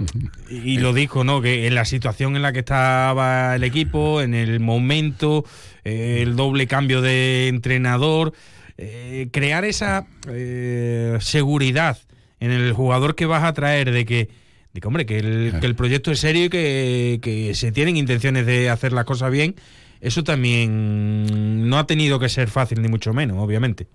y 0.49 0.79
lo 0.79 0.93
dijo, 0.93 1.25
¿no? 1.25 1.41
Que 1.41 1.67
en 1.67 1.75
la 1.75 1.85
situación 1.85 2.37
en 2.37 2.43
la 2.43 2.53
que 2.53 2.61
estaba 2.61 3.57
el 3.57 3.65
equipo, 3.65 4.21
en 4.21 4.35
el 4.35 4.61
momento, 4.61 5.45
eh, 5.85 6.21
el 6.23 6.37
doble 6.37 6.67
cambio 6.67 7.03
de 7.03 7.49
entrenador, 7.49 8.33
eh, 8.79 9.29
crear 9.33 9.65
esa 9.65 10.07
eh, 10.29 11.19
seguridad 11.21 11.99
en 12.39 12.51
el 12.51 12.73
jugador 12.73 13.15
que 13.15 13.27
vas 13.27 13.45
a 13.45 13.53
traer 13.53 13.91
de 13.91 14.05
que, 14.05 14.29
de 14.73 14.81
que 14.81 14.87
hombre, 14.87 15.05
que 15.05 15.19
el, 15.19 15.55
que 15.61 15.67
el 15.67 15.75
proyecto 15.75 16.11
es 16.11 16.21
serio 16.21 16.47
y 16.47 16.49
que, 16.49 17.19
que 17.23 17.55
se 17.55 17.73
tienen 17.73 17.97
intenciones 17.97 18.47
de 18.47 18.71
hacer 18.71 18.93
las 18.93 19.05
cosas 19.05 19.31
bien, 19.31 19.55
eso 20.01 20.25
también 20.25 21.69
no 21.69 21.79
ha 21.79 21.87
tenido 21.87 22.19
que 22.19 22.29
ser 22.29 22.49
fácil, 22.49 22.81
ni 22.81 22.89
mucho 22.89 23.13
menos, 23.13 23.37
obviamente. 23.39 23.87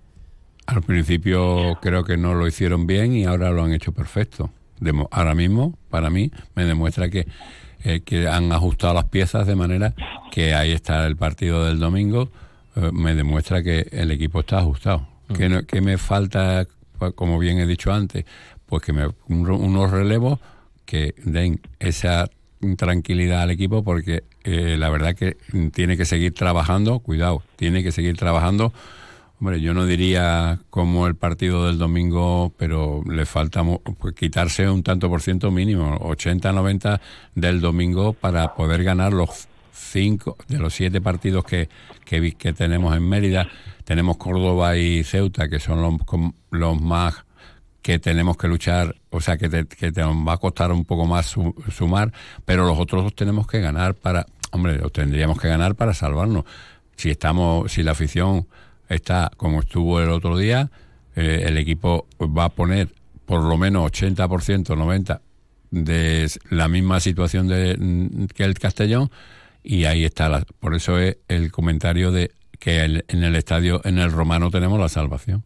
Al 0.66 0.82
principio 0.82 1.78
creo 1.80 2.04
que 2.04 2.16
no 2.16 2.34
lo 2.34 2.46
hicieron 2.46 2.86
bien 2.86 3.14
y 3.14 3.24
ahora 3.24 3.50
lo 3.50 3.64
han 3.64 3.72
hecho 3.72 3.92
perfecto. 3.92 4.50
Ahora 5.10 5.34
mismo, 5.34 5.76
para 5.90 6.10
mí, 6.10 6.30
me 6.54 6.64
demuestra 6.64 7.08
que, 7.08 7.26
eh, 7.84 8.00
que 8.04 8.28
han 8.28 8.52
ajustado 8.52 8.94
las 8.94 9.04
piezas 9.04 9.46
de 9.46 9.54
manera 9.56 9.94
que 10.32 10.54
ahí 10.54 10.72
está 10.72 11.06
el 11.06 11.16
partido 11.16 11.64
del 11.64 11.78
domingo. 11.78 12.30
eh, 12.78 12.90
me 12.92 13.14
demuestra 13.14 13.62
que 13.62 13.88
el 13.90 14.10
equipo 14.10 14.40
está 14.40 14.58
ajustado. 14.58 15.08
que 15.34 15.48
no- 15.48 15.62
¿Qué 15.66 15.80
me 15.80 15.96
falta, 15.98 16.66
pues, 16.98 17.12
como 17.14 17.38
bien 17.38 17.58
he 17.58 17.66
dicho 17.66 17.90
antes? 17.92 18.24
Pues 18.66 18.82
que 18.82 18.92
me 18.92 19.06
un- 19.28 19.48
unos 19.50 19.90
relevos 19.90 20.38
que 20.84 21.14
den 21.24 21.60
esa 21.80 22.28
tranquilidad 22.76 23.42
al 23.42 23.50
equipo 23.50 23.82
porque 23.82 24.24
eh, 24.44 24.76
la 24.78 24.88
verdad 24.90 25.14
que 25.16 25.36
tiene 25.72 25.96
que 25.96 26.04
seguir 26.04 26.32
trabajando, 26.34 26.98
cuidado, 27.00 27.42
tiene 27.56 27.82
que 27.82 27.92
seguir 27.92 28.16
trabajando 28.16 28.72
Hombre, 29.38 29.60
yo 29.60 29.74
no 29.74 29.84
diría 29.84 30.60
como 30.70 31.06
el 31.06 31.14
partido 31.14 31.66
del 31.66 31.76
domingo, 31.76 32.52
pero 32.56 33.02
le 33.06 33.26
falta 33.26 33.62
pues, 33.98 34.14
quitarse 34.14 34.68
un 34.70 34.82
tanto 34.82 35.10
por 35.10 35.20
ciento 35.20 35.50
mínimo, 35.50 35.98
80-90 35.98 37.00
del 37.34 37.60
domingo 37.60 38.14
para 38.14 38.54
poder 38.54 38.82
ganar 38.82 39.12
los 39.12 39.46
cinco 39.72 40.38
de 40.48 40.58
los 40.58 40.72
siete 40.74 41.02
partidos 41.02 41.44
que, 41.44 41.68
que, 42.06 42.32
que 42.32 42.52
tenemos 42.54 42.96
en 42.96 43.06
Mérida. 43.06 43.46
Tenemos 43.84 44.16
Córdoba 44.16 44.76
y 44.78 45.04
Ceuta, 45.04 45.48
que 45.50 45.60
son 45.60 45.82
los, 45.82 45.94
los 46.50 46.80
más 46.80 47.14
que 47.82 47.98
tenemos 47.98 48.36
que 48.38 48.48
luchar, 48.48 48.96
o 49.10 49.20
sea, 49.20 49.36
que 49.36 49.48
te, 49.50 49.66
que 49.66 49.92
te 49.92 50.02
va 50.02 50.32
a 50.32 50.38
costar 50.38 50.72
un 50.72 50.84
poco 50.86 51.04
más 51.06 51.26
su- 51.26 51.54
sumar, 51.70 52.10
pero 52.44 52.66
los 52.66 52.78
otros 52.80 53.04
dos 53.04 53.14
tenemos 53.14 53.46
que 53.46 53.60
ganar 53.60 53.94
para, 53.94 54.26
hombre, 54.50 54.78
los 54.78 54.90
tendríamos 54.92 55.38
que 55.38 55.46
ganar 55.48 55.74
para 55.76 55.92
salvarnos. 55.94 56.44
Si 56.96 57.10
estamos, 57.10 57.70
si 57.70 57.82
la 57.84 57.92
afición 57.92 58.48
está 58.88 59.30
como 59.36 59.60
estuvo 59.60 60.00
el 60.00 60.10
otro 60.10 60.36
día, 60.36 60.70
eh, 61.14 61.44
el 61.46 61.58
equipo 61.58 62.06
va 62.20 62.44
a 62.44 62.48
poner 62.50 62.88
por 63.24 63.42
lo 63.42 63.56
menos 63.56 63.84
80%, 63.90 64.76
90% 64.76 65.20
de 65.70 66.30
la 66.50 66.68
misma 66.68 67.00
situación 67.00 67.48
de, 67.48 67.76
mm, 67.78 68.26
que 68.26 68.44
el 68.44 68.54
Castellón 68.58 69.10
y 69.64 69.84
ahí 69.84 70.04
está, 70.04 70.28
la- 70.28 70.44
por 70.60 70.74
eso 70.74 70.98
es 70.98 71.16
el 71.28 71.50
comentario 71.50 72.12
de 72.12 72.30
que 72.60 72.84
el- 72.84 73.04
en 73.08 73.24
el 73.24 73.34
estadio, 73.36 73.80
en 73.84 73.98
el 73.98 74.12
romano 74.12 74.50
tenemos 74.50 74.78
la 74.78 74.88
salvación. 74.88 75.42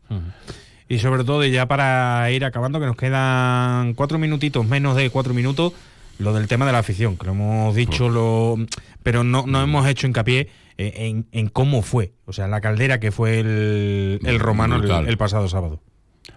Y 0.88 0.98
sobre 0.98 1.24
todo, 1.24 1.44
ya 1.46 1.66
para 1.66 2.30
ir 2.32 2.44
acabando, 2.44 2.80
que 2.80 2.86
nos 2.86 2.96
quedan 2.96 3.94
cuatro 3.94 4.18
minutitos, 4.18 4.66
menos 4.66 4.94
de 4.96 5.08
cuatro 5.08 5.32
minutos, 5.32 5.72
lo 6.20 6.32
del 6.32 6.46
tema 6.46 6.66
de 6.66 6.72
la 6.72 6.78
afición, 6.78 7.16
que 7.16 7.26
lo 7.26 7.32
hemos 7.32 7.74
dicho, 7.74 8.08
lo, 8.08 8.56
pero 9.02 9.24
no, 9.24 9.44
no 9.46 9.62
hemos 9.62 9.86
hecho 9.88 10.06
hincapié 10.06 10.48
en, 10.76 11.26
en 11.32 11.48
cómo 11.48 11.82
fue, 11.82 12.12
o 12.24 12.32
sea, 12.32 12.48
la 12.48 12.60
caldera 12.60 13.00
que 13.00 13.10
fue 13.10 13.40
el, 13.40 14.20
el 14.24 14.38
romano 14.38 14.76
el, 14.76 15.18
pasado 15.18 15.48
sábado. 15.48 15.80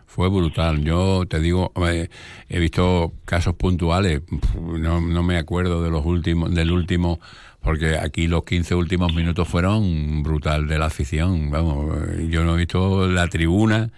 Fue 0.05 0.29
brutal. 0.29 0.84
Yo 0.84 1.25
te 1.27 1.39
digo, 1.39 1.71
eh, 1.88 2.09
he 2.49 2.59
visto 2.59 3.13
casos 3.25 3.55
puntuales. 3.55 4.21
No, 4.61 5.01
no 5.01 5.23
me 5.23 5.38
acuerdo 5.38 5.81
de 5.84 5.89
los 5.89 6.05
últimos, 6.05 6.53
del 6.53 6.71
último, 6.71 7.19
porque 7.61 7.97
aquí 7.97 8.27
los 8.27 8.43
15 8.43 8.75
últimos 8.75 9.13
minutos 9.13 9.47
fueron 9.47 10.21
brutal 10.21 10.67
de 10.67 10.77
la 10.77 10.88
afición. 10.88 11.49
Vamos, 11.49 11.97
eh, 12.09 12.27
yo 12.29 12.43
no 12.43 12.55
he 12.55 12.57
visto 12.57 13.07
la 13.07 13.27
tribuna. 13.27 13.91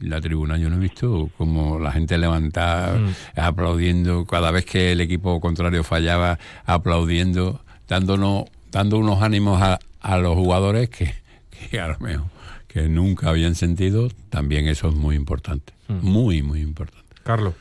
La 0.00 0.20
tribuna 0.20 0.56
yo 0.56 0.70
no 0.70 0.76
he 0.76 0.80
visto 0.80 1.28
como 1.36 1.78
la 1.78 1.92
gente 1.92 2.16
levantada, 2.16 2.98
aplaudiendo, 3.36 4.24
cada 4.24 4.50
vez 4.50 4.64
que 4.64 4.92
el 4.92 5.00
equipo 5.00 5.40
contrario 5.40 5.84
fallaba, 5.84 6.38
aplaudiendo, 6.64 7.60
dándonos, 7.88 8.44
dando 8.70 8.98
unos 8.98 9.22
ánimos 9.22 9.60
a, 9.60 9.78
a 10.00 10.18
los 10.18 10.34
jugadores 10.34 10.88
que, 10.88 11.14
que 11.50 11.78
a 11.78 11.88
lo 11.88 11.98
mejor 11.98 12.32
que 12.72 12.88
nunca 12.88 13.28
habían 13.28 13.54
sentido, 13.54 14.08
también 14.30 14.66
eso 14.66 14.88
es 14.88 14.94
muy 14.94 15.14
importante. 15.14 15.74
Muy, 15.88 16.42
muy 16.42 16.62
importante. 16.62 17.14
Carlos. 17.22 17.54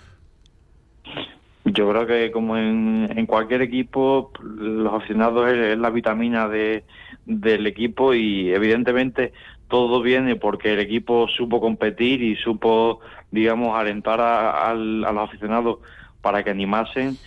Yo 1.65 1.89
creo 1.89 2.07
que 2.07 2.31
como 2.31 2.57
en, 2.57 3.09
en 3.15 3.25
cualquier 3.25 3.61
equipo, 3.61 4.31
los 4.41 4.93
aficionados 4.93 5.49
es, 5.51 5.73
es 5.73 5.77
la 5.77 5.89
vitamina 5.89 6.47
de, 6.47 6.85
del 7.25 7.67
equipo 7.67 8.13
y 8.13 8.51
evidentemente 8.51 9.33
todo 9.71 10.01
viene 10.01 10.35
porque 10.35 10.73
el 10.73 10.79
equipo 10.79 11.27
supo 11.35 11.59
competir 11.59 12.21
y 12.21 12.35
supo, 12.35 12.99
digamos, 13.31 13.75
alentar 13.79 14.19
a, 14.21 14.69
al- 14.69 15.03
a 15.05 15.11
los 15.11 15.23
aficionados 15.29 15.79
para 16.21 16.43
que 16.43 16.49
animasen, 16.51 17.17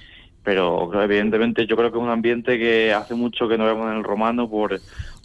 pero 0.44 0.90
evidentemente 1.02 1.66
yo 1.66 1.74
creo 1.74 1.90
que 1.90 1.96
es 1.98 2.04
un 2.04 2.10
ambiente 2.10 2.58
que 2.58 2.92
hace 2.92 3.14
mucho 3.14 3.48
que 3.48 3.56
no 3.58 3.64
vemos 3.64 3.90
en 3.90 3.96
el 3.96 4.04
romano 4.04 4.48
por, 4.48 4.78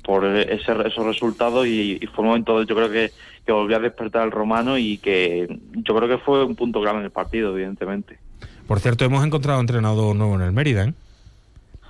por 0.04 0.26
ese, 0.26 0.72
esos 0.88 1.06
resultados 1.06 1.68
y, 1.68 2.00
y 2.02 2.08
fue 2.08 2.24
un 2.24 2.30
momento, 2.30 2.64
yo 2.64 2.74
creo 2.74 2.90
que, 2.90 3.12
que 3.46 3.52
volvió 3.52 3.76
a 3.78 3.80
despertar 3.82 4.24
el 4.24 4.32
romano 4.32 4.78
y 4.78 4.98
que 4.98 5.60
yo 5.74 5.96
creo 5.96 6.08
que 6.08 6.18
fue 6.20 6.44
un 6.46 6.56
punto 6.56 6.82
clave 6.82 7.00
en 7.00 7.04
el 7.06 7.12
partido, 7.12 7.52
evidentemente. 7.54 8.18
Por 8.66 8.80
cierto, 8.80 9.04
hemos 9.04 9.26
encontrado 9.26 9.60
entrenador 9.60 10.16
nuevo 10.16 10.36
en 10.36 10.42
el 10.42 10.52
Mérida, 10.54 10.86
¿eh? 10.86 10.94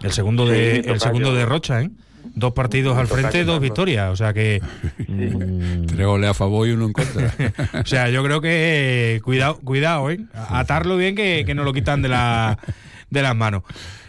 El 0.02 0.12
segundo 0.12 0.46
de, 0.48 0.78
el 0.80 1.00
segundo 1.00 1.34
de 1.36 1.46
Rocha, 1.46 1.82
¿eh? 1.84 1.90
Dos 2.36 2.54
partidos 2.54 2.98
al 2.98 3.08
frente, 3.08 3.44
dos 3.44 3.60
victorias. 3.60 4.10
O 4.12 4.16
sea 4.16 4.34
que. 4.34 4.62
mm, 5.08 5.86
Tres 5.88 6.06
goles 6.08 6.30
a 6.30 6.34
favor 6.34 6.68
y 6.68 6.72
uno 6.72 6.86
en 6.86 6.94
contra. 6.94 7.34
o 7.82 7.86
sea, 7.86 8.10
yo 8.10 8.24
creo 8.24 8.42
que 8.42 9.16
eh, 9.16 9.22
cuidado, 9.22 9.58
cuidado, 9.60 10.10
¿eh? 10.12 10.20
A- 10.34 10.60
Atarlo 10.60 10.98
bien 10.98 11.16
que, 11.16 11.44
que 11.46 11.54
no 11.56 11.64
lo 11.64 11.74
quitan 11.74 12.02
de, 12.02 12.10
la, 12.10 12.58
de 13.10 13.22
las 13.22 13.36
manos. 13.36 13.64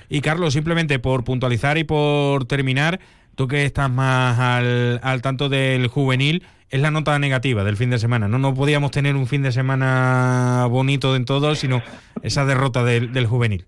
Y 0.08 0.20
Carlos, 0.20 0.52
simplemente 0.54 0.98
por 0.98 1.24
puntualizar 1.24 1.78
y 1.78 1.84
por 1.84 2.44
terminar, 2.44 3.00
tú 3.36 3.46
que 3.48 3.64
estás 3.64 3.90
más 3.90 4.38
al, 4.38 5.00
al 5.02 5.22
tanto 5.22 5.48
del 5.48 5.86
juvenil, 5.88 6.42
es 6.68 6.80
la 6.80 6.90
nota 6.90 7.18
negativa 7.18 7.64
del 7.64 7.76
fin 7.76 7.90
de 7.90 7.98
semana. 7.98 8.28
No, 8.28 8.38
no 8.38 8.54
podíamos 8.54 8.90
tener 8.92 9.16
un 9.16 9.26
fin 9.26 9.42
de 9.42 9.50
semana 9.52 10.66
bonito 10.70 11.16
en 11.16 11.24
todo, 11.24 11.54
sino 11.54 11.82
esa 12.22 12.44
derrota 12.44 12.84
del, 12.84 13.12
del 13.12 13.26
juvenil. 13.26 13.64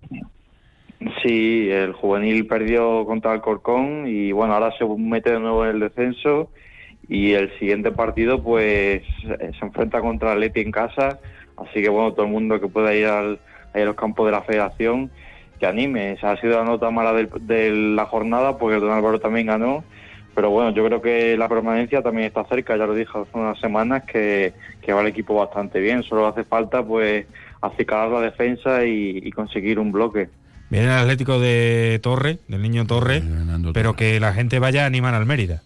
Sí, 1.23 1.69
el 1.71 1.93
juvenil 1.93 2.47
perdió 2.47 3.05
contra 3.05 3.33
el 3.33 3.41
Corcón 3.41 4.07
y 4.07 4.33
bueno, 4.33 4.53
ahora 4.55 4.73
se 4.77 4.85
mete 4.85 5.31
de 5.31 5.39
nuevo 5.39 5.63
en 5.65 5.71
el 5.71 5.79
descenso 5.79 6.51
y 7.07 7.33
el 7.33 7.57
siguiente 7.59 7.91
partido 7.93 8.43
pues 8.43 9.03
eh, 9.23 9.51
se 9.57 9.65
enfrenta 9.65 10.01
contra 10.01 10.33
el 10.33 10.41
Leti 10.41 10.61
en 10.61 10.71
casa, 10.71 11.19
así 11.57 11.81
que 11.81 11.89
bueno, 11.89 12.13
todo 12.13 12.25
el 12.25 12.31
mundo 12.31 12.59
que 12.59 12.67
pueda 12.67 12.93
ir 12.95 13.05
al, 13.07 13.41
a 13.73 13.79
los 13.79 13.95
campos 13.95 14.25
de 14.25 14.33
la 14.33 14.43
federación 14.43 15.11
que 15.59 15.65
anime, 15.67 16.13
esa 16.13 16.31
ha 16.31 16.41
sido 16.41 16.57
la 16.57 16.65
nota 16.65 16.91
mala 16.91 17.13
del- 17.13 17.29
de 17.41 17.71
la 17.71 18.05
jornada 18.05 18.57
porque 18.57 18.77
Don 18.79 18.91
Álvaro 18.91 19.19
también 19.21 19.47
ganó, 19.47 19.87
pero 20.35 20.49
bueno, 20.49 20.71
yo 20.73 20.85
creo 20.85 21.01
que 21.01 21.37
la 21.37 21.47
permanencia 21.49 22.01
también 22.03 22.27
está 22.27 22.45
cerca, 22.45 22.75
ya 22.77 22.85
lo 22.87 22.95
dije 22.95 23.11
hace 23.17 23.31
unas 23.37 23.59
semanas 23.59 24.03
que, 24.05 24.55
va 24.93 25.01
el 25.01 25.07
equipo 25.07 25.35
bastante 25.35 25.79
bien, 25.79 26.03
solo 26.03 26.27
hace 26.27 26.43
falta 26.45 26.85
pues 26.85 27.27
acicalar 27.61 28.09
la 28.11 28.21
defensa 28.21 28.85
y 28.85 29.31
conseguir 29.31 29.79
un 29.79 29.91
bloque. 29.93 30.31
Viene 30.73 30.87
el 30.87 30.93
Atlético 30.93 31.39
de 31.39 31.99
Torre, 32.01 32.39
del 32.47 32.63
niño 32.63 32.87
Torre, 32.87 33.21
pero 33.75 33.95
que 33.95 34.19
la 34.19 34.33
gente 34.33 34.57
vaya 34.57 34.85
a 34.85 34.85
animar 34.87 35.13
al 35.13 35.27
Mérida. 35.27 35.61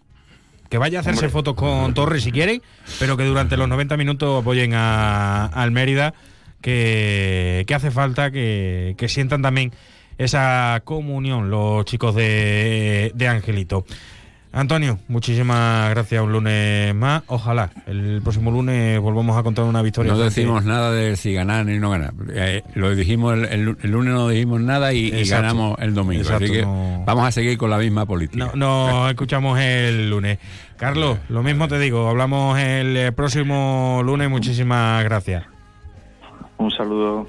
Que 0.68 0.78
vaya 0.78 1.00
a 1.00 1.02
hacerse 1.02 1.30
fotos 1.30 1.56
con 1.56 1.94
Torre 1.94 2.20
si 2.20 2.34
quieren, 2.34 2.62
pero 3.00 3.16
que 3.16 3.24
durante 3.24 3.56
los 3.56 3.70
90 3.70 3.96
minutos 3.96 4.42
apoyen 4.42 4.74
a, 4.74 5.46
al 5.46 5.72
Mérida, 5.72 6.14
que, 6.60 7.64
que 7.66 7.74
hace 7.74 7.90
falta 7.90 8.32
que, 8.32 8.96
que 8.98 9.08
sientan 9.08 9.42
también 9.42 9.72
esa 10.18 10.82
comunión 10.84 11.50
los 11.50 11.86
chicos 11.86 12.14
de, 12.14 13.14
de 13.16 13.28
Angelito. 13.30 13.86
Antonio, 14.58 14.98
muchísimas 15.08 15.92
gracias 15.92 16.20
un 16.24 16.32
lunes 16.32 16.96
más. 16.96 17.22
Ojalá 17.28 17.70
el 17.86 18.22
próximo 18.24 18.50
lunes 18.50 19.00
volvamos 19.00 19.38
a 19.38 19.44
contar 19.44 19.66
una 19.66 19.84
victoria. 19.84 20.12
No 20.14 20.18
decimos 20.18 20.66
nada 20.66 20.92
de 20.92 21.16
si 21.16 21.32
ganar 21.34 21.64
ni 21.68 21.78
no 21.78 21.92
ganar. 21.92 22.14
Eh, 22.34 22.64
lo 22.74 22.96
dijimos 22.96 23.36
el, 23.36 23.46
el- 23.46 23.78
el 23.84 23.92
lunes 23.92 24.14
no 24.16 24.28
dijimos 24.30 24.60
nada 24.60 24.94
y, 24.94 25.12
ganamos 25.26 25.78
el 25.80 25.94
domingo. 25.94 26.22
Exacto, 26.24 26.46
Así 26.46 26.54
que 26.54 26.62
no- 26.64 27.04
vamos 27.06 27.28
a 27.28 27.32
seguir 27.32 27.56
con 27.60 27.70
la 27.70 27.78
misma 27.78 28.08
política. 28.08 28.52
No, 28.56 28.56
nos 28.56 29.10
escuchamos 29.12 29.60
el 29.60 30.10
lunes. 30.10 30.40
Carlos, 30.78 31.20
lo 31.30 31.44
mismo 31.44 31.68
te 31.68 31.78
digo, 31.78 32.10
hablamos 32.10 32.58
el 32.58 32.98
eh, 32.98 33.12
próximo 33.12 34.02
lunes. 34.04 34.28
Muchísimas 34.28 35.04
gracias. 35.04 35.46
Un 36.58 36.72
saludo. 36.72 37.28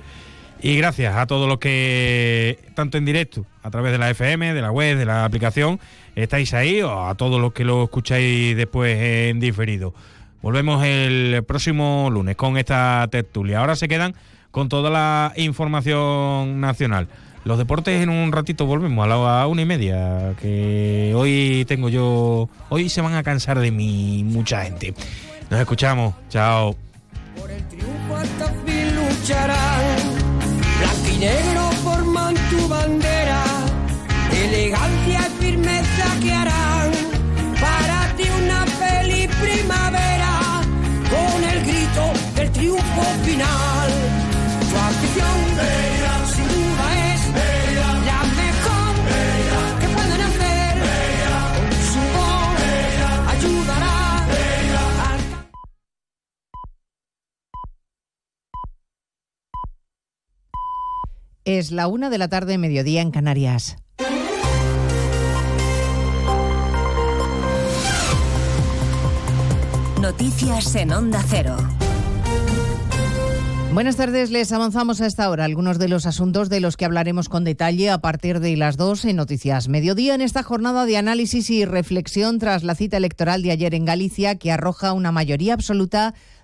Y 0.60 0.76
gracias 0.76 1.14
a 1.14 1.26
todos 1.26 1.46
los 1.48 1.58
que, 1.58 2.58
tanto 2.74 2.98
en 2.98 3.04
directo, 3.04 3.46
a 3.62 3.70
través 3.70 3.92
de 3.92 3.98
la 3.98 4.10
FM, 4.10 4.54
de 4.54 4.60
la 4.60 4.72
web, 4.72 4.96
de 4.98 5.04
la 5.04 5.24
aplicación, 5.24 5.78
estáis 6.22 6.54
ahí, 6.54 6.82
o 6.82 7.06
a 7.06 7.14
todos 7.14 7.40
los 7.40 7.52
que 7.52 7.64
lo 7.64 7.84
escucháis 7.84 8.56
después 8.56 8.96
en 8.98 9.40
diferido. 9.40 9.94
Volvemos 10.42 10.84
el 10.84 11.42
próximo 11.46 12.08
lunes 12.12 12.36
con 12.36 12.58
esta 12.58 13.06
tertulia. 13.10 13.60
Ahora 13.60 13.76
se 13.76 13.88
quedan 13.88 14.14
con 14.50 14.68
toda 14.68 14.90
la 14.90 15.32
información 15.36 16.60
nacional. 16.60 17.08
Los 17.44 17.58
deportes 17.58 18.02
en 18.02 18.10
un 18.10 18.32
ratito 18.32 18.66
volvemos 18.66 19.04
a 19.04 19.08
la 19.08 19.46
una 19.46 19.62
y 19.62 19.64
media, 19.64 20.34
que 20.40 21.12
hoy 21.14 21.64
tengo 21.66 21.88
yo, 21.88 22.48
hoy 22.68 22.88
se 22.88 23.00
van 23.00 23.14
a 23.14 23.22
cansar 23.22 23.58
de 23.58 23.70
mí 23.70 24.22
mucha 24.24 24.64
gente. 24.64 24.94
Nos 25.50 25.60
escuchamos, 25.60 26.14
chao. 26.28 26.76
hasta 28.16 28.52
fin 28.66 28.94
lucharán. 28.96 29.96
Blanco 30.78 31.08
y 31.14 31.18
negro 31.18 31.70
forman 31.82 32.34
tu 32.50 32.68
bandera, 32.68 33.44
elegancia 34.30 35.20
Es 61.48 61.70
la 61.70 61.88
una 61.88 62.10
de 62.10 62.18
la 62.18 62.28
tarde, 62.28 62.58
mediodía 62.58 63.00
en 63.00 63.10
Canarias. 63.10 63.78
Noticias 69.98 70.74
en 70.74 70.92
Onda 70.92 71.24
Cero. 71.26 71.56
Buenas 73.72 73.96
tardes, 73.96 74.30
les 74.30 74.52
avanzamos 74.52 75.00
a 75.00 75.06
esta 75.06 75.30
hora 75.30 75.46
algunos 75.46 75.78
de 75.78 75.88
los 75.88 76.04
asuntos 76.04 76.50
de 76.50 76.60
los 76.60 76.76
que 76.76 76.84
hablaremos 76.84 77.30
con 77.30 77.44
detalle 77.44 77.88
a 77.90 77.98
partir 77.98 78.40
de 78.40 78.56
las 78.56 78.76
2 78.76 79.06
en 79.06 79.16
Noticias 79.16 79.68
Mediodía 79.68 80.14
en 80.14 80.20
esta 80.20 80.42
jornada 80.42 80.84
de 80.84 80.96
análisis 80.96 81.48
y 81.48 81.64
reflexión 81.64 82.38
tras 82.38 82.62
la 82.62 82.74
cita 82.74 82.96
electoral 82.96 83.42
de 83.42 83.52
ayer 83.52 83.74
en 83.74 83.84
Galicia 83.84 84.36
que 84.36 84.52
arroja 84.52 84.92
una 84.92 85.12
mayoría 85.12 85.54
absoluta 85.54 86.14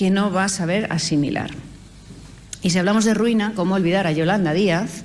que 0.00 0.08
no 0.08 0.32
va 0.32 0.44
a 0.44 0.48
saber 0.48 0.86
asimilar. 0.90 1.50
Y 2.62 2.70
si 2.70 2.78
hablamos 2.78 3.04
de 3.04 3.12
ruina, 3.12 3.52
¿cómo 3.54 3.74
olvidar 3.74 4.06
a 4.06 4.12
Yolanda 4.12 4.54
Díaz, 4.54 5.04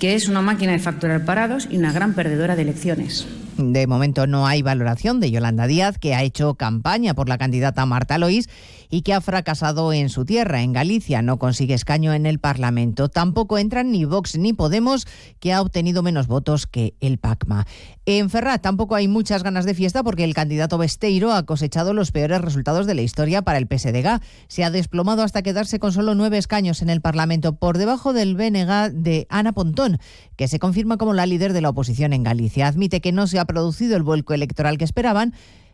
que 0.00 0.16
es 0.16 0.28
una 0.28 0.42
máquina 0.42 0.72
de 0.72 0.78
facturar 0.78 1.24
parados 1.24 1.66
y 1.70 1.78
una 1.78 1.94
gran 1.94 2.12
perdedora 2.12 2.54
de 2.54 2.60
elecciones? 2.60 3.26
De 3.58 3.88
momento 3.88 4.28
no 4.28 4.46
hay 4.46 4.62
valoración 4.62 5.18
de 5.18 5.32
Yolanda 5.32 5.66
Díaz, 5.66 5.98
que 5.98 6.14
ha 6.14 6.22
hecho 6.22 6.54
campaña 6.54 7.14
por 7.14 7.28
la 7.28 7.38
candidata 7.38 7.84
Marta 7.86 8.16
Lois 8.16 8.48
y 8.88 9.02
que 9.02 9.12
ha 9.12 9.20
fracasado 9.20 9.92
en 9.92 10.10
su 10.10 10.24
tierra, 10.24 10.62
en 10.62 10.72
Galicia. 10.72 11.22
No 11.22 11.40
consigue 11.40 11.74
escaño 11.74 12.14
en 12.14 12.24
el 12.24 12.38
Parlamento. 12.38 13.08
Tampoco 13.08 13.58
entran 13.58 13.90
ni 13.90 14.04
Vox 14.04 14.38
ni 14.38 14.52
Podemos, 14.52 15.08
que 15.40 15.52
ha 15.52 15.60
obtenido 15.60 16.04
menos 16.04 16.28
votos 16.28 16.68
que 16.68 16.94
el 17.00 17.18
PACMA. 17.18 17.66
En 18.06 18.30
Ferrat 18.30 18.62
tampoco 18.62 18.94
hay 18.94 19.08
muchas 19.08 19.42
ganas 19.42 19.66
de 19.66 19.74
fiesta 19.74 20.02
porque 20.02 20.24
el 20.24 20.34
candidato 20.34 20.78
Besteiro 20.78 21.32
ha 21.32 21.44
cosechado 21.44 21.92
los 21.92 22.12
peores 22.12 22.40
resultados 22.40 22.86
de 22.86 22.94
la 22.94 23.02
historia 23.02 23.42
para 23.42 23.58
el 23.58 23.66
PSDG. 23.66 24.20
Se 24.46 24.64
ha 24.64 24.70
desplomado 24.70 25.22
hasta 25.22 25.42
quedarse 25.42 25.78
con 25.78 25.92
solo 25.92 26.14
nueve 26.14 26.38
escaños 26.38 26.80
en 26.80 26.90
el 26.90 27.00
Parlamento, 27.00 27.56
por 27.56 27.76
debajo 27.76 28.12
del 28.12 28.36
BNG 28.36 28.92
de 28.92 29.26
Ana 29.28 29.52
Pontón, 29.52 29.98
que 30.36 30.48
se 30.48 30.58
confirma 30.58 30.96
como 30.96 31.12
la 31.12 31.26
líder 31.26 31.52
de 31.52 31.60
la 31.60 31.70
oposición 31.70 32.12
en 32.12 32.22
Galicia. 32.22 32.68
Admite 32.68 33.00
que 33.00 33.12
no 33.12 33.26
se 33.26 33.38
ha 33.38 33.44
producido 33.48 33.96
el 33.96 34.02
vuelco 34.02 34.34
electoral 34.34 34.78
que 34.78 34.84
esperaban 34.84 35.32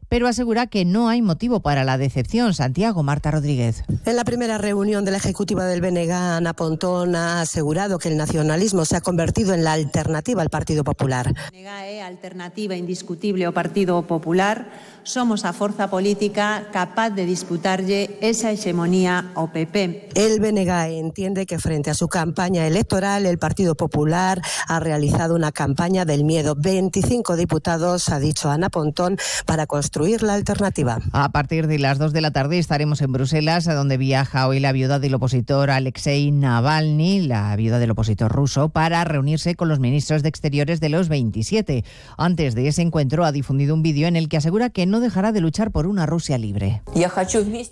pero 0.09 0.29
asegura 0.29 0.67
que 0.67 0.85
no 0.85 1.09
hay 1.09 1.23
motivo 1.23 1.61
para 1.61 1.85
la 1.85 1.99
decepción. 1.99 2.55
Santiago 2.55 3.03
Marta 3.03 3.31
Rodríguez. 3.31 3.85
En 4.05 4.17
la 4.17 4.25
primera 4.25 4.59
reunión 4.59 5.05
de 5.05 5.11
la 5.11 5.19
ejecutiva 5.19 5.67
del 5.67 5.81
BNG, 5.81 6.11
Ana 6.13 6.53
Pontón 6.55 7.17
ha 7.17 7.41
asegurado 7.41 7.99
que 7.99 8.09
el 8.09 8.17
nacionalismo 8.17 8.85
se 8.85 8.97
ha 8.97 9.01
convertido 9.01 9.55
en 9.55 9.65
la 9.65 9.73
alternativa 9.73 10.43
al 10.43 10.51
Partido 10.51 10.85
Popular. 10.85 11.35
BNG 11.53 12.03
alternativa 12.03 12.77
indiscutible 12.77 13.45
ao 13.45 13.53
Partido 13.53 14.03
Popular. 14.07 14.71
Somos 15.05 15.45
a 15.45 15.53
forza 15.53 15.91
política 15.91 16.69
capaz 16.73 17.11
de 17.11 17.27
disputarlle 17.27 18.17
esa 18.21 18.53
hegemonía 18.53 19.33
ao 19.35 19.53
PP. 19.53 20.15
El 20.15 20.41
BNG 20.41 21.01
entiende 21.01 21.45
que 21.45 21.59
frente 21.59 21.91
a 21.91 21.95
su 21.95 22.09
campaña 22.09 22.67
electoral, 22.67 23.27
el 23.27 23.39
Partido 23.39 23.75
Popular 23.75 24.41
ha 24.69 24.81
realizado 24.81 25.35
una 25.35 25.53
campaña 25.53 26.05
del 26.05 26.25
miedo. 26.25 26.55
25 26.57 27.37
diputados, 27.37 28.09
ha 28.09 28.19
dicho 28.19 28.51
Ana 28.51 28.71
Pontón, 28.71 29.19
para 29.45 29.67
construir 29.67 30.04
la 30.23 30.35
alternativa. 30.35 31.01
A 31.13 31.31
partir 31.31 31.67
de 31.67 31.79
las 31.79 31.99
2 31.99 32.13
de 32.13 32.21
la 32.21 32.31
tarde 32.31 32.59
estaremos 32.59 33.01
en 33.01 33.13
Bruselas, 33.13 33.69
a 33.69 33.75
donde 33.75 33.97
viaja 33.97 34.47
hoy 34.47 34.61
la 34.61 34.73
viuda 34.73 34.99
del 34.99 35.15
opositor 35.15 35.71
Alexei 35.71 36.31
Navalny, 36.31 37.23
la 37.23 37.57
viuda 37.57 37.79
del 37.79 37.91
opositor 37.91 38.31
ruso, 38.31 38.69
para 38.69 39.03
reunirse 39.05 39.55
con 39.55 39.69
los 39.69 39.81
ministros 39.81 40.23
de 40.23 40.29
Exteriores 40.29 40.81
de 40.81 40.89
los 40.89 41.09
27. 41.09 41.85
Antes 42.19 42.55
de 42.55 42.69
ese 42.69 42.83
encuentro 42.83 43.25
ha 43.25 43.33
difundido 43.33 43.75
un 43.75 43.83
vídeo 43.83 44.07
en 44.07 44.17
el 44.17 44.29
que 44.29 44.37
asegura 44.37 44.71
que 44.71 44.87
no 44.87 45.01
dejará 45.01 45.33
de 45.33 45.41
luchar 45.41 45.71
por 45.71 45.87
una 45.87 46.07
Rusia 46.07 46.39
libre. 46.39 46.83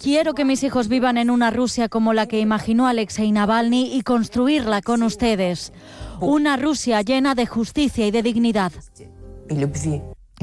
Quiero 0.01 0.35
que 0.35 0.45
mis 0.45 0.63
hijos 0.63 0.89
vivan 0.89 1.19
en 1.19 1.31
una 1.31 1.51
Rusia 1.51 1.89
como 1.89 2.13
la 2.13 2.27
que 2.27 2.41
imaginó 2.41 2.87
Alexei 2.87 3.31
Navalny 3.31 3.95
y 3.95 4.03
construirla 4.03 4.83
con 4.83 5.03
ustedes. 5.03 5.73
Una 6.21 6.57
Rusia 6.57 7.03
llena 7.03 7.35
de 7.35 7.47
justicia 7.47 8.07
y 8.07 8.11
de 8.11 8.23
dignidad. 8.23 8.73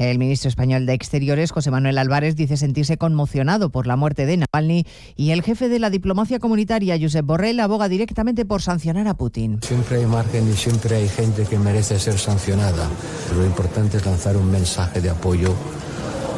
El 0.00 0.16
ministro 0.16 0.48
español 0.48 0.86
de 0.86 0.94
Exteriores, 0.94 1.50
José 1.50 1.70
Manuel 1.70 1.98
Álvarez, 1.98 2.34
dice 2.34 2.56
sentirse 2.56 2.96
conmocionado 2.96 3.68
por 3.68 3.86
la 3.86 3.96
muerte 3.96 4.24
de 4.24 4.38
Navalny 4.38 4.86
y 5.14 5.32
el 5.32 5.42
jefe 5.42 5.68
de 5.68 5.78
la 5.78 5.90
diplomacia 5.90 6.38
comunitaria, 6.38 6.96
Josep 6.98 7.26
Borrell, 7.26 7.60
aboga 7.60 7.90
directamente 7.90 8.46
por 8.46 8.62
sancionar 8.62 9.08
a 9.08 9.14
Putin. 9.14 9.58
Siempre 9.60 9.98
hay 9.98 10.06
margen 10.06 10.50
y 10.50 10.54
siempre 10.56 10.96
hay 10.96 11.06
gente 11.06 11.44
que 11.44 11.58
merece 11.58 11.98
ser 11.98 12.18
sancionada. 12.18 12.88
Lo 13.36 13.44
importante 13.44 13.98
es 13.98 14.06
lanzar 14.06 14.38
un 14.38 14.50
mensaje 14.50 15.02
de 15.02 15.10
apoyo 15.10 15.54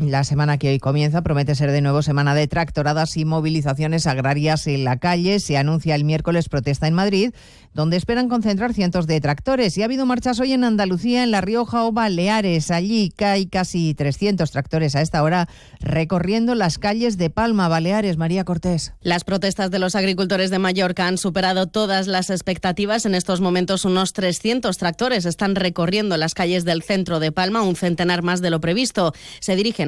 La 0.00 0.22
semana 0.22 0.58
que 0.58 0.70
hoy 0.70 0.78
comienza 0.78 1.22
promete 1.22 1.54
ser 1.54 1.72
de 1.72 1.80
nuevo 1.80 2.02
semana 2.02 2.34
de 2.34 2.46
tractoradas 2.46 3.16
y 3.16 3.24
movilizaciones 3.24 4.06
agrarias 4.06 4.66
en 4.66 4.84
la 4.84 4.98
calle. 4.98 5.40
Se 5.40 5.56
anuncia 5.56 5.94
el 5.94 6.04
miércoles 6.04 6.48
protesta 6.48 6.86
en 6.86 6.94
Madrid, 6.94 7.32
donde 7.74 7.96
esperan 7.96 8.28
concentrar 8.28 8.74
cientos 8.74 9.06
de 9.06 9.20
tractores. 9.20 9.76
Y 9.76 9.82
ha 9.82 9.86
habido 9.86 10.06
marchas 10.06 10.38
hoy 10.40 10.52
en 10.52 10.64
Andalucía, 10.64 11.24
en 11.24 11.30
La 11.30 11.40
Rioja 11.40 11.84
o 11.84 11.92
Baleares. 11.92 12.70
Allí 12.70 13.12
hay 13.18 13.46
casi 13.46 13.94
300 13.94 14.50
tractores 14.50 14.94
a 14.94 15.00
esta 15.00 15.22
hora 15.22 15.48
recorriendo 15.80 16.54
las 16.54 16.78
calles 16.78 17.18
de 17.18 17.30
Palma, 17.30 17.68
Baleares. 17.68 18.16
María 18.16 18.44
Cortés. 18.44 18.92
Las 19.00 19.24
protestas 19.24 19.70
de 19.70 19.78
los 19.78 19.94
agricultores 19.94 20.50
de 20.50 20.58
Mallorca 20.58 21.06
han 21.06 21.18
superado 21.18 21.66
todas 21.66 22.06
las 22.06 22.30
expectativas. 22.30 23.04
En 23.04 23.14
estos 23.14 23.40
momentos 23.40 23.84
unos 23.84 24.12
300 24.12 24.76
tractores 24.76 25.24
están 25.24 25.54
recorriendo 25.54 26.16
las 26.16 26.34
calles 26.34 26.64
del 26.64 26.82
centro 26.82 27.20
de 27.20 27.32
Palma, 27.32 27.62
un 27.62 27.76
centenar 27.76 28.22
más 28.22 28.40
de 28.40 28.50
lo 28.50 28.60
previsto. 28.60 29.12
Se 29.40 29.56
dirigen 29.56 29.87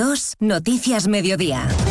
Noticias 0.39 1.07
Mediodía. 1.07 1.90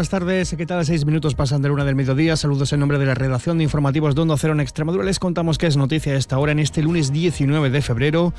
Buenas 0.00 0.08
tardes, 0.08 0.54
¿qué 0.56 0.64
tal? 0.64 0.82
Seis 0.86 1.04
minutos 1.04 1.34
pasan 1.34 1.60
de 1.60 1.68
la 1.68 1.74
una 1.74 1.84
del 1.84 1.94
mediodía. 1.94 2.34
Saludos 2.34 2.72
en 2.72 2.80
nombre 2.80 2.96
de 2.96 3.04
la 3.04 3.14
redacción 3.14 3.58
de 3.58 3.64
informativos 3.64 4.14
de 4.14 4.22
Onda 4.22 4.34
Cero 4.38 4.54
en 4.54 4.60
Extremadura. 4.60 5.04
Les 5.04 5.18
contamos 5.18 5.58
qué 5.58 5.66
es 5.66 5.76
noticia 5.76 6.14
a 6.14 6.16
esta 6.16 6.38
hora 6.38 6.52
en 6.52 6.58
este 6.58 6.82
lunes 6.82 7.12
19 7.12 7.68
de 7.68 7.82
febrero. 7.82 8.32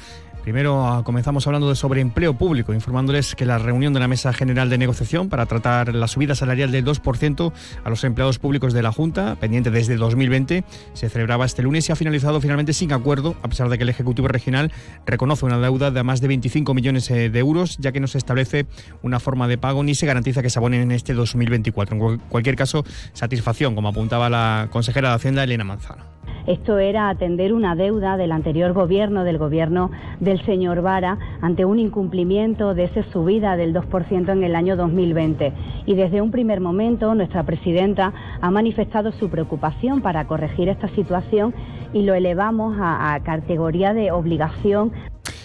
Primero 0.44 0.88
ah, 0.88 1.04
comenzamos 1.04 1.46
hablando 1.46 1.70
de 1.70 1.76
sobre 1.76 2.02
empleo 2.02 2.34
público, 2.34 2.74
informándoles 2.74 3.36
que 3.36 3.46
la 3.46 3.60
reunión 3.60 3.94
de 3.94 4.00
la 4.00 4.08
Mesa 4.08 4.34
General 4.34 4.70
de 4.72 4.80
Negociación 4.80 5.30
para 5.30 5.46
tratar 5.46 5.94
la 5.94 6.08
subida 6.08 6.34
salarial 6.34 6.72
del 6.72 6.84
2% 6.84 7.54
a 7.84 7.89
los 7.89 8.04
empleados 8.04 8.39
públicos 8.39 8.74
de 8.74 8.82
la 8.82 8.92
Junta, 8.92 9.36
pendiente 9.39 9.70
desde 9.70 9.98
2020, 9.98 10.64
se 10.94 11.10
celebraba 11.10 11.46
este 11.46 11.62
lunes 11.62 11.88
y 11.88 11.92
ha 11.92 11.96
finalizado 11.96 12.42
finalmente 12.42 12.74
sin 12.74 12.92
acuerdo, 12.92 13.36
a 13.44 13.50
pesar 13.50 13.70
de 13.70 13.78
que 13.78 13.84
el 13.84 13.89
Ejecutivo 13.89 14.28
Regional 14.28 14.72
reconoce 15.06 15.46
una 15.46 15.60
deuda 15.60 15.92
de 15.92 16.02
más 16.02 16.22
de 16.22 16.30
25 16.30 16.74
millones 16.74 17.12
eh, 17.12 17.30
de 17.30 17.39
euros, 17.39 17.78
ya 17.78 17.92
que 17.92 18.00
no 18.00 18.08
se 18.08 18.18
establece 18.18 18.66
una 19.04 19.20
forma 19.20 19.48
de 19.48 19.60
pago 19.60 19.84
ni 19.84 19.94
se 19.94 20.08
garantiza 20.08 20.42
que 20.42 20.50
se 20.50 20.58
abonen 20.58 20.82
en 20.82 20.92
este 20.92 21.14
2024. 21.14 21.96
En 21.96 22.18
cualquier 22.30 22.56
caso, 22.56 22.84
satisfacción, 23.14 23.76
como 23.76 23.89
apuntaba 23.89 24.28
la 24.28 24.70
consejera 24.72 25.10
de 25.10 25.16
Hacienda, 25.16 25.44
Elena 25.44 25.64
Manzano. 25.64 26.12
Esto 26.48 26.80
era 26.80 27.10
atender 27.10 27.54
una 27.54 27.76
deuda 27.76 28.18
del 28.18 28.32
anterior 28.32 28.74
gobierno, 28.74 29.24
del 29.24 29.38
gobierno 29.38 29.92
del 30.32 30.46
señor 30.46 30.82
Vara, 30.82 31.18
ante 31.42 31.66
un 31.66 31.78
incumplimiento 31.78 32.74
de 32.74 32.86
esa 32.86 33.04
subida 33.12 33.58
del 33.58 33.74
2% 33.74 34.32
en 34.32 34.44
el 34.44 34.56
año 34.56 34.78
2020. 34.78 35.54
Y 35.86 35.96
desde 35.96 36.22
un 36.22 36.32
primer 36.32 36.62
momento 36.62 37.14
nuestra 37.16 37.44
presidenta 37.44 38.14
ha 38.40 38.50
manifestado 38.50 39.12
su 39.12 39.30
preocupación 39.30 40.02
para 40.02 40.26
corregir 40.28 40.70
esta 40.70 40.88
situación 40.96 41.54
y 41.94 42.04
lo 42.04 42.14
elevamos 42.14 42.78
a, 42.80 43.20
categoría 43.26 43.94
de 43.94 44.12
obligación. 44.12 44.94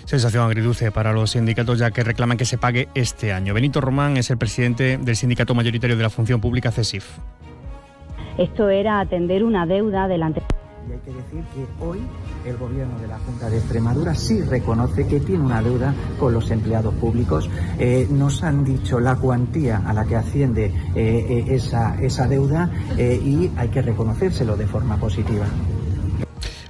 Sensación 0.05 0.45
agridulce 0.45 0.93
para 0.93 1.13
los 1.13 1.33
sindicatos 1.33 1.81
ya 1.81 1.91
que 1.91 2.05
reclaman 2.05 2.39
que 2.39 2.45
se 2.45 2.57
pague 2.57 2.89
este 2.95 3.33
año. 3.33 3.55
Benito 3.55 3.81
Román 3.81 4.17
es 4.17 4.31
el 4.31 4.39
presidente 4.39 4.99
del 4.99 5.17
sindicato 5.17 5.53
mayoritario 5.55 5.97
de 5.97 6.03
la 6.05 6.11
función 6.11 6.41
pública 6.41 6.71
CESIF. 6.71 7.19
Esto 8.39 8.69
era 8.69 9.01
atender 9.01 9.43
una 9.43 9.67
deuda 9.67 10.07
del 10.07 10.23
anterior 10.23 10.66
y 10.89 10.93
hay 10.93 10.99
que 11.01 11.13
decir 11.13 11.45
que 11.55 11.85
hoy 11.85 11.99
el 12.45 12.57
gobierno 12.57 12.99
de 12.99 13.09
la 13.09 13.19
Junta 13.19 13.51
de 13.51 13.59
Extremadura 13.59 14.15
sí 14.15 14.43
reconoce 14.43 15.07
que 15.07 15.21
tiene 15.21 15.45
una 15.45 15.63
deuda 15.63 15.95
con 16.19 16.33
los 16.33 16.51
empleados 16.51 16.95
públicos. 16.95 17.49
Eh, 17.79 18.07
nos 18.11 18.43
han 18.43 18.65
dicho 18.65 19.01
la 19.01 19.17
cuantía 19.17 19.83
a 19.87 19.93
la 19.93 20.05
que 20.05 20.17
asciende 20.17 20.67
eh, 20.67 20.73
eh, 20.95 21.45
esa, 21.49 22.01
esa 22.01 22.29
deuda 22.29 22.71
y 22.97 23.51
hay 23.57 23.69
que 23.69 23.83
reconocérselo 23.83 24.57
de 24.57 24.67
forma 24.67 24.97
positiva. 24.97 25.47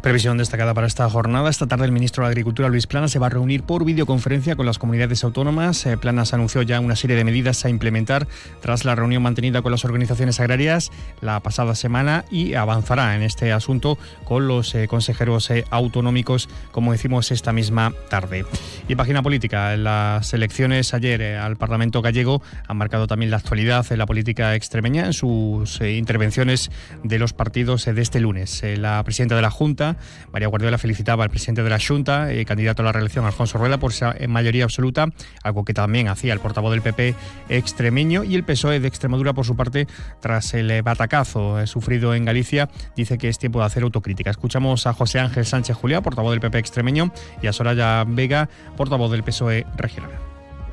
Previsión 0.06 0.38
destacada 0.38 0.72
para 0.72 0.86
esta 0.86 1.10
jornada. 1.10 1.50
Esta 1.50 1.66
tarde 1.66 1.84
el 1.84 1.90
ministro 1.90 2.22
de 2.22 2.28
Agricultura, 2.28 2.68
Luis 2.68 2.86
Planas, 2.86 3.10
se 3.10 3.18
va 3.18 3.26
a 3.26 3.30
reunir 3.30 3.64
por 3.64 3.84
videoconferencia 3.84 4.54
con 4.54 4.64
las 4.64 4.78
comunidades 4.78 5.24
autónomas. 5.24 5.84
Eh, 5.84 5.96
Planas 5.96 6.32
anunció 6.32 6.62
ya 6.62 6.78
una 6.78 6.94
serie 6.94 7.16
de 7.16 7.24
medidas 7.24 7.64
a 7.64 7.70
implementar 7.70 8.28
tras 8.60 8.84
la 8.84 8.94
reunión 8.94 9.24
mantenida 9.24 9.62
con 9.62 9.72
las 9.72 9.84
organizaciones 9.84 10.38
agrarias 10.38 10.92
la 11.20 11.40
pasada 11.40 11.74
semana 11.74 12.24
y 12.30 12.54
avanzará 12.54 13.16
en 13.16 13.22
este 13.22 13.52
asunto 13.52 13.98
con 14.22 14.46
los 14.46 14.76
eh, 14.76 14.86
consejeros 14.86 15.50
eh, 15.50 15.64
autonómicos, 15.70 16.48
como 16.70 16.92
decimos 16.92 17.32
esta 17.32 17.52
misma 17.52 17.92
tarde. 18.08 18.44
Y 18.86 18.94
página 18.94 19.24
política. 19.24 19.76
Las 19.76 20.32
elecciones 20.34 20.94
ayer 20.94 21.34
al 21.34 21.56
Parlamento 21.56 22.00
gallego 22.00 22.42
han 22.68 22.76
marcado 22.76 23.08
también 23.08 23.32
la 23.32 23.38
actualidad 23.38 23.84
en 23.90 23.98
la 23.98 24.06
política 24.06 24.54
extremeña 24.54 25.06
en 25.06 25.14
sus 25.14 25.80
intervenciones 25.80 26.70
de 27.02 27.18
los 27.18 27.32
partidos 27.32 27.86
de 27.86 28.00
este 28.00 28.20
lunes. 28.20 28.62
la 28.62 29.02
presidenta 29.02 29.34
de 29.34 29.42
la 29.42 29.50
Junta, 29.50 29.95
María 30.32 30.48
Guardiola 30.48 30.78
felicitaba 30.78 31.24
al 31.24 31.30
presidente 31.30 31.62
de 31.62 31.70
la 31.70 31.78
Junta, 31.78 32.32
y 32.32 32.44
candidato 32.44 32.82
a 32.82 32.84
la 32.84 32.92
reelección, 32.92 33.24
Alfonso 33.24 33.58
Rueda, 33.58 33.78
por 33.78 33.92
esa 33.92 34.14
mayoría 34.28 34.64
absoluta, 34.64 35.08
algo 35.42 35.64
que 35.64 35.74
también 35.74 36.08
hacía 36.08 36.32
el 36.32 36.40
portavoz 36.40 36.72
del 36.72 36.82
PP 36.82 37.14
extremeño 37.48 38.24
y 38.24 38.34
el 38.34 38.44
PSOE 38.44 38.80
de 38.80 38.88
Extremadura, 38.88 39.32
por 39.32 39.44
su 39.44 39.56
parte, 39.56 39.86
tras 40.20 40.54
el 40.54 40.82
batacazo 40.82 41.60
eh, 41.60 41.66
sufrido 41.66 42.14
en 42.14 42.24
Galicia, 42.24 42.68
dice 42.96 43.18
que 43.18 43.28
es 43.28 43.38
tiempo 43.38 43.60
de 43.60 43.66
hacer 43.66 43.82
autocrítica. 43.82 44.30
Escuchamos 44.30 44.86
a 44.86 44.92
José 44.92 45.20
Ángel 45.20 45.44
Sánchez 45.44 45.76
Juliá, 45.76 46.00
portavoz 46.00 46.32
del 46.32 46.40
PP 46.40 46.58
extremeño, 46.58 47.10
y 47.42 47.46
a 47.46 47.52
Soraya 47.52 48.04
Vega, 48.06 48.48
portavoz 48.76 49.10
del 49.10 49.22
PSOE 49.22 49.66
regional. 49.76 50.10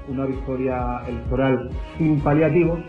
Una 0.08 0.26
victoria 0.26 1.02
electoral 1.08 1.70
sin 1.98 2.20
paliativos, 2.22 2.80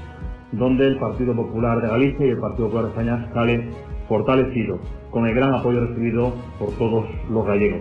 donde 0.53 0.87
el 0.87 0.99
Partido 0.99 1.35
Popular 1.35 1.81
de 1.81 1.89
Galicia 1.89 2.27
y 2.27 2.31
el 2.31 2.39
Partido 2.39 2.67
Popular 2.67 2.85
de 2.87 2.91
España 2.91 3.31
salen 3.35 3.71
fortalecidos 4.09 4.81
con 5.15 5.27
el 5.29 5.35
gran 5.35 5.55
apoyo 5.55 5.87
recibido 5.87 6.35
por 6.59 6.77
todos 6.77 7.07
los 7.31 7.47
gallegos. 7.47 7.81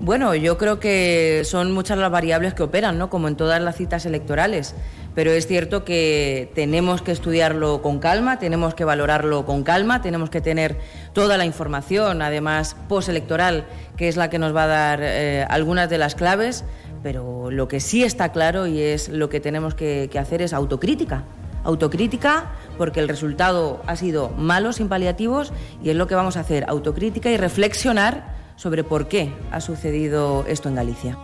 Bueno, 0.00 0.34
yo 0.34 0.58
creo 0.58 0.80
que 0.80 1.42
son 1.44 1.72
muchas 1.72 1.98
las 1.98 2.10
variables 2.10 2.54
que 2.54 2.64
operan, 2.64 2.98
¿no? 2.98 3.10
Como 3.10 3.28
en 3.28 3.36
todas 3.36 3.62
las 3.62 3.76
citas 3.76 4.06
electorales. 4.06 4.74
Pero 5.14 5.30
es 5.30 5.46
cierto 5.46 5.84
que 5.84 6.50
tenemos 6.54 7.02
que 7.02 7.12
estudiarlo 7.12 7.80
con 7.82 8.00
calma, 8.00 8.38
tenemos 8.38 8.74
que 8.74 8.84
valorarlo 8.84 9.44
con 9.44 9.62
calma, 9.62 10.02
tenemos 10.02 10.30
que 10.30 10.40
tener 10.40 10.78
toda 11.12 11.36
la 11.36 11.44
información, 11.44 12.22
además 12.22 12.76
postelectoral, 12.88 13.66
que 13.96 14.08
es 14.08 14.16
la 14.16 14.30
que 14.30 14.38
nos 14.38 14.56
va 14.56 14.64
a 14.64 14.68
dar 14.68 15.00
eh, 15.02 15.44
algunas 15.48 15.88
de 15.90 15.98
las 15.98 16.14
claves. 16.14 16.64
Pero 17.02 17.50
lo 17.50 17.68
que 17.68 17.78
sí 17.78 18.02
está 18.02 18.30
claro 18.32 18.66
y 18.66 18.80
es 18.80 19.10
lo 19.10 19.28
que 19.28 19.38
tenemos 19.38 19.74
que 19.74 20.10
hacer 20.18 20.42
es 20.42 20.52
autocrítica 20.52 21.24
autocrítica 21.64 22.52
porque 22.80 23.00
el 23.00 23.08
resultado 23.08 23.82
ha 23.86 23.94
sido 23.94 24.30
malo 24.38 24.72
sin 24.72 24.88
paliativos 24.88 25.52
y 25.84 25.90
es 25.90 25.96
lo 25.96 26.06
que 26.06 26.14
vamos 26.14 26.38
a 26.38 26.40
hacer, 26.40 26.64
autocrítica 26.66 27.30
y 27.30 27.36
reflexionar 27.36 28.34
sobre 28.56 28.84
por 28.84 29.06
qué 29.06 29.34
ha 29.52 29.60
sucedido 29.60 30.46
esto 30.48 30.70
en 30.70 30.76
Galicia. 30.76 31.18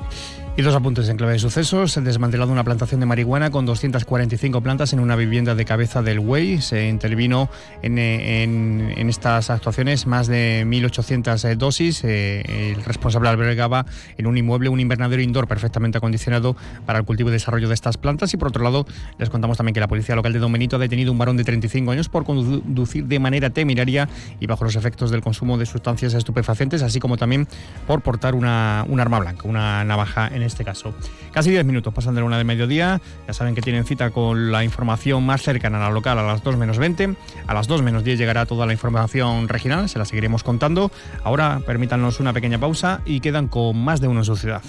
Y 0.59 0.63
dos 0.63 0.75
apuntes 0.75 1.07
en 1.11 1.19
clave 1.19 1.35
de 1.35 1.39
sucesos. 1.39 1.93
Se 1.93 2.01
ha 2.01 2.03
desmantelado 2.03 2.51
una 2.51 2.65
plantación 2.65 2.99
de 2.99 3.05
marihuana 3.05 3.51
con 3.51 3.67
245 3.67 4.63
plantas 4.63 4.95
en 4.95 5.01
una 5.01 5.15
vivienda 5.15 5.55
de 5.55 5.67
cabeza 5.67 6.01
del 6.01 6.19
Güey. 6.19 6.63
Se 6.63 6.89
intervino 6.89 7.51
en, 7.83 7.99
en, 7.99 9.11
estas 9.11 9.51
actuaciones 9.51 10.07
más 10.07 10.29
de 10.29 10.65
1.800 10.67 11.45
eh, 11.45 11.57
dosis. 11.57 12.05
Eh, 12.05 12.73
el 12.75 12.83
responsable 12.85 13.29
albergaba 13.29 13.85
en 14.17 14.27
un 14.27 14.39
inmueble 14.39 14.71
un 14.71 14.81
invernadero 14.81 15.21
indoor 15.21 15.47
perfectamente 15.47 15.99
acondicionado 15.99 16.57
para 16.87 17.01
el 17.01 17.05
cultivo 17.05 17.29
y 17.29 17.33
desarrollo 17.33 17.69
de 17.69 17.75
estas 17.75 17.99
plantas. 17.99 18.33
Y 18.33 18.39
por 18.39 18.49
otro 18.49 18.65
lado, 18.65 18.87
les 19.19 19.29
contamos 19.29 19.59
también 19.59 19.75
que 19.75 19.81
la 19.81 19.89
policía 19.89 20.17
local 20.17 20.33
de 20.33 20.39
Don 20.39 20.51
Benito 20.51 20.77
ha 20.77 20.79
detenido 20.79 21.13
un 21.13 21.19
varón 21.19 21.37
de 21.37 21.45
35 21.45 21.91
años 21.91 22.09
por 22.09 22.25
conducir 22.25 23.05
de 23.05 23.19
manera 23.19 23.51
temeraria 23.51 24.09
y 24.41 24.47
bajo 24.47 24.65
los 24.65 24.75
efectos 24.75 25.11
del 25.11 25.21
consumo 25.21 25.59
de 25.59 25.67
sustancias 25.67 26.15
estupefacientes, 26.15 26.81
así 26.81 26.99
como 26.99 27.19
también 27.19 27.47
por 27.87 28.01
portar 28.01 28.35
una, 28.35 28.87
un 28.89 29.01
arma 29.01 29.19
blanca, 29.19 29.47
una 29.47 29.85
navaja 29.85 30.29
en 30.29 30.46
este 30.47 30.65
caso. 30.65 30.95
Casi 31.33 31.51
10 31.51 31.65
minutos 31.65 31.93
pasan 31.93 32.15
de 32.15 32.21
la 32.21 32.27
una 32.27 32.39
de 32.39 32.45
mediodía. 32.45 33.01
Ya 33.27 33.33
saben 33.33 33.55
que 33.55 33.63
tienen 33.63 33.85
cita 33.85 34.11
con 34.11 34.53
la 34.53 34.65
información 34.65 35.25
más 35.25 35.43
cercana 35.43 35.79
a 35.79 35.89
la 35.89 35.91
local 35.91 36.19
a 36.19 36.23
las 36.23 36.43
2 36.43 36.57
menos 36.57 36.79
20. 36.79 37.15
A 37.47 37.55
las 37.55 37.67
2 37.67 37.83
menos 37.83 38.05
10 38.05 38.19
llegará 38.19 38.47
toda 38.47 38.67
la 38.67 38.73
información 38.73 39.49
regional, 39.49 39.89
se 39.89 39.99
la 39.99 40.05
seguiremos 40.05 40.43
contando. 40.43 40.91
Ahora 41.25 41.61
permítanos 41.67 42.21
una 42.21 42.33
pequeña 42.33 42.59
pausa 42.59 43.01
y 43.05 43.21
quedan 43.21 43.49
con 43.49 43.77
más 43.83 44.01
de 44.01 44.09
uno 44.09 44.21
en 44.21 44.25
su 44.25 44.37
ciudad. 44.37 44.63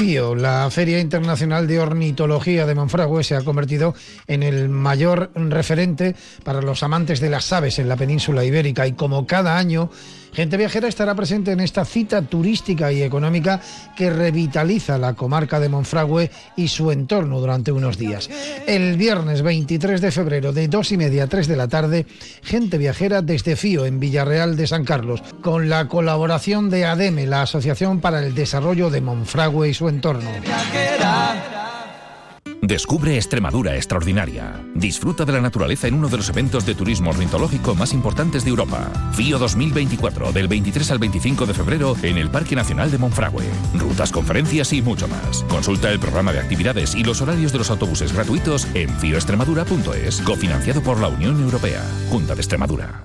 La 0.00 0.70
Feria 0.70 0.98
Internacional 0.98 1.66
de 1.66 1.78
Ornitología 1.78 2.64
de 2.64 2.74
Monfragüe, 2.74 3.22
se 3.22 3.36
ha 3.36 3.42
convertido 3.42 3.94
en 4.26 4.42
el 4.42 4.70
mayor 4.70 5.30
referente 5.34 6.16
para 6.42 6.62
los 6.62 6.82
amantes 6.82 7.20
de 7.20 7.28
las 7.28 7.52
aves 7.52 7.78
en 7.78 7.86
la 7.86 7.96
península 7.96 8.42
ibérica 8.42 8.86
y 8.86 8.92
como 8.92 9.26
cada 9.26 9.58
año 9.58 9.90
Gente 10.32 10.56
Viajera 10.56 10.88
estará 10.88 11.14
presente 11.14 11.52
en 11.52 11.60
esta 11.60 11.84
cita 11.84 12.22
turística 12.22 12.92
y 12.92 13.02
económica 13.02 13.60
que 13.96 14.10
revitaliza 14.10 14.98
la 14.98 15.14
comarca 15.14 15.58
de 15.60 15.68
Monfragüe 15.68 16.30
y 16.56 16.68
su 16.68 16.90
entorno 16.90 17.40
durante 17.40 17.72
unos 17.72 17.98
días. 17.98 18.30
El 18.66 18.96
viernes 18.96 19.42
23 19.42 20.00
de 20.00 20.10
febrero 20.10 20.52
de 20.52 20.68
2 20.68 20.92
y 20.92 20.96
media 20.96 21.24
a 21.24 21.26
3 21.26 21.48
de 21.48 21.56
la 21.56 21.68
tarde, 21.68 22.06
Gente 22.42 22.78
Viajera 22.78 23.22
desde 23.22 23.56
Fío 23.56 23.86
en 23.86 24.00
Villarreal 24.00 24.56
de 24.56 24.66
San 24.66 24.84
Carlos, 24.84 25.22
con 25.42 25.68
la 25.68 25.88
colaboración 25.88 26.70
de 26.70 26.86
ADEME, 26.86 27.26
la 27.26 27.42
Asociación 27.42 28.00
para 28.00 28.20
el 28.20 28.34
Desarrollo 28.34 28.90
de 28.90 29.00
Monfragüe 29.00 29.68
y 29.68 29.74
su 29.74 29.88
entorno. 29.88 30.30
Descubre 32.62 33.16
Extremadura 33.16 33.74
extraordinaria. 33.76 34.62
Disfruta 34.74 35.24
de 35.24 35.32
la 35.32 35.40
naturaleza 35.40 35.88
en 35.88 35.94
uno 35.94 36.08
de 36.08 36.18
los 36.18 36.28
eventos 36.28 36.66
de 36.66 36.74
turismo 36.74 37.10
ornitológico 37.10 37.74
más 37.74 37.94
importantes 37.94 38.44
de 38.44 38.50
Europa. 38.50 38.90
FIO 39.12 39.38
2024, 39.38 40.32
del 40.32 40.46
23 40.46 40.90
al 40.90 40.98
25 40.98 41.46
de 41.46 41.54
febrero 41.54 41.96
en 42.02 42.18
el 42.18 42.30
Parque 42.30 42.54
Nacional 42.54 42.90
de 42.90 42.98
Monfragüe. 42.98 43.44
Rutas, 43.74 44.12
conferencias 44.12 44.72
y 44.72 44.82
mucho 44.82 45.08
más. 45.08 45.42
Consulta 45.44 45.90
el 45.90 45.98
programa 45.98 46.32
de 46.32 46.40
actividades 46.40 46.94
y 46.94 47.02
los 47.02 47.22
horarios 47.22 47.52
de 47.52 47.58
los 47.58 47.70
autobuses 47.70 48.12
gratuitos 48.12 48.66
en 48.74 48.90
fioextremadura.es, 48.90 50.20
cofinanciado 50.20 50.82
por 50.82 51.00
la 51.00 51.08
Unión 51.08 51.40
Europea. 51.40 51.82
Junta 52.10 52.34
de 52.34 52.40
Extremadura. 52.40 53.04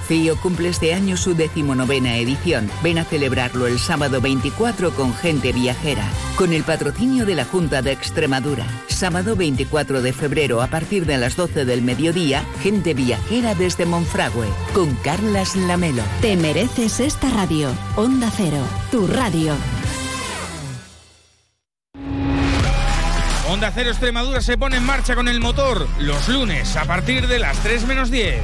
FIO 0.11 0.35
cumple 0.35 0.67
este 0.67 0.93
año 0.93 1.15
su 1.15 1.35
decimonovena 1.35 2.17
edición. 2.17 2.69
Ven 2.83 2.97
a 2.97 3.05
celebrarlo 3.05 3.65
el 3.65 3.79
sábado 3.79 4.19
24 4.19 4.91
con 4.91 5.15
gente 5.15 5.53
viajera, 5.53 6.05
con 6.35 6.51
el 6.51 6.65
patrocinio 6.65 7.25
de 7.25 7.33
la 7.33 7.45
Junta 7.45 7.81
de 7.81 7.93
Extremadura. 7.93 8.65
Sábado 8.87 9.37
24 9.37 10.01
de 10.01 10.11
febrero 10.11 10.61
a 10.61 10.67
partir 10.67 11.05
de 11.05 11.17
las 11.17 11.37
12 11.37 11.63
del 11.63 11.81
mediodía, 11.81 12.43
gente 12.61 12.93
viajera 12.93 13.55
desde 13.55 13.85
Monfragüe, 13.85 14.47
con 14.73 14.93
Carlas 14.95 15.55
Lamelo. 15.55 16.03
Te 16.19 16.35
mereces 16.35 16.99
esta 16.99 17.29
radio. 17.29 17.69
Onda 17.95 18.29
Cero, 18.35 18.67
tu 18.91 19.07
radio. 19.07 19.55
Onda 23.47 23.71
Cero 23.73 23.91
Extremadura 23.91 24.41
se 24.41 24.57
pone 24.57 24.75
en 24.75 24.83
marcha 24.83 25.15
con 25.15 25.29
el 25.29 25.39
motor 25.39 25.87
los 25.99 26.27
lunes 26.27 26.75
a 26.75 26.83
partir 26.83 27.27
de 27.27 27.39
las 27.39 27.57
3 27.59 27.85
menos 27.85 28.11
10. 28.11 28.41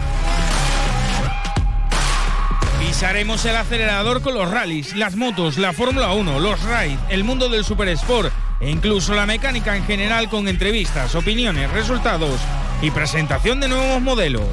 Pisaremos 2.98 3.46
el 3.46 3.56
acelerador 3.56 4.24
con 4.24 4.34
los 4.34 4.50
rallies, 4.50 4.96
las 4.96 5.16
motos, 5.16 5.60
la 5.60 5.72
Fórmula 5.72 6.14
1, 6.14 6.40
los 6.40 6.64
raids, 6.64 7.00
el 7.10 7.24
mundo 7.24 7.48
del 7.48 7.64
super 7.64 7.88
sport 7.90 8.34
e 8.60 8.72
incluso 8.72 9.14
la 9.14 9.28
mecánica 9.28 9.78
en 9.78 9.84
general 9.84 10.30
con 10.30 10.48
entrevistas, 10.48 11.14
opiniones, 11.14 11.70
resultados 11.70 12.42
y 12.82 12.90
presentación 12.90 13.60
de 13.60 13.68
nuevos 13.68 14.02
modelos. 14.02 14.48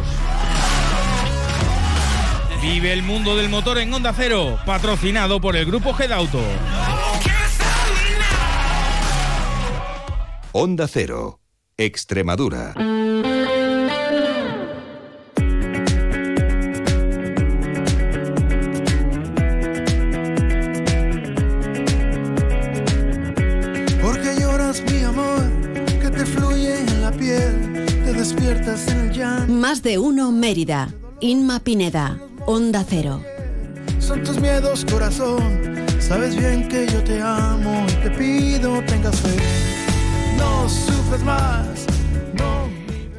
Vive 2.61 2.93
el 2.93 3.03
mundo 3.03 3.35
del 3.35 3.49
motor 3.49 3.79
en 3.79 3.95
Onda 3.95 4.13
Cero, 4.15 4.59
patrocinado 4.67 5.41
por 5.41 5.57
el 5.57 5.65
grupo 5.65 5.95
Gedauto. 5.95 6.43
Onda 10.53 10.87
Cero, 10.87 11.41
Extremadura. 11.79 12.75
De 29.85 29.99
uno 29.99 30.33
Mérida. 30.33 30.89
Inma 31.21 31.61
Pineda. 31.61 32.19
Onda 32.47 32.85
Cero. 32.89 33.23
Son 34.01 34.25
tus 34.25 34.41
miedos, 34.41 34.85
corazón. 34.91 35.85
Sabes 36.01 36.35
bien 36.37 36.69
que 36.69 36.87
yo 36.87 37.05
te 37.05 37.21
amo 37.21 37.85
y 37.89 37.93
te 38.03 38.11
pido 38.11 38.83
tengas 38.87 39.21
fe. 39.21 39.37
No 40.39 40.69
sufres 40.69 41.23
más. 41.23 41.94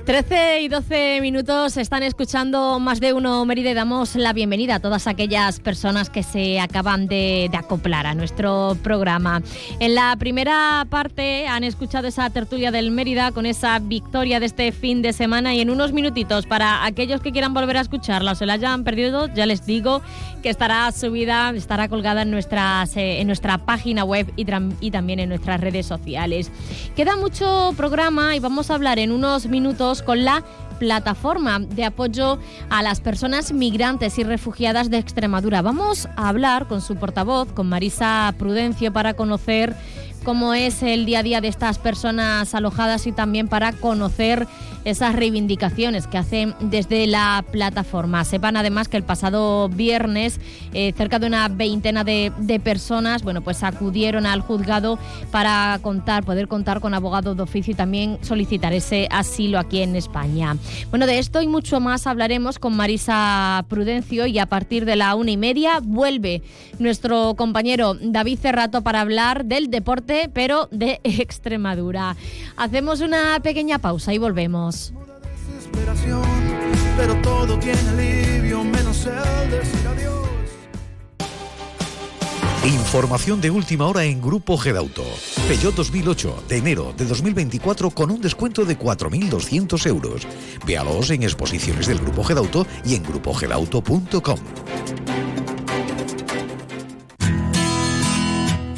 13 0.06 0.62
y 0.62 0.68
12 0.68 1.20
minutos 1.20 1.78
están 1.78 2.04
escuchando 2.04 2.80
más 2.80 3.00
de 3.00 3.14
uno 3.14 3.44
Mérida 3.44 3.72
y 3.72 3.74
damos 3.74 4.16
la 4.16 4.34
bienvenida 4.34 4.76
a 4.76 4.80
todas 4.80 5.08
aquellas 5.08 5.60
personas 5.60 6.12
que 6.12 6.22
se 6.22 6.60
acaban 6.60 7.08
de, 7.08 7.50
acoplar 7.58 8.06
a 8.06 8.14
nuestro 8.14 8.78
programa. 8.84 9.42
En 9.80 9.96
la 9.96 10.16
primera 10.18 10.86
parte 10.92 11.48
han 11.48 11.64
escuchado 11.64 12.08
esa 12.08 12.30
tertulia 12.30 12.70
del 12.70 12.92
Mérida 12.92 13.32
con 13.32 13.48
esa 13.48 13.80
victoria 13.80 14.40
de 14.40 14.46
este 14.46 14.72
fin 14.72 15.02
de 15.02 15.12
semana 15.12 15.56
y 15.56 15.62
en 15.62 15.72
unos 15.72 15.92
minutitos 15.92 16.46
para 16.46 16.86
aquellos 16.86 17.20
que 17.22 17.32
quieran 17.32 17.56
volver 17.56 17.78
a 17.78 17.82
escucharla 17.82 18.34
o 18.34 18.36
se 18.36 18.46
la 18.46 18.54
hayan 18.54 18.84
perdido, 18.84 19.26
ya 19.34 19.48
les 19.48 19.66
digo 19.66 20.04
que 20.44 20.52
estará 20.52 20.92
subida, 20.92 21.52
estará 21.56 21.90
colgada 21.90 22.22
en, 22.22 22.30
nuestras, 22.30 22.96
eh, 22.96 23.22
en 23.22 23.26
nuestra 23.26 23.58
página 23.58 24.04
web 24.04 24.32
y, 24.36 24.46
y 24.82 24.92
también 24.92 25.20
en 25.20 25.30
nuestras 25.30 25.60
redes 25.60 25.88
sociales. 25.88 26.52
Queda 26.96 27.18
mucho 27.18 27.74
programa 27.76 28.36
y 28.36 28.40
vamos 28.40 28.70
a 28.70 28.76
hablar 28.76 29.00
en 29.00 29.12
unos 29.12 29.48
minutos 29.48 29.95
con 30.02 30.24
la 30.24 30.44
plataforma 30.80 31.60
de 31.60 31.86
apoyo 31.86 32.38
a 32.70 32.84
las 32.84 33.00
personas 33.00 33.54
migrantes 33.54 34.18
y 34.20 34.24
refugiadas 34.24 34.90
de 34.90 34.98
Extremadura. 34.98 35.62
Vamos 35.62 36.08
a 36.16 36.30
hablar 36.30 36.68
con 36.68 36.82
su 36.82 36.96
portavoz, 36.96 37.52
con 37.54 37.70
Marisa 37.70 38.34
Prudencio, 38.38 38.92
para 38.92 39.14
conocer 39.14 39.76
cómo 40.26 40.54
es 40.54 40.84
el 40.84 41.06
día 41.06 41.20
a 41.20 41.24
día 41.24 41.40
de 41.40 41.48
estas 41.48 41.78
personas 41.78 42.54
alojadas 42.56 43.08
y 43.08 43.12
también 43.12 43.48
para 43.48 43.72
conocer 43.72 44.48
esas 44.86 45.16
reivindicaciones 45.16 46.08
que 46.08 46.18
hacen 46.18 46.54
desde 46.60 47.08
la 47.08 47.44
plataforma. 47.52 48.24
Sepan 48.24 48.58
además 48.58 48.88
que 48.88 48.98
el 48.98 49.04
pasado 49.04 49.68
viernes 49.70 50.40
eh, 50.74 50.94
cerca 50.96 51.20
de 51.20 51.28
una 51.28 51.48
veintena 51.48 52.04
de, 52.04 52.32
de, 52.38 52.60
personas 52.60 53.24
bueno, 53.24 53.42
pues 53.42 53.64
acudieron 53.64 54.26
al 54.26 54.42
juzgado 54.42 54.98
para 55.32 55.80
contar, 55.82 56.24
poder 56.24 56.48
contar 56.48 56.82
con 56.82 56.94
abogado 56.94 57.36
de 57.36 57.44
oficio 57.44 57.72
y 57.72 57.76
también 57.76 58.20
solicitar 58.22 58.74
ese 58.74 59.08
asilo 59.12 59.60
aquí 59.60 59.82
en 59.82 59.96
España. 59.96 60.56
Bueno, 60.90 61.08
de 61.08 61.20
esto 61.20 61.42
y 61.42 61.48
mucho 61.48 61.80
más 61.80 62.08
hablaremos 62.08 62.60
con 62.60 62.76
Marisa 62.76 63.66
Prudencio 63.68 64.28
y 64.28 64.40
a 64.40 64.46
partir 64.46 64.86
de 64.86 64.96
la 64.96 65.16
una 65.16 65.32
y 65.32 65.38
media 65.38 65.80
vuelve 65.82 66.42
nuestro 66.80 67.36
compañero 67.36 67.96
David 68.00 68.40
Cerrato 68.40 68.82
para 68.82 69.02
hablar 69.02 69.46
del 69.46 69.70
deporte, 69.70 70.15
pero 70.34 70.68
de 70.72 71.00
Extremadura. 71.04 72.16
Hacemos 72.58 73.02
una 73.02 73.40
pequeña 73.42 73.80
pausa 73.80 74.14
y 74.14 74.18
volvemos. 74.18 74.94
Información 82.66 83.42
de 83.42 83.52
última 83.52 83.86
hora 83.88 84.06
en 84.06 84.20
Grupo 84.22 84.58
Gedauto. 84.58 85.04
Peugeot 85.48 85.76
2008 85.76 86.46
de 86.48 86.58
enero 86.58 86.94
de 86.98 87.06
2024 87.06 87.92
con 87.92 88.10
un 88.10 88.22
descuento 88.22 88.66
de 88.66 88.78
4.200 88.78 89.86
euros. 89.86 90.28
Véalos 90.66 91.12
en 91.12 91.24
exposiciones 91.24 91.86
del 91.86 92.00
Grupo 92.00 92.24
Gedauto 92.24 92.66
y 92.84 92.96
en 92.96 93.04
grupogedauto.com. 93.04 94.40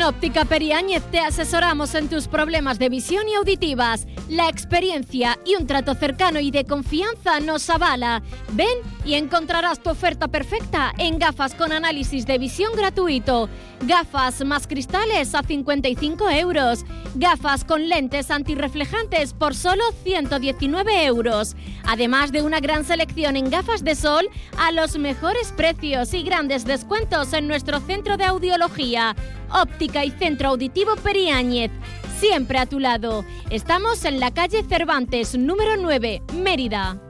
En 0.00 0.06
Óptica 0.06 0.46
Periáñez 0.46 1.02
te 1.10 1.20
asesoramos 1.20 1.94
en 1.94 2.08
tus 2.08 2.26
problemas 2.26 2.78
de 2.78 2.88
visión 2.88 3.28
y 3.28 3.34
auditivas. 3.34 4.06
La 4.30 4.48
experiencia 4.48 5.38
y 5.44 5.56
un 5.56 5.66
trato 5.66 5.94
cercano 5.94 6.40
y 6.40 6.50
de 6.50 6.64
confianza 6.64 7.38
nos 7.40 7.68
avala. 7.68 8.22
Ven 8.52 8.78
y 9.04 9.12
encontrarás 9.12 9.82
tu 9.82 9.90
oferta 9.90 10.26
perfecta 10.26 10.94
en 10.96 11.18
gafas 11.18 11.54
con 11.54 11.70
análisis 11.70 12.24
de 12.24 12.38
visión 12.38 12.72
gratuito. 12.74 13.50
Gafas 13.82 14.44
más 14.44 14.66
cristales 14.66 15.34
a 15.34 15.42
55 15.42 16.28
euros. 16.30 16.84
Gafas 17.14 17.64
con 17.64 17.88
lentes 17.88 18.30
antirreflejantes 18.30 19.32
por 19.32 19.54
solo 19.54 19.82
119 20.04 21.06
euros. 21.06 21.56
Además 21.84 22.30
de 22.30 22.42
una 22.42 22.60
gran 22.60 22.84
selección 22.84 23.36
en 23.36 23.48
gafas 23.48 23.82
de 23.82 23.94
sol 23.94 24.28
a 24.58 24.70
los 24.70 24.98
mejores 24.98 25.52
precios 25.56 26.12
y 26.12 26.22
grandes 26.22 26.66
descuentos 26.66 27.32
en 27.32 27.48
nuestro 27.48 27.80
centro 27.80 28.16
de 28.16 28.24
audiología. 28.24 29.16
Óptica 29.50 30.04
y 30.04 30.10
Centro 30.10 30.50
Auditivo 30.50 30.94
Periáñez. 30.96 31.70
Siempre 32.18 32.58
a 32.58 32.66
tu 32.66 32.78
lado. 32.80 33.24
Estamos 33.48 34.04
en 34.04 34.20
la 34.20 34.30
calle 34.30 34.62
Cervantes, 34.62 35.38
número 35.38 35.76
9, 35.78 36.22
Mérida. 36.34 37.09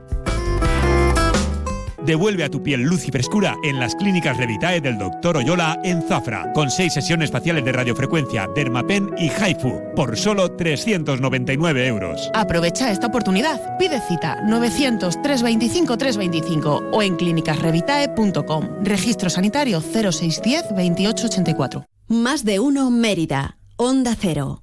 Devuelve 2.05 2.45
a 2.45 2.49
tu 2.49 2.63
piel 2.63 2.83
luz 2.83 3.07
y 3.07 3.11
frescura 3.11 3.57
en 3.65 3.79
las 3.79 3.95
clínicas 3.95 4.37
Revitae 4.37 4.81
del 4.81 4.99
Dr. 4.99 5.37
Oyola 5.37 5.79
en 5.85 6.03
Zafra, 6.03 6.53
con 6.53 6.71
seis 6.71 6.95
sesiones 6.95 7.31
faciales 7.31 7.65
de 7.65 7.73
radiofrecuencia, 7.73 8.49
Dermapen 8.55 9.11
y 9.19 9.29
Haifu, 9.29 9.81
por 9.95 10.17
solo 10.17 10.57
399 10.57 11.87
euros. 11.87 12.31
Aprovecha 12.35 12.91
esta 12.91 13.09
oportunidad. 13.09 13.77
Pide 13.79 14.01
cita 14.01 14.39
900-325-325 14.45 16.89
o 16.93 17.03
en 17.03 17.17
clínicasrevitae.com. 17.17 18.69
Registro 18.83 19.29
sanitario 19.31 19.81
0610 19.81 20.69
2884. 20.71 21.85
Más 22.09 22.45
de 22.45 22.61
uno 22.61 22.91
Mérida. 22.91 23.57
Onda 23.77 24.17
Cero. 24.19 24.63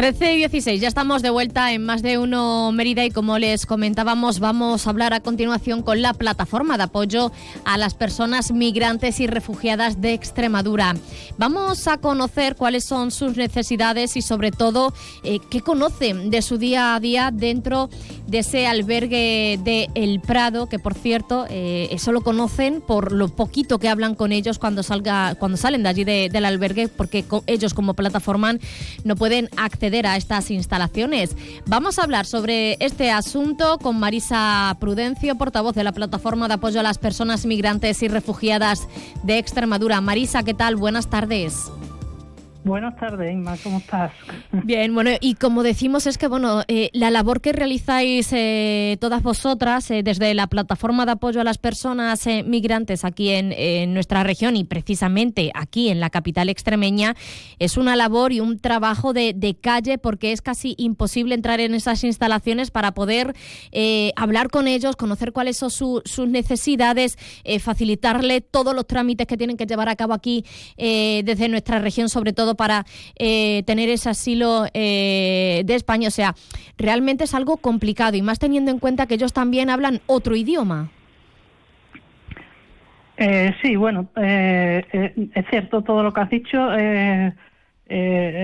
Trece 0.00 0.32
y 0.32 0.38
16, 0.38 0.80
ya 0.80 0.88
estamos 0.88 1.20
de 1.20 1.28
vuelta 1.28 1.74
en 1.74 1.84
más 1.84 2.00
de 2.00 2.16
uno 2.16 2.72
Mérida 2.72 3.04
y 3.04 3.10
como 3.10 3.38
les 3.38 3.66
comentábamos 3.66 4.40
vamos 4.40 4.86
a 4.86 4.90
hablar 4.90 5.12
a 5.12 5.20
continuación 5.20 5.82
con 5.82 6.00
la 6.00 6.14
plataforma 6.14 6.78
de 6.78 6.84
apoyo 6.84 7.32
a 7.66 7.76
las 7.76 7.92
personas 7.92 8.50
migrantes 8.50 9.20
y 9.20 9.26
refugiadas 9.26 10.00
de 10.00 10.14
Extremadura. 10.14 10.94
Vamos 11.36 11.86
a 11.86 11.98
conocer 11.98 12.56
cuáles 12.56 12.84
son 12.84 13.10
sus 13.10 13.36
necesidades 13.36 14.16
y 14.16 14.22
sobre 14.22 14.52
todo 14.52 14.94
eh, 15.22 15.38
qué 15.50 15.60
conocen 15.60 16.30
de 16.30 16.40
su 16.40 16.56
día 16.56 16.94
a 16.94 17.00
día 17.00 17.30
dentro 17.30 17.90
de 18.26 18.38
ese 18.38 18.66
albergue 18.66 19.60
de 19.62 19.90
El 19.94 20.20
Prado, 20.20 20.66
que 20.66 20.78
por 20.78 20.94
cierto 20.94 21.44
eh, 21.50 21.88
eso 21.90 22.10
lo 22.12 22.22
conocen 22.22 22.80
por 22.80 23.12
lo 23.12 23.28
poquito 23.28 23.78
que 23.78 23.90
hablan 23.90 24.14
con 24.14 24.32
ellos 24.32 24.58
cuando, 24.58 24.82
salga, 24.82 25.34
cuando 25.34 25.58
salen 25.58 25.82
de 25.82 25.88
allí 25.90 26.04
de- 26.04 26.30
del 26.32 26.46
albergue, 26.46 26.88
porque 26.88 27.22
ellos 27.46 27.74
como 27.74 27.92
plataforma 27.92 28.54
no 29.04 29.14
pueden 29.14 29.50
acceder 29.58 29.89
a 29.90 30.16
estas 30.16 30.50
instalaciones. 30.50 31.36
Vamos 31.66 31.98
a 31.98 32.04
hablar 32.04 32.26
sobre 32.26 32.76
este 32.80 33.10
asunto 33.10 33.78
con 33.78 33.98
Marisa 33.98 34.76
Prudencio, 34.78 35.36
portavoz 35.36 35.74
de 35.74 35.84
la 35.84 35.92
plataforma 35.92 36.48
de 36.48 36.54
apoyo 36.54 36.80
a 36.80 36.84
las 36.84 36.98
personas 36.98 37.44
migrantes 37.44 38.02
y 38.02 38.08
refugiadas 38.08 38.86
de 39.24 39.38
Extremadura. 39.38 40.00
Marisa, 40.00 40.42
¿qué 40.44 40.54
tal? 40.54 40.76
Buenas 40.76 41.10
tardes. 41.10 41.70
Buenas 42.62 42.94
tardes, 42.96 43.32
Inma, 43.32 43.56
¿cómo 43.62 43.78
estás? 43.78 44.12
Bien, 44.52 44.94
bueno, 44.94 45.12
y 45.18 45.34
como 45.34 45.62
decimos 45.62 46.06
es 46.06 46.18
que 46.18 46.28
bueno, 46.28 46.62
eh, 46.68 46.90
la 46.92 47.10
labor 47.10 47.40
que 47.40 47.52
realizáis 47.52 48.28
eh, 48.32 48.98
todas 49.00 49.22
vosotras 49.22 49.90
eh, 49.90 50.02
desde 50.02 50.34
la 50.34 50.46
plataforma 50.46 51.06
de 51.06 51.12
apoyo 51.12 51.40
a 51.40 51.44
las 51.44 51.56
personas 51.56 52.26
eh, 52.26 52.42
migrantes 52.42 53.06
aquí 53.06 53.30
en, 53.30 53.94
nuestra 53.94 54.24
región 54.24 54.56
y 54.56 54.64
precisamente 54.64 55.50
aquí 55.54 55.88
en 55.88 56.00
la 56.00 56.10
capital 56.10 56.50
extremeña 56.50 57.16
es 57.58 57.78
una 57.78 57.96
labor 57.96 58.32
y 58.32 58.40
un 58.40 58.58
trabajo 58.58 59.14
de, 59.14 59.56
calle 59.60 59.96
porque 59.96 60.32
es 60.32 60.42
casi 60.42 60.74
imposible 60.76 61.34
entrar 61.34 61.60
en 61.60 61.74
esas 61.74 62.04
instalaciones 62.04 62.70
para 62.70 62.92
poder 62.92 63.34
hablar 64.16 64.50
con 64.50 64.68
ellos, 64.68 64.96
conocer 64.96 65.32
cuáles 65.32 65.56
son 65.56 65.70
su- 65.70 66.02
sus 66.04 66.28
necesidades, 66.28 67.18
facilitarle 67.60 68.40
todos 68.40 68.74
los 68.74 68.86
trámites 68.86 69.26
que 69.26 69.36
tienen 69.36 69.56
que 69.56 69.66
llevar 69.66 69.88
a 69.88 69.96
cabo 69.96 70.12
aquí 70.12 70.44
desde 70.76 71.48
nuestra 71.48 71.78
región, 71.78 72.08
sobre 72.08 72.32
todo 72.32 72.50
para 72.60 72.84
eh, 73.18 73.62
tener 73.64 73.88
ese 73.88 74.10
asilo 74.10 74.66
eh, 74.74 75.62
de 75.64 75.74
España. 75.74 76.08
O 76.08 76.10
sea, 76.10 76.34
realmente 76.76 77.24
es 77.24 77.34
algo 77.34 77.56
complicado 77.56 78.16
y 78.18 78.22
más 78.22 78.38
teniendo 78.38 78.70
en 78.70 78.78
cuenta 78.78 79.06
que 79.06 79.14
ellos 79.14 79.32
también 79.32 79.70
hablan 79.70 80.00
otro 80.06 80.36
idioma. 80.36 80.90
Eh, 83.16 83.54
sí, 83.62 83.76
bueno, 83.76 84.08
eh, 84.16 84.84
eh, 84.92 85.28
es 85.34 85.44
cierto 85.48 85.80
todo 85.82 86.02
lo 86.02 86.12
que 86.12 86.20
has 86.20 86.30
dicho. 86.30 86.58
eh, 86.76 87.32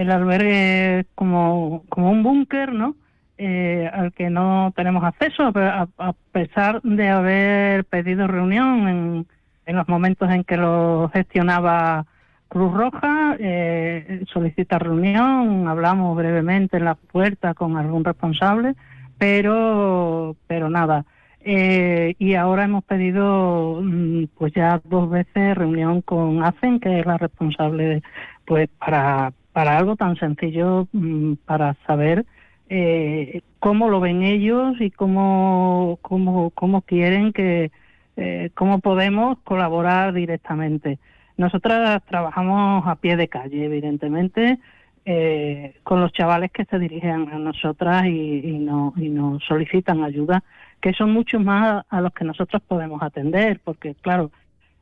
el 0.03 0.11
albergue 0.11 1.07
como, 1.14 1.85
como 1.89 2.11
un 2.11 2.23
búnker, 2.23 2.73
¿no? 2.73 2.97
Eh, 3.39 3.89
al 3.93 4.12
que 4.12 4.29
no 4.31 4.73
tenemos 4.75 5.05
acceso, 5.05 5.53
a, 5.55 5.87
a 5.99 6.12
pesar 6.33 6.81
de 6.83 7.09
haber 7.09 7.85
pedido 7.85 8.27
reunión 8.27 8.89
en, 8.89 9.27
en 9.67 9.77
los 9.77 9.87
momentos 9.89 10.31
en 10.31 10.43
que 10.43 10.57
lo 10.57 11.11
gestionaba 11.12 12.07
Cruz 12.49 12.72
Roja, 12.72 13.36
eh, 13.38 14.24
solicita 14.32 14.78
reunión, 14.78 15.68
hablamos 15.68 16.16
brevemente 16.16 16.76
en 16.76 16.84
la 16.84 16.94
puerta 16.94 17.55
con 17.55 17.76
algún 17.76 18.05
responsable, 18.05 18.74
pero, 19.18 20.36
pero 20.47 20.70
nada. 20.70 21.05
Eh, 21.40 22.14
y 22.18 22.34
ahora 22.34 22.64
hemos 22.64 22.84
pedido 22.84 23.80
mm, 23.82 24.24
pues 24.36 24.53
ya 24.53 24.80
dos 24.84 25.09
veces 25.11 25.57
reunión 25.57 26.03
con 26.03 26.42
ACEN, 26.42 26.80
que 26.80 27.01
es 27.01 27.07
la 27.07 27.18
responsable 27.18 28.03
pues 28.44 28.68
para, 28.78 29.32
para 29.53 29.78
algo 29.78 29.97
tan 29.97 30.16
sencillo, 30.16 30.88
mm, 30.92 31.34
para 31.44 31.74
saber 31.86 32.26
eh, 32.68 33.42
cómo 33.61 33.88
lo 33.88 34.01
ven 34.01 34.22
ellos 34.22 34.80
y 34.80 34.90
cómo, 34.90 35.99
cómo, 36.03 36.51
cómo 36.51 36.82
quieren 36.82 37.32
que, 37.32 37.70
eh, 38.16 38.51
cómo 38.55 38.80
podemos 38.80 39.38
colaborar 39.44 40.12
directamente. 40.14 40.99
Nosotras 41.37 42.03
trabajamos 42.05 42.87
a 42.87 42.97
pie 42.97 43.16
de 43.16 43.28
calle, 43.28 43.64
evidentemente, 43.64 44.59
eh, 45.05 45.74
con 45.82 46.01
los 46.01 46.12
chavales 46.12 46.51
que 46.51 46.64
se 46.64 46.78
dirigen 46.78 47.28
a 47.30 47.39
nosotras 47.39 48.07
y, 48.07 48.59
no, 48.59 48.93
y 48.97 49.09
nos 49.09 49.45
solicitan 49.45 50.03
ayuda, 50.03 50.43
que 50.80 50.93
son 50.95 51.12
muchos 51.12 51.43
más 51.43 51.84
a 51.89 52.01
los 52.01 52.12
que 52.12 52.24
nosotros 52.24 52.62
podemos 52.66 53.03
atender, 53.03 53.61
porque 53.62 53.95
claro, 53.95 54.30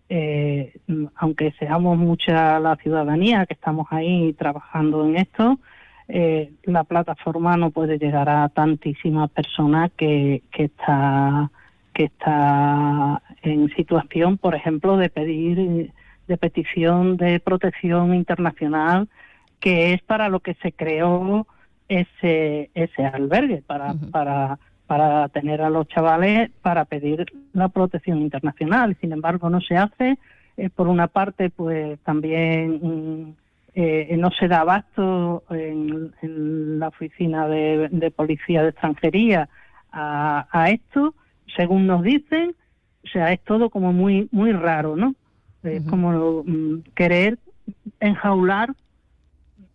eh, 0.08 0.78
aunque 1.16 1.52
seamos 1.58 1.98
mucha 1.98 2.58
la 2.60 2.76
ciudadanía 2.76 3.46
que 3.46 3.54
estamos 3.54 3.88
ahí 3.90 4.32
trabajando 4.34 5.04
en 5.04 5.16
esto, 5.16 5.58
eh, 6.08 6.52
la 6.64 6.84
plataforma 6.84 7.56
no 7.56 7.70
puede 7.70 7.98
llegar 7.98 8.28
a 8.28 8.48
tantísimas 8.48 9.30
personas 9.30 9.90
que, 9.96 10.42
que 10.50 10.64
está 10.64 11.50
que 11.94 12.04
está 12.04 13.22
en 13.42 13.68
situación, 13.76 14.36
por 14.36 14.54
ejemplo, 14.54 14.96
de 14.96 15.10
pedir 15.10 15.92
de 16.26 16.36
petición 16.36 17.16
de 17.16 17.40
protección 17.40 18.14
internacional, 18.14 19.08
que 19.60 19.92
es 19.92 20.02
para 20.02 20.28
lo 20.28 20.40
que 20.40 20.54
se 20.54 20.72
creó 20.72 21.46
ese 21.88 22.70
ese 22.74 23.06
albergue 23.06 23.62
para 23.66 23.94
para 24.10 24.58
para 24.86 25.28
tener 25.28 25.62
a 25.62 25.70
los 25.70 25.88
chavales 25.88 26.50
para 26.62 26.84
pedir 26.84 27.26
la 27.52 27.68
protección 27.68 28.20
internacional. 28.20 28.96
Sin 29.00 29.12
embargo, 29.12 29.48
no 29.48 29.60
se 29.60 29.76
hace. 29.76 30.18
Eh, 30.56 30.70
por 30.70 30.88
una 30.88 31.08
parte, 31.08 31.50
pues 31.50 31.98
también 32.00 32.78
mm, 32.82 33.34
eh, 33.74 34.14
no 34.18 34.30
se 34.30 34.46
da 34.46 34.60
abasto 34.60 35.42
en, 35.50 36.12
en 36.22 36.78
la 36.78 36.88
oficina 36.88 37.48
de, 37.48 37.88
de 37.90 38.10
policía 38.10 38.62
de 38.62 38.68
extranjería 38.68 39.48
a, 39.90 40.46
a 40.52 40.70
esto, 40.70 41.14
según 41.56 41.86
nos 41.86 42.02
dicen, 42.02 42.54
O 43.04 43.08
sea, 43.08 43.32
es 43.32 43.40
todo 43.44 43.70
como 43.70 43.92
muy, 43.92 44.28
muy 44.32 44.52
raro, 44.52 44.96
¿no? 44.96 45.14
Es 45.64 45.82
como 45.84 46.42
mm, 46.44 46.82
querer 46.94 47.38
enjaular 48.00 48.74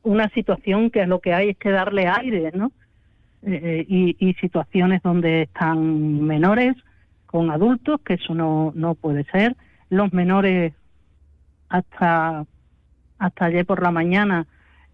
una 0.03 0.29
situación 0.29 0.89
que 0.89 1.05
lo 1.05 1.19
que 1.19 1.33
hay 1.33 1.49
es 1.49 1.57
que 1.57 1.71
darle 1.71 2.07
aire, 2.07 2.51
¿no? 2.53 2.71
Eh, 3.43 3.85
y, 3.87 4.15
y, 4.19 4.33
situaciones 4.35 5.01
donde 5.01 5.43
están 5.43 6.21
menores 6.21 6.75
con 7.25 7.51
adultos, 7.51 8.01
que 8.01 8.15
eso 8.15 8.35
no, 8.35 8.73
no 8.75 8.95
puede 8.95 9.23
ser. 9.25 9.55
Los 9.89 10.11
menores 10.11 10.73
hasta, 11.69 12.45
hasta 13.17 13.45
ayer 13.45 13.65
por 13.65 13.81
la 13.81 13.91
mañana 13.91 14.45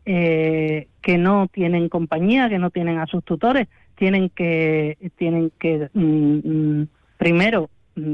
eh, 0.06 0.88
que 1.02 1.18
no 1.18 1.48
tienen 1.48 1.90
compañía, 1.90 2.50
que 2.50 2.60
no 2.60 2.70
tienen 2.70 3.00
a 3.00 3.08
sus 3.08 3.24
tutores, 3.24 3.68
tienen 3.96 4.30
que, 4.30 4.98
tienen 5.18 5.52
que 5.60 5.90
mm, 5.94 6.82
mm, 6.82 6.88
primero 7.18 7.70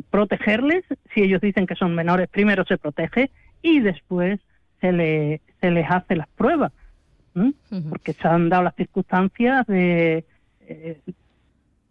protegerles, 0.09 0.83
si 1.13 1.21
ellos 1.21 1.41
dicen 1.41 1.65
que 1.65 1.75
son 1.75 1.95
menores, 1.95 2.29
primero 2.29 2.63
se 2.65 2.77
protege 2.77 3.31
y 3.61 3.79
después 3.79 4.39
se, 4.79 4.91
le, 4.91 5.41
se 5.59 5.71
les 5.71 5.89
hace 5.89 6.15
las 6.15 6.27
pruebas, 6.29 6.71
porque 7.89 8.13
se 8.13 8.27
han 8.27 8.49
dado 8.49 8.63
las 8.63 8.75
circunstancias 8.75 9.65
de 9.67 10.25
eh, 10.67 10.99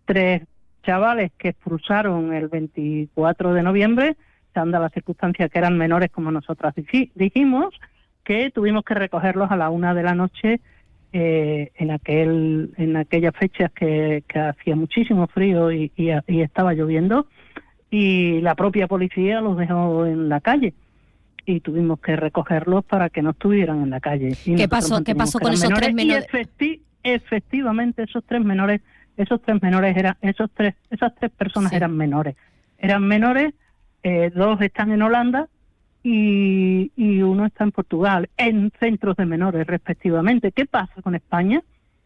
tres 0.04 0.42
chavales 0.82 1.32
que 1.38 1.50
expulsaron 1.50 2.32
el 2.32 2.48
24 2.48 3.54
de 3.54 3.62
noviembre, 3.62 4.16
se 4.52 4.60
han 4.60 4.70
dado 4.70 4.84
las 4.84 4.92
circunstancias 4.92 5.50
que 5.50 5.58
eran 5.58 5.78
menores 5.78 6.10
como 6.10 6.30
nosotras 6.30 6.74
dijimos, 7.14 7.74
que 8.24 8.50
tuvimos 8.50 8.84
que 8.84 8.94
recogerlos 8.94 9.50
a 9.50 9.56
la 9.56 9.70
una 9.70 9.94
de 9.94 10.02
la 10.02 10.14
noche 10.14 10.60
eh, 11.12 11.72
en 11.74 11.90
aquel 11.90 12.72
en 12.76 12.96
aquellas 12.96 13.34
fechas 13.34 13.72
que, 13.72 14.22
hacía 14.32 14.76
muchísimo 14.76 15.26
frío 15.26 15.72
y, 15.72 15.90
estaba 16.26 16.72
lloviendo 16.72 17.26
y 17.90 18.40
la 18.40 18.54
propia 18.54 18.86
policía 18.86 19.40
los 19.40 19.56
dejó 19.56 20.06
en 20.06 20.28
la 20.28 20.40
calle 20.40 20.74
y 21.44 21.60
tuvimos 21.60 22.00
que 22.00 22.16
recogerlos 22.16 22.84
para 22.84 23.10
que 23.10 23.22
no 23.22 23.30
estuvieran 23.30 23.82
en 23.82 23.90
la 23.90 24.00
calle. 24.00 24.36
¿Qué 24.44 24.68
pasó? 24.68 25.02
¿Qué 25.02 25.14
pasó 25.14 25.38
con 25.38 25.52
esos 25.52 25.70
tres 25.70 25.94
menores? 25.94 26.26
efectivamente, 27.02 28.02
esos 28.02 28.22
tres 28.24 28.44
menores, 28.44 28.82
esos 29.16 29.40
tres 29.40 29.62
menores 29.62 29.96
eran, 29.96 30.16
esos 30.20 30.50
tres, 30.52 30.74
esas 30.90 31.14
tres 31.14 31.30
personas 31.32 31.72
eran 31.72 31.96
menores, 31.96 32.36
eran 32.78 33.06
menores. 33.06 33.54
Eh, 34.02 34.30
dos 34.34 34.60
están 34.62 34.92
en 34.92 35.02
Holanda 35.02 35.48
y, 36.02 36.90
y 36.96 37.22
uno 37.22 37.46
está 37.46 37.64
en 37.64 37.72
Portugal, 37.72 38.30
en 38.36 38.72
centros 38.78 39.16
de 39.16 39.26
menores 39.26 39.66
respectivamente. 39.66 40.52
¿Qué 40.52 40.66
pasa 40.66 41.02
con 41.02 41.14
España? 41.14 41.62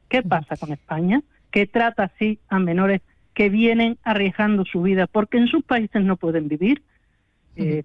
¿Qué 0.09 0.23
pasa 0.23 0.57
con 0.57 0.73
España? 0.73 1.23
Que 1.51 1.67
trata 1.67 2.05
así 2.05 2.39
a 2.49 2.59
menores 2.59 3.01
que 3.35 3.49
vienen 3.49 3.99
arriesgando 4.03 4.65
su 4.65 4.83
vida 4.83 5.07
porque 5.07 5.39
en 5.39 5.49
sus 5.49 5.65
países 5.65 6.03
no 6.03 6.17
pueden 6.17 6.49
vivir. 6.49 6.83
Eh, 7.57 7.83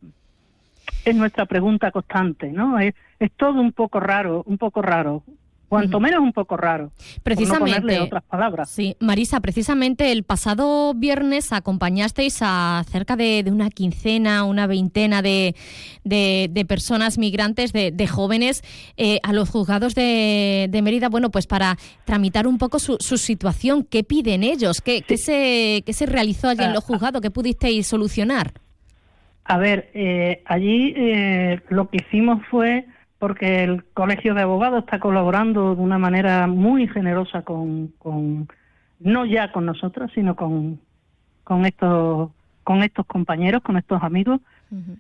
es 1.06 1.16
nuestra 1.16 1.46
pregunta 1.46 1.92
constante, 1.92 2.52
¿no? 2.52 2.80
Es, 2.80 2.96
es 3.20 3.32
todo 3.32 3.60
un 3.62 3.72
poco 3.72 4.00
raro, 4.00 4.44
un 4.46 4.58
poco 4.58 4.82
raro 4.82 5.24
cuanto 5.70 6.00
menos 6.00 6.20
un 6.20 6.34
poco 6.34 6.58
raro. 6.58 6.92
Precisamente. 7.24 8.00
otras 8.00 8.24
palabras. 8.24 8.70
Sí, 8.70 8.98
Marisa, 9.00 9.40
precisamente 9.40 10.12
el 10.12 10.24
pasado 10.24 10.94
viernes 10.96 11.54
acompañasteis 11.54 12.40
a 12.42 12.84
cerca 12.90 13.16
de, 13.16 13.46
una 13.50 13.70
quincena, 13.70 14.44
una 14.44 14.68
veintena 14.68 15.22
de, 15.22 15.56
de, 16.04 16.66
personas 16.68 17.18
migrantes, 17.18 17.72
de, 17.72 18.08
jóvenes, 18.08 18.64
eh, 18.98 19.20
a 19.24 19.32
los 19.32 19.50
juzgados 19.50 19.96
de, 19.96 20.80
Mérida, 20.84 21.10
bueno, 21.10 21.30
pues 21.30 21.46
para 21.46 21.78
tramitar 22.06 22.48
un 22.48 22.58
poco 22.58 22.80
su, 22.80 22.98
situación. 23.18 23.84
¿Qué 23.84 24.04
piden 24.04 24.44
ellos? 24.44 24.82
¿Qué, 24.82 25.04
se, 25.18 25.84
qué 25.86 25.94
se 25.94 26.06
realizó 26.06 26.50
allí 26.50 26.64
en 26.64 26.74
los 26.74 26.84
ah, 26.84 26.88
juzgados? 26.88 27.22
¿Qué 27.22 27.30
pudisteis 27.30 27.86
solucionar? 27.86 28.54
A 29.44 29.58
ver, 29.58 29.90
eh, 29.94 30.42
allí 30.46 30.94
eh, 30.96 31.60
lo 31.70 31.90
que 31.90 31.98
hicimos 31.98 32.42
fue 32.50 32.86
porque 33.20 33.64
el 33.64 33.84
Colegio 33.94 34.34
de 34.34 34.42
Abogados 34.42 34.80
está 34.80 35.00
colaborando 35.00 35.76
de 35.76 35.82
una 35.82 35.98
manera 35.98 36.48
muy 36.48 36.88
generosa 36.88 37.44
con, 37.44 37.94
no 39.00 39.26
ya 39.26 39.52
con 39.52 39.66
nosotros, 39.66 40.10
sino 40.16 40.36
con, 40.36 40.80
con 41.44 41.66
estos 41.66 42.32
con 42.64 42.84
estos 42.84 43.06
compañeros, 43.08 43.64
con 43.64 43.78
estos 43.78 44.02
amigos. 44.04 44.42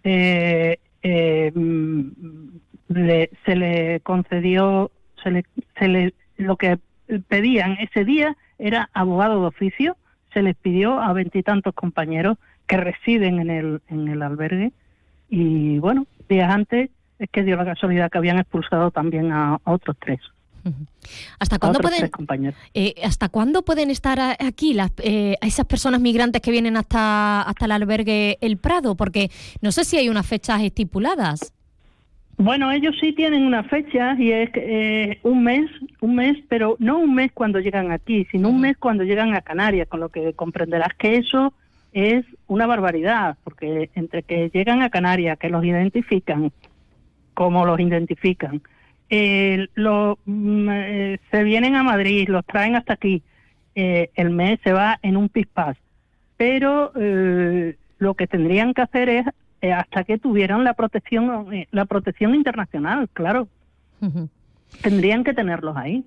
Eh, 0.03 0.79
eh, 1.03 1.51
mm, 1.53 2.07
se 3.45 3.55
le 3.55 3.99
concedió, 4.01 4.89
se 5.23 5.29
le, 5.29 5.45
se 5.77 5.87
le, 5.87 6.13
lo 6.37 6.57
que 6.57 6.79
pedían 7.27 7.77
ese 7.79 8.03
día 8.05 8.35
era 8.57 8.89
abogado 8.93 9.41
de 9.41 9.47
oficio. 9.47 9.97
Se 10.33 10.41
les 10.41 10.55
pidió 10.55 10.99
a 10.99 11.13
veintitantos 11.13 11.75
compañeros 11.75 12.37
que 12.65 12.77
residen 12.77 13.39
en 13.39 13.49
el, 13.51 13.81
en 13.87 14.07
el 14.07 14.23
albergue 14.23 14.71
y 15.29 15.77
bueno, 15.77 16.07
días 16.27 16.51
antes 16.51 16.89
es 17.19 17.29
que 17.29 17.43
dio 17.43 17.55
la 17.57 17.65
casualidad 17.65 18.09
que 18.09 18.17
habían 18.17 18.39
expulsado 18.39 18.91
también 18.91 19.31
a, 19.31 19.59
otros 19.65 19.95
tres. 19.99 20.19
¿Hasta 21.39 21.57
cuándo 21.57 21.79
pueden 21.79 22.11
eh, 22.73 22.93
hasta 23.03 23.29
cuándo 23.29 23.63
pueden 23.63 23.89
estar 23.89 24.19
aquí 24.39 24.73
las, 24.73 24.91
eh, 24.97 25.35
esas 25.41 25.65
personas 25.65 26.01
migrantes 26.01 26.41
que 26.41 26.51
vienen 26.51 26.75
hasta 26.75 27.41
hasta 27.41 27.65
el 27.65 27.71
albergue 27.71 28.37
El 28.41 28.57
Prado? 28.57 28.95
Porque 28.95 29.29
no 29.61 29.71
sé 29.71 29.85
si 29.85 29.97
hay 29.97 30.09
unas 30.09 30.27
fechas 30.27 30.61
estipuladas. 30.61 31.53
Bueno, 32.37 32.71
ellos 32.71 32.95
sí 33.01 33.11
tienen 33.13 33.43
una 33.43 33.63
fecha 33.63 34.15
y 34.17 34.31
es 34.31 34.49
eh, 34.55 35.19
un 35.23 35.43
mes, 35.43 35.69
un 35.99 36.15
mes, 36.15 36.37
pero 36.47 36.77
no 36.79 36.97
un 36.99 37.13
mes 37.13 37.31
cuando 37.33 37.59
llegan 37.59 37.91
aquí, 37.91 38.25
sino 38.31 38.49
un 38.49 38.61
mes 38.61 38.77
cuando 38.77 39.03
llegan 39.03 39.33
a 39.35 39.41
Canarias, 39.41 39.89
con 39.89 39.99
lo 39.99 40.07
que 40.07 40.31
comprenderás 40.33 40.93
que 40.97 41.17
eso 41.17 41.53
es 41.91 42.25
una 42.47 42.65
barbaridad, 42.65 43.37
porque 43.43 43.89
entre 43.95 44.23
que 44.23 44.49
llegan 44.53 44.81
a 44.81 44.89
Canarias, 44.89 45.37
que 45.37 45.49
los 45.49 45.65
identifican, 45.65 46.53
cómo 47.39 47.65
los 47.65 47.79
identifican. 47.79 48.61
Eh, 49.09 49.69
mm, 49.77 50.69
eh, 50.69 51.19
se 51.31 51.43
vienen 51.45 51.77
a 51.77 51.83
Madrid, 51.83 52.27
los 52.27 52.45
traen 52.45 52.75
hasta 52.75 52.91
aquí. 52.91 53.23
Eh, 53.75 54.09
el 54.15 54.29
mes 54.29 54.59
se 54.61 54.73
va 54.73 54.99
en 55.01 55.15
un 55.15 55.29
pispás. 55.29 55.77
Pero 56.35 56.91
lo 57.97 58.13
que 58.15 58.27
tendrían 58.27 58.73
que 58.73 58.81
hacer 58.81 59.07
es 59.07 59.25
hasta 59.73 60.03
que 60.03 60.17
tuvieran 60.17 60.65
la 60.65 60.73
protección, 60.73 61.47
la 61.71 61.85
protección 61.85 62.35
internacional, 62.35 63.07
claro. 63.13 63.47
Tendrían 64.81 65.23
que 65.23 65.33
tenerlos 65.33 65.77
ahí. 65.77 66.03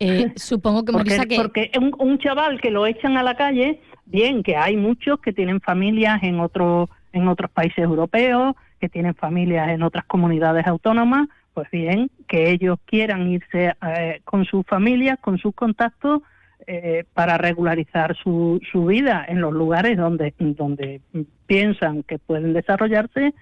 supongo 0.34 0.84
que 0.84 0.92
porque, 0.92 1.18
que... 1.28 1.36
porque 1.36 1.70
un, 1.78 1.94
un, 1.98 2.18
chaval 2.18 2.60
que 2.60 2.72
lo 2.72 2.84
echan 2.84 3.16
a 3.16 3.22
la 3.22 3.36
calle, 3.36 3.80
bien, 4.06 4.42
que 4.42 4.56
hay 4.56 4.76
muchos 4.76 5.20
que 5.20 5.32
tienen 5.32 5.60
familias 5.60 6.20
en 6.24 6.40
otros 6.40 6.88
en 7.12 7.28
otros 7.28 7.50
países 7.52 7.78
europeos, 7.78 8.56
que 8.84 8.90
tienen 8.90 9.14
familias 9.14 9.70
en 9.70 9.82
otras 9.82 10.04
comunidades 10.04 10.66
autónomas, 10.66 11.26
pues 11.54 11.70
bien, 11.70 12.10
que 12.28 12.50
ellos 12.50 12.78
quieran 12.84 13.26
irse 13.28 13.72
eh, 13.80 14.20
con 14.24 14.44
sus 14.44 14.66
familias, 14.66 15.18
con 15.20 15.38
sus 15.38 15.54
contactos, 15.54 16.20
eh, 16.66 17.04
para 17.14 17.38
regularizar 17.38 18.14
su, 18.14 18.60
su 18.70 18.84
vida 18.84 19.24
en 19.26 19.40
los 19.40 19.54
lugares 19.54 19.96
donde, 19.96 20.34
donde 20.38 21.00
piensan 21.46 22.02
que 22.02 22.18
pueden 22.18 22.52
desarrollarse, 22.52 23.32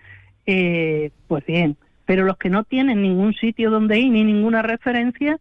eh, 0.46 1.10
pues 1.26 1.44
bien. 1.44 1.76
Pero 2.04 2.22
los 2.22 2.36
que 2.36 2.48
no 2.48 2.62
tienen 2.62 3.02
ningún 3.02 3.34
sitio 3.34 3.68
donde 3.68 3.98
ir 3.98 4.12
ni 4.12 4.22
ninguna 4.22 4.62
referencia, 4.62 5.40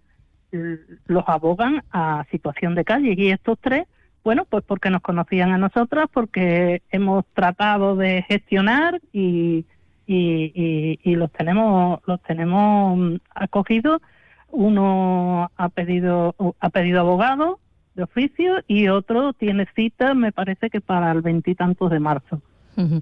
los 1.05 1.23
abogan 1.27 1.83
a 1.91 2.25
situación 2.31 2.73
de 2.73 2.85
calle. 2.85 3.13
Y 3.15 3.29
estos 3.29 3.59
tres, 3.61 3.85
bueno, 4.23 4.45
pues 4.49 4.63
porque 4.65 4.89
nos 4.89 5.01
conocían 5.03 5.51
a 5.51 5.59
nosotras, 5.59 6.07
porque 6.11 6.81
hemos 6.89 7.23
tratado 7.35 7.95
de 7.95 8.23
gestionar 8.27 8.99
y, 9.13 9.65
y, 10.14 11.16
los 11.16 11.32
tenemos 11.32 11.99
los 12.05 12.22
tenemos 12.24 13.20
acogidos. 13.34 14.01
Uno 14.49 15.49
ha 15.55 15.70
pedido 15.70 16.36
ha 16.59 16.70
pedido 16.70 16.99
abogado 17.01 17.59
de 17.95 18.03
oficio 18.03 18.62
y 18.68 18.88
otro 18.89 19.34
tiene 19.34 19.68
cita 19.76 20.14
me 20.14 20.32
parece 20.32 20.70
que 20.70 20.82
para 20.82 21.12
el 21.12 21.22
veintitantos 21.22 21.89
de 21.89 21.99
marzo. 21.99 22.41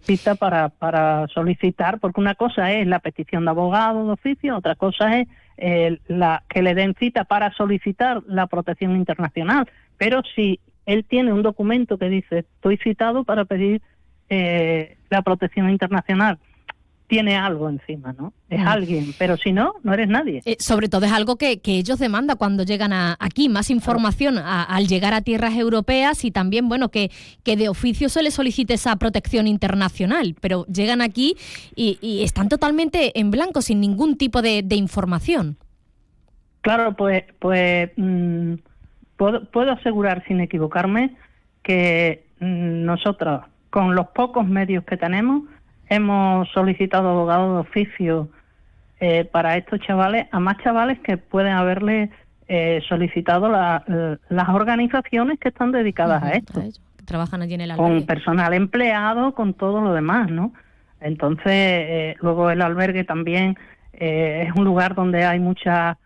Cita 0.01 0.35
para 0.35 0.69
para 0.69 1.27
solicitar 1.27 1.99
porque 1.99 2.19
una 2.19 2.35
cosa 2.35 2.71
es 2.73 2.85
la 2.85 2.99
petición 2.99 3.45
de 3.45 3.51
abogado 3.51 4.05
de 4.05 4.11
oficio 4.11 4.57
otra 4.57 4.75
cosa 4.75 5.19
es 5.19 5.27
eh, 5.57 5.99
la 6.07 6.43
que 6.49 6.61
le 6.61 6.73
den 6.75 6.95
cita 6.99 7.23
para 7.23 7.53
solicitar 7.53 8.21
la 8.27 8.47
protección 8.47 8.95
internacional. 8.95 9.69
Pero 9.97 10.21
si 10.35 10.59
él 10.85 11.05
tiene 11.05 11.33
un 11.33 11.43
documento 11.43 11.97
que 11.97 12.09
dice 12.09 12.39
estoy 12.39 12.77
citado 12.77 13.23
para 13.23 13.45
pedir 13.45 13.81
eh, 14.29 14.97
la 15.09 15.21
protección 15.21 15.69
internacional 15.69 16.39
tiene 17.09 17.35
algo 17.35 17.69
encima, 17.69 18.13
¿no? 18.13 18.33
Es 18.51 18.63
alguien, 18.63 19.15
pero 19.17 19.35
si 19.35 19.51
no, 19.51 19.73
no 19.81 19.93
eres 19.95 20.07
nadie. 20.07 20.43
Eh, 20.45 20.57
sobre 20.59 20.89
todo 20.89 21.07
es 21.07 21.11
algo 21.11 21.37
que, 21.37 21.59
ellos 21.65 21.97
demandan 21.97 22.37
cuando 22.37 22.63
llegan 22.63 22.91
aquí, 22.93 23.49
más 23.49 23.71
información 23.71 24.37
al 24.37 24.87
llegar 24.87 25.15
a 25.15 25.21
tierras 25.21 25.55
europeas 25.55 26.23
y 26.23 26.29
también, 26.29 26.69
bueno, 26.69 26.89
que, 26.89 27.09
que 27.43 27.57
de 27.57 27.67
oficio 27.67 28.09
se 28.09 28.21
les 28.21 28.35
solicite 28.35 28.75
esa 28.75 28.95
protección 28.97 29.47
internacional, 29.47 30.35
pero 30.39 30.67
llegan 30.67 31.01
aquí 31.01 31.35
y, 31.75 32.21
están 32.23 32.47
totalmente 32.47 33.19
en 33.19 33.31
blanco, 33.31 33.63
sin 33.63 33.81
ningún 33.81 34.15
tipo 34.15 34.43
de, 34.43 34.63
información. 34.75 35.57
Claro, 36.61 36.95
pues, 36.95 37.23
pues 37.39 37.89
mm, 37.97 38.53
puedo, 39.17 39.45
puedo 39.45 39.71
asegurar 39.71 40.23
sin 40.27 40.41
equivocarme 40.41 41.15
que 41.63 42.27
mm, 42.39 42.85
nosotros 42.85 43.41
con 43.71 43.95
los 43.95 44.09
pocos 44.09 44.47
medios 44.47 44.83
que 44.83 44.97
tenemos, 44.97 45.43
hemos 45.89 46.47
solicitado 46.51 47.09
abogados 47.09 47.53
de 47.55 47.59
oficio 47.69 48.29
eh, 48.99 49.25
para 49.25 49.57
estos 49.57 49.79
chavales, 49.81 50.27
a 50.31 50.39
más 50.39 50.57
chavales 50.63 50.99
que 50.99 51.17
pueden 51.17 51.53
haberle 51.53 52.09
eh, 52.47 52.81
solicitado 52.89 53.47
la- 53.49 53.83
las 54.29 54.49
organizaciones 54.49 55.39
que 55.39 55.49
están 55.49 55.71
dedicadas 55.71 56.23
a 56.23 56.31
esto 56.31 56.63
Trabajan 57.05 57.41
allí 57.41 57.55
en 57.55 57.61
el 57.61 57.75
con 57.75 57.85
albergue. 57.87 58.05
personal 58.05 58.53
empleado, 58.53 59.33
con 59.33 59.53
todo 59.55 59.81
lo 59.81 59.93
demás, 59.93 60.29
¿no? 60.29 60.53
Entonces, 61.01 61.45
eh, 61.47 62.15
luego 62.21 62.49
el 62.51 62.61
albergue 62.61 63.03
también 63.03 63.57
eh, 63.93 64.45
es 64.47 64.55
un 64.55 64.63
lugar 64.65 64.93
donde 64.95 65.23
hay 65.25 65.39
muchas 65.39 65.97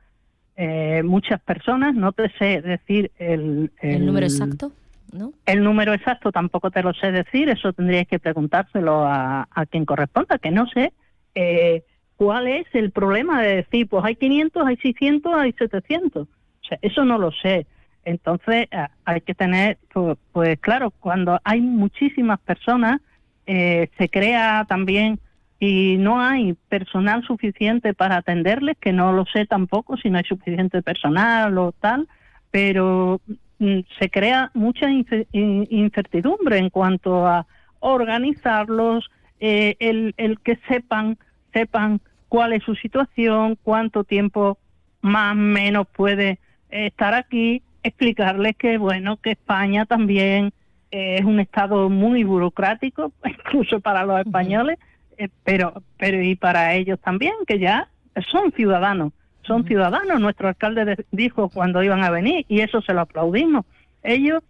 eh, 0.55 1.01
muchas 1.03 1.41
personas. 1.41 1.93
No 1.95 2.11
te 2.11 2.29
sé 2.37 2.61
decir 2.61 3.11
el, 3.17 3.71
¿El 3.81 4.05
número 4.05 4.25
exacto? 4.27 4.71
¿No? 5.13 5.31
El 5.45 5.63
número 5.63 5.93
exacto 5.93 6.31
tampoco 6.31 6.71
te 6.71 6.81
lo 6.81 6.93
sé 6.93 7.11
decir. 7.11 7.47
Eso 7.47 7.71
tendríais 7.71 8.07
que 8.07 8.17
preguntárselo 8.19 9.05
a, 9.05 9.47
a 9.51 9.65
quien 9.67 9.85
corresponda, 9.85 10.39
que 10.39 10.49
no 10.49 10.65
sé 10.67 10.91
eh, 11.35 11.83
cuál 12.17 12.47
es 12.47 12.65
el 12.73 12.91
problema 12.91 13.41
de 13.41 13.57
decir, 13.57 13.87
pues 13.87 14.03
hay 14.03 14.15
500, 14.15 14.65
hay 14.65 14.77
600, 14.77 15.33
hay 15.35 15.53
700. 15.53 16.27
O 16.27 16.65
sea, 16.67 16.79
eso 16.81 17.05
no 17.05 17.19
lo 17.19 17.31
sé. 17.31 17.67
Entonces, 18.05 18.67
a- 18.71 18.89
hay 19.05 19.21
que 19.21 19.35
tener, 19.35 19.77
pues, 19.93 20.17
pues 20.31 20.59
claro, 20.59 20.91
cuando 20.91 21.39
hay 21.43 21.61
muchísimas 21.61 22.39
personas, 22.39 22.99
eh, 23.45 23.89
se 23.97 24.09
crea 24.09 24.65
también 24.67 25.19
y 25.59 25.97
no 25.97 26.19
hay 26.21 26.55
personal 26.69 27.23
suficiente 27.23 27.93
para 27.93 28.17
atenderles, 28.17 28.77
que 28.79 28.93
no 28.93 29.13
lo 29.13 29.25
sé 29.25 29.45
tampoco 29.45 29.95
si 29.97 30.09
no 30.09 30.17
hay 30.17 30.23
suficiente 30.23 30.81
personal 30.81 31.55
o 31.57 31.71
tal, 31.71 32.07
pero 32.51 33.21
se 33.59 34.09
crea 34.09 34.51
mucha 34.53 34.87
ince- 34.89 35.27
in- 35.31 35.67
incertidumbre 35.69 36.57
en 36.57 36.69
cuanto 36.69 37.25
a 37.27 37.45
organizarlos, 37.79 39.09
eh, 39.39 39.75
el, 39.79 40.13
el 40.17 40.39
que 40.39 40.57
sepan, 40.67 41.17
sepan 41.53 42.01
cuál 42.29 42.53
es 42.53 42.63
su 42.63 42.75
situación, 42.75 43.57
cuánto 43.63 44.03
tiempo 44.03 44.57
más 45.01 45.33
o 45.33 45.35
menos 45.35 45.87
puede 45.87 46.39
estar 46.69 47.13
aquí, 47.13 47.61
explicarles 47.83 48.55
que 48.57 48.77
bueno, 48.77 49.17
que 49.17 49.31
España 49.31 49.85
también 49.85 50.53
eh, 50.91 51.17
es 51.19 51.25
un 51.25 51.39
estado 51.39 51.89
muy 51.89 52.23
burocrático, 52.23 53.11
incluso 53.25 53.79
para 53.81 54.05
los 54.05 54.19
españoles, 54.19 54.79
eh, 55.17 55.29
pero, 55.43 55.83
pero 55.97 56.21
y 56.21 56.35
para 56.35 56.73
ellos 56.73 56.99
también, 56.99 57.33
que 57.47 57.59
ya 57.59 57.89
son 58.31 58.51
ciudadanos, 58.53 59.11
son 59.45 59.65
ciudadanos. 59.65 60.19
Nuestro 60.19 60.47
alcalde 60.47 60.85
de- 60.85 61.05
dijo 61.11 61.49
cuando 61.49 61.83
iban 61.83 62.03
a 62.03 62.09
venir, 62.09 62.45
y 62.47 62.61
eso 62.61 62.81
se 62.81 62.93
lo 62.93 63.01
aplaudimos. 63.01 63.65
Ellos, 64.03 64.43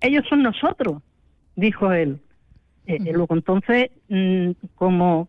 ellos 0.00 0.24
son 0.28 0.42
nosotros, 0.42 1.02
dijo 1.56 1.92
él. 1.92 2.20
Eh, 2.86 2.98
eh, 3.04 3.12
luego 3.12 3.34
entonces, 3.34 3.90
mm, 4.08 4.50
como, 4.74 5.28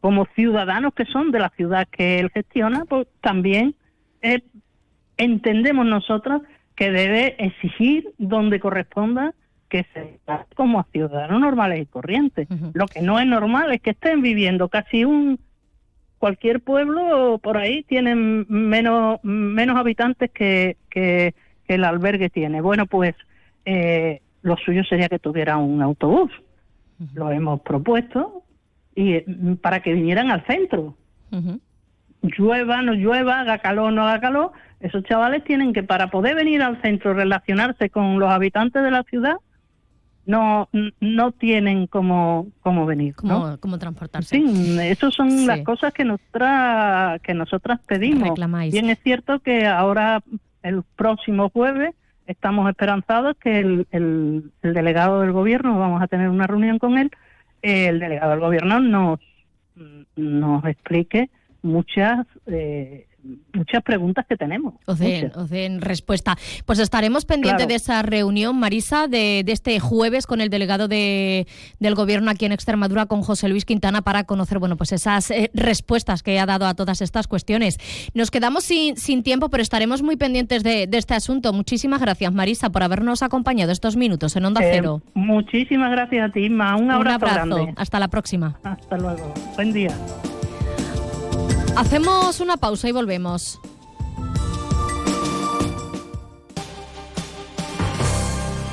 como 0.00 0.26
ciudadanos 0.36 0.94
que 0.94 1.04
son 1.06 1.30
de 1.30 1.40
la 1.40 1.50
ciudad 1.50 1.88
que 1.90 2.18
él 2.20 2.30
gestiona, 2.30 2.84
pues 2.84 3.06
también 3.20 3.74
eh, 4.22 4.42
entendemos 5.16 5.86
nosotros 5.86 6.42
que 6.74 6.90
debe 6.90 7.36
exigir 7.44 8.10
donde 8.18 8.60
corresponda 8.60 9.34
que 9.68 9.84
se 9.94 10.18
como 10.56 10.80
a 10.80 10.86
ciudadanos 10.92 11.40
normales 11.40 11.80
y 11.80 11.86
corrientes. 11.86 12.48
Lo 12.74 12.86
que 12.86 13.02
no 13.02 13.20
es 13.20 13.26
normal 13.26 13.72
es 13.72 13.80
que 13.80 13.90
estén 13.90 14.20
viviendo 14.20 14.68
casi 14.68 15.04
un 15.04 15.38
cualquier 16.20 16.60
pueblo 16.60 17.40
por 17.42 17.56
ahí 17.56 17.82
tienen 17.82 18.46
menos 18.48 19.18
menos 19.24 19.76
habitantes 19.76 20.30
que, 20.30 20.76
que, 20.88 21.34
que 21.66 21.74
el 21.74 21.82
albergue 21.82 22.30
tiene. 22.30 22.60
Bueno, 22.60 22.86
pues 22.86 23.16
eh, 23.64 24.20
lo 24.42 24.56
suyo 24.58 24.84
sería 24.84 25.08
que 25.08 25.18
tuviera 25.18 25.56
un 25.56 25.82
autobús. 25.82 26.30
Lo 27.14 27.32
hemos 27.32 27.62
propuesto 27.62 28.44
y 28.94 29.14
eh, 29.14 29.24
para 29.60 29.80
que 29.80 29.94
vinieran 29.94 30.30
al 30.30 30.44
centro 30.46 30.94
llueva, 32.22 32.82
no 32.82 32.92
llueva, 32.92 33.40
haga 33.40 33.58
calor, 33.58 33.92
no 33.92 34.06
haga 34.06 34.20
calor, 34.20 34.52
esos 34.80 35.04
chavales 35.04 35.44
tienen 35.44 35.72
que, 35.72 35.82
para 35.82 36.10
poder 36.10 36.34
venir 36.36 36.62
al 36.62 36.80
centro, 36.82 37.14
relacionarse 37.14 37.90
con 37.90 38.18
los 38.18 38.30
habitantes 38.30 38.82
de 38.82 38.90
la 38.90 39.02
ciudad, 39.04 39.36
no 40.26 40.68
no 41.00 41.32
tienen 41.32 41.86
cómo, 41.86 42.46
cómo 42.60 42.86
venir. 42.86 43.14
¿no? 43.22 43.40
¿Cómo, 43.42 43.56
cómo 43.58 43.78
transportarse? 43.78 44.36
Sí, 44.36 44.78
esas 44.80 45.14
son 45.14 45.30
Sí. 45.30 45.46
las 45.46 45.60
cosas 45.60 45.92
que 45.92 46.04
nosotras, 46.04 47.20
que 47.22 47.34
nosotras 47.34 47.80
pedimos. 47.86 48.28
Reclamáis. 48.28 48.72
Bien 48.72 48.90
es 48.90 48.98
cierto 49.02 49.40
que 49.40 49.66
ahora, 49.66 50.22
el 50.62 50.82
próximo 50.96 51.48
jueves, 51.50 51.94
estamos 52.26 52.68
esperanzados 52.70 53.36
que 53.38 53.58
el, 53.58 53.86
el- 53.90 54.52
el 54.62 54.74
delegado 54.74 55.20
del 55.22 55.32
gobierno, 55.32 55.78
vamos 55.78 56.00
a 56.02 56.06
tener 56.06 56.28
una 56.28 56.46
reunión 56.46 56.78
con 56.78 56.96
él, 56.98 57.10
el 57.62 57.98
delegado 57.98 58.30
del 58.32 58.40
gobierno 58.40 58.78
nos, 58.80 59.20
nos 60.16 60.64
explique 60.64 61.30
muchas 61.62 62.26
eh, 62.46 63.06
muchas 63.54 63.82
preguntas 63.82 64.24
que 64.28 64.36
tenemos. 64.36 64.74
Os 64.86 64.98
den, 64.98 65.32
os 65.34 65.50
den 65.50 65.80
respuesta. 65.80 66.36
Pues 66.66 66.78
estaremos 66.78 67.24
pendientes 67.24 67.66
Claro. 67.66 67.68
de 67.68 67.74
esa 67.74 68.02
reunión, 68.02 68.58
Marisa, 68.58 69.06
de, 69.08 69.42
de 69.44 69.52
este 69.52 69.78
jueves 69.80 70.26
con 70.26 70.40
el 70.40 70.48
delegado 70.50 70.88
de, 70.88 71.46
del 71.78 71.94
Gobierno 71.94 72.30
aquí 72.30 72.44
en 72.46 72.52
Extremadura, 72.52 73.06
con 73.06 73.22
José 73.22 73.48
Luis 73.48 73.64
Quintana, 73.64 74.02
para 74.02 74.24
conocer 74.24 74.58
bueno, 74.58 74.76
pues 74.76 74.92
esas 74.92 75.30
eh, 75.30 75.50
respuestas 75.54 76.22
que 76.22 76.38
ha 76.38 76.46
dado 76.46 76.66
a 76.66 76.74
todas 76.74 77.00
estas 77.02 77.26
cuestiones. 77.28 77.78
Nos 78.14 78.30
quedamos 78.30 78.64
sin, 78.64 78.96
sin 78.96 79.22
tiempo, 79.22 79.48
pero 79.50 79.62
estaremos 79.62 80.02
muy 80.02 80.16
pendientes 80.16 80.62
de, 80.62 80.86
de 80.86 80.98
este 80.98 81.14
asunto. 81.14 81.52
Muchísimas 81.52 82.00
gracias, 82.00 82.32
Marisa, 82.32 82.70
por 82.70 82.82
habernos 82.82 83.22
acompañado 83.22 83.72
estos 83.72 83.96
minutos 83.96 84.36
en 84.36 84.44
Onda 84.44 84.60
Eh, 84.62 84.70
Cero. 84.72 85.02
muchísimas 85.14 85.90
gracias 85.90 86.28
a 86.30 86.32
ti, 86.32 86.44
Inma. 86.46 86.76
Un 86.76 86.90
abrazo, 86.90 87.26
grande. 87.26 87.74
Hasta 87.76 87.98
la 87.98 88.08
próxima. 88.08 88.58
Hasta 88.62 88.96
luego. 88.96 89.34
Buen 89.56 89.72
día. 89.72 89.90
Hacemos 91.80 92.40
una 92.40 92.58
pausa 92.58 92.90
y 92.90 92.92
volvemos. 92.92 93.58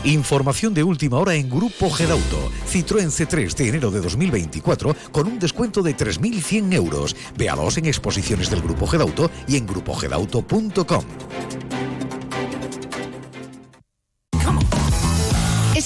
Información 0.03 0.74
de 0.74 0.84
última 0.84 1.18
hora 1.18 1.34
en 1.36 1.49
Grupo 1.49 1.89
Gedauto. 1.89 2.51
Citroën 2.70 3.08
C3 3.08 3.55
de 3.55 3.70
enero 3.70 3.91
de 3.91 4.01
2024 4.01 4.93
con 5.14 5.28
un 5.28 5.39
descuento 5.39 5.82
de 5.82 5.95
3.100 5.95 6.74
euros. 6.74 7.16
Véalos 7.38 7.78
en 7.78 7.86
exposiciones 7.86 8.49
del 8.49 8.62
Grupo 8.62 8.86
Gedauto 8.86 9.32
y 9.47 9.55
en 9.55 9.66
grupogedauto.com. 9.68 11.05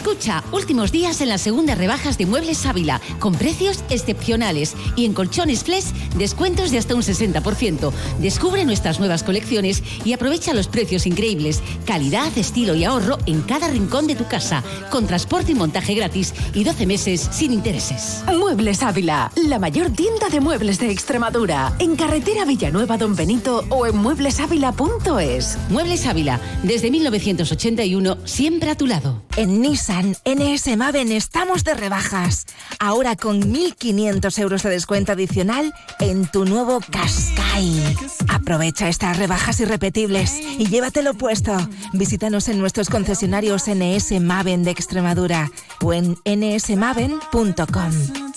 Escucha, 0.01 0.43
últimos 0.51 0.91
días 0.91 1.21
en 1.21 1.29
las 1.29 1.41
segundas 1.41 1.77
rebajas 1.77 2.17
de 2.17 2.25
Muebles 2.25 2.65
Ávila, 2.65 2.99
con 3.19 3.35
precios 3.35 3.83
excepcionales 3.91 4.73
y 4.95 5.05
en 5.05 5.13
colchones 5.13 5.63
Flex, 5.63 5.93
descuentos 6.17 6.71
de 6.71 6.79
hasta 6.79 6.95
un 6.95 7.03
60%. 7.03 7.91
Descubre 8.17 8.65
nuestras 8.65 8.97
nuevas 8.97 9.21
colecciones 9.21 9.83
y 10.03 10.13
aprovecha 10.13 10.55
los 10.55 10.67
precios 10.67 11.05
increíbles, 11.05 11.61
calidad, 11.85 12.35
estilo 12.35 12.73
y 12.73 12.83
ahorro 12.83 13.19
en 13.27 13.43
cada 13.43 13.67
rincón 13.67 14.07
de 14.07 14.15
tu 14.15 14.25
casa, 14.25 14.63
con 14.89 15.05
transporte 15.05 15.51
y 15.51 15.55
montaje 15.55 15.93
gratis 15.93 16.33
y 16.55 16.63
12 16.63 16.87
meses 16.87 17.29
sin 17.31 17.53
intereses. 17.53 18.23
Muebles 18.25 18.81
Ávila, 18.81 19.31
la 19.35 19.59
mayor 19.59 19.91
tienda 19.91 20.29
de 20.29 20.41
muebles 20.41 20.79
de 20.79 20.89
Extremadura, 20.89 21.75
en 21.77 21.95
carretera 21.95 22.43
Villanueva 22.45 22.97
Don 22.97 23.15
Benito 23.15 23.65
o 23.69 23.85
en 23.85 23.97
mueblesávila.es. 23.97 25.59
Muebles 25.69 26.07
Ávila, 26.07 26.39
desde 26.63 26.89
1981, 26.89 28.17
siempre 28.25 28.71
a 28.71 28.75
tu 28.75 28.87
lado. 28.87 29.21
En 29.37 29.61
Nissan 29.61 29.90
NS 29.91 30.77
Maven 30.77 31.11
estamos 31.11 31.65
de 31.65 31.73
rebajas. 31.73 32.45
Ahora 32.79 33.17
con 33.17 33.41
1.500 33.41 34.39
euros 34.39 34.63
de 34.63 34.69
descuento 34.69 35.11
adicional 35.11 35.73
en 35.99 36.27
tu 36.27 36.45
nuevo 36.45 36.79
Qashqai. 36.79 37.97
Aprovecha 38.29 38.87
estas 38.87 39.17
rebajas 39.17 39.59
irrepetibles 39.59 40.39
y 40.39 40.67
llévatelo 40.67 41.15
puesto. 41.15 41.57
Visítanos 41.93 42.47
en 42.47 42.59
nuestros 42.59 42.89
concesionarios 42.89 43.65
NS 43.67 44.21
Maven 44.21 44.63
de 44.63 44.71
Extremadura 44.71 45.51
o 45.81 45.93
en 45.93 46.17
nsmaven.com. 46.25 48.30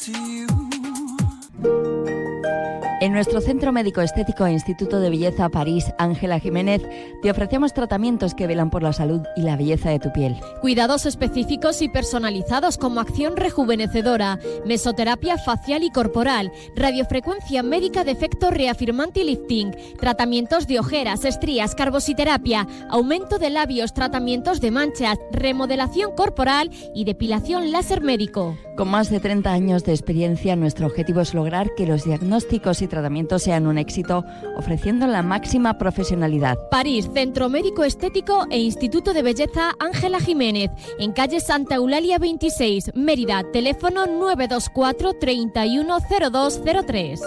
En 3.04 3.12
nuestro 3.12 3.42
Centro 3.42 3.70
Médico 3.70 4.00
Estético 4.00 4.46
e 4.46 4.52
Instituto 4.52 4.98
de 4.98 5.10
Belleza 5.10 5.50
París, 5.50 5.92
Ángela 5.98 6.40
Jiménez, 6.40 6.80
te 7.20 7.30
ofrecemos 7.30 7.74
tratamientos 7.74 8.34
que 8.34 8.46
velan 8.46 8.70
por 8.70 8.82
la 8.82 8.94
salud 8.94 9.20
y 9.36 9.42
la 9.42 9.58
belleza 9.58 9.90
de 9.90 9.98
tu 9.98 10.10
piel. 10.10 10.40
Cuidados 10.62 11.04
específicos 11.04 11.82
y 11.82 11.90
personalizados 11.90 12.78
como 12.78 13.00
acción 13.00 13.36
rejuvenecedora, 13.36 14.38
mesoterapia 14.64 15.36
facial 15.36 15.82
y 15.82 15.90
corporal, 15.90 16.50
radiofrecuencia 16.76 17.62
médica 17.62 18.04
de 18.04 18.12
efecto 18.12 18.50
reafirmante 18.50 19.20
y 19.20 19.24
lifting, 19.24 19.76
tratamientos 20.00 20.66
de 20.66 20.78
ojeras, 20.78 21.26
estrías, 21.26 21.74
carbositerapia, 21.74 22.66
aumento 22.88 23.38
de 23.38 23.50
labios, 23.50 23.92
tratamientos 23.92 24.62
de 24.62 24.70
manchas, 24.70 25.18
remodelación 25.30 26.12
corporal 26.16 26.70
y 26.94 27.04
depilación 27.04 27.70
láser 27.70 28.00
médico. 28.00 28.56
Con 28.78 28.88
más 28.88 29.10
de 29.10 29.20
30 29.20 29.52
años 29.52 29.84
de 29.84 29.92
experiencia, 29.92 30.56
nuestro 30.56 30.86
objetivo 30.86 31.20
es 31.20 31.34
lograr 31.34 31.74
que 31.76 31.86
los 31.86 32.04
diagnósticos 32.04 32.80
y 32.80 32.93
tratamiento 32.94 33.40
sean 33.40 33.66
un 33.66 33.76
éxito, 33.76 34.24
ofreciendo 34.56 35.08
la 35.08 35.22
máxima 35.22 35.78
profesionalidad. 35.78 36.56
París, 36.70 37.10
Centro 37.12 37.48
Médico 37.48 37.82
Estético 37.82 38.46
e 38.50 38.58
Instituto 38.58 39.12
de 39.12 39.22
Belleza 39.22 39.72
Ángela 39.80 40.20
Jiménez, 40.20 40.70
en 40.98 41.12
calle 41.12 41.40
Santa 41.40 41.74
Eulalia 41.74 42.18
26, 42.18 42.92
Mérida, 42.94 43.42
teléfono 43.52 44.06
924 44.06 45.14
310203. 45.14 47.20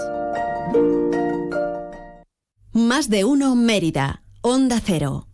Más 2.72 3.10
de 3.10 3.26
uno 3.26 3.56
Mérida, 3.56 4.24
Onda 4.42 4.80
Cero. 4.82 5.27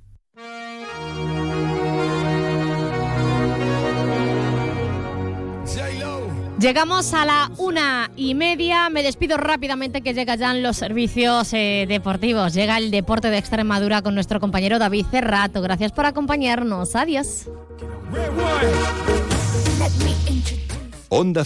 Llegamos 6.64 7.14
a 7.14 7.26
la 7.26 7.52
una 7.58 8.10
y 8.16 8.36
media. 8.36 8.90
Me 8.90 9.04
despido 9.04 9.36
rápidamente 9.36 10.00
que 10.00 10.14
llegan 10.14 10.40
ya 10.40 10.54
los 10.54 10.78
servicios 10.78 11.52
eh, 11.52 11.84
deportivos. 11.90 12.54
Llega 12.54 12.78
el 12.78 12.90
deporte 12.90 13.30
de 13.30 13.38
Extremadura 13.38 14.02
con 14.02 14.16
nuestro 14.16 14.40
compañero 14.40 14.80
David 14.80 15.08
Cerrato. 15.12 15.62
Gracias 15.62 15.92
por 15.92 16.06
acompañarnos. 16.06 16.96
Adiós. 16.96 17.50
Onda 21.10 21.42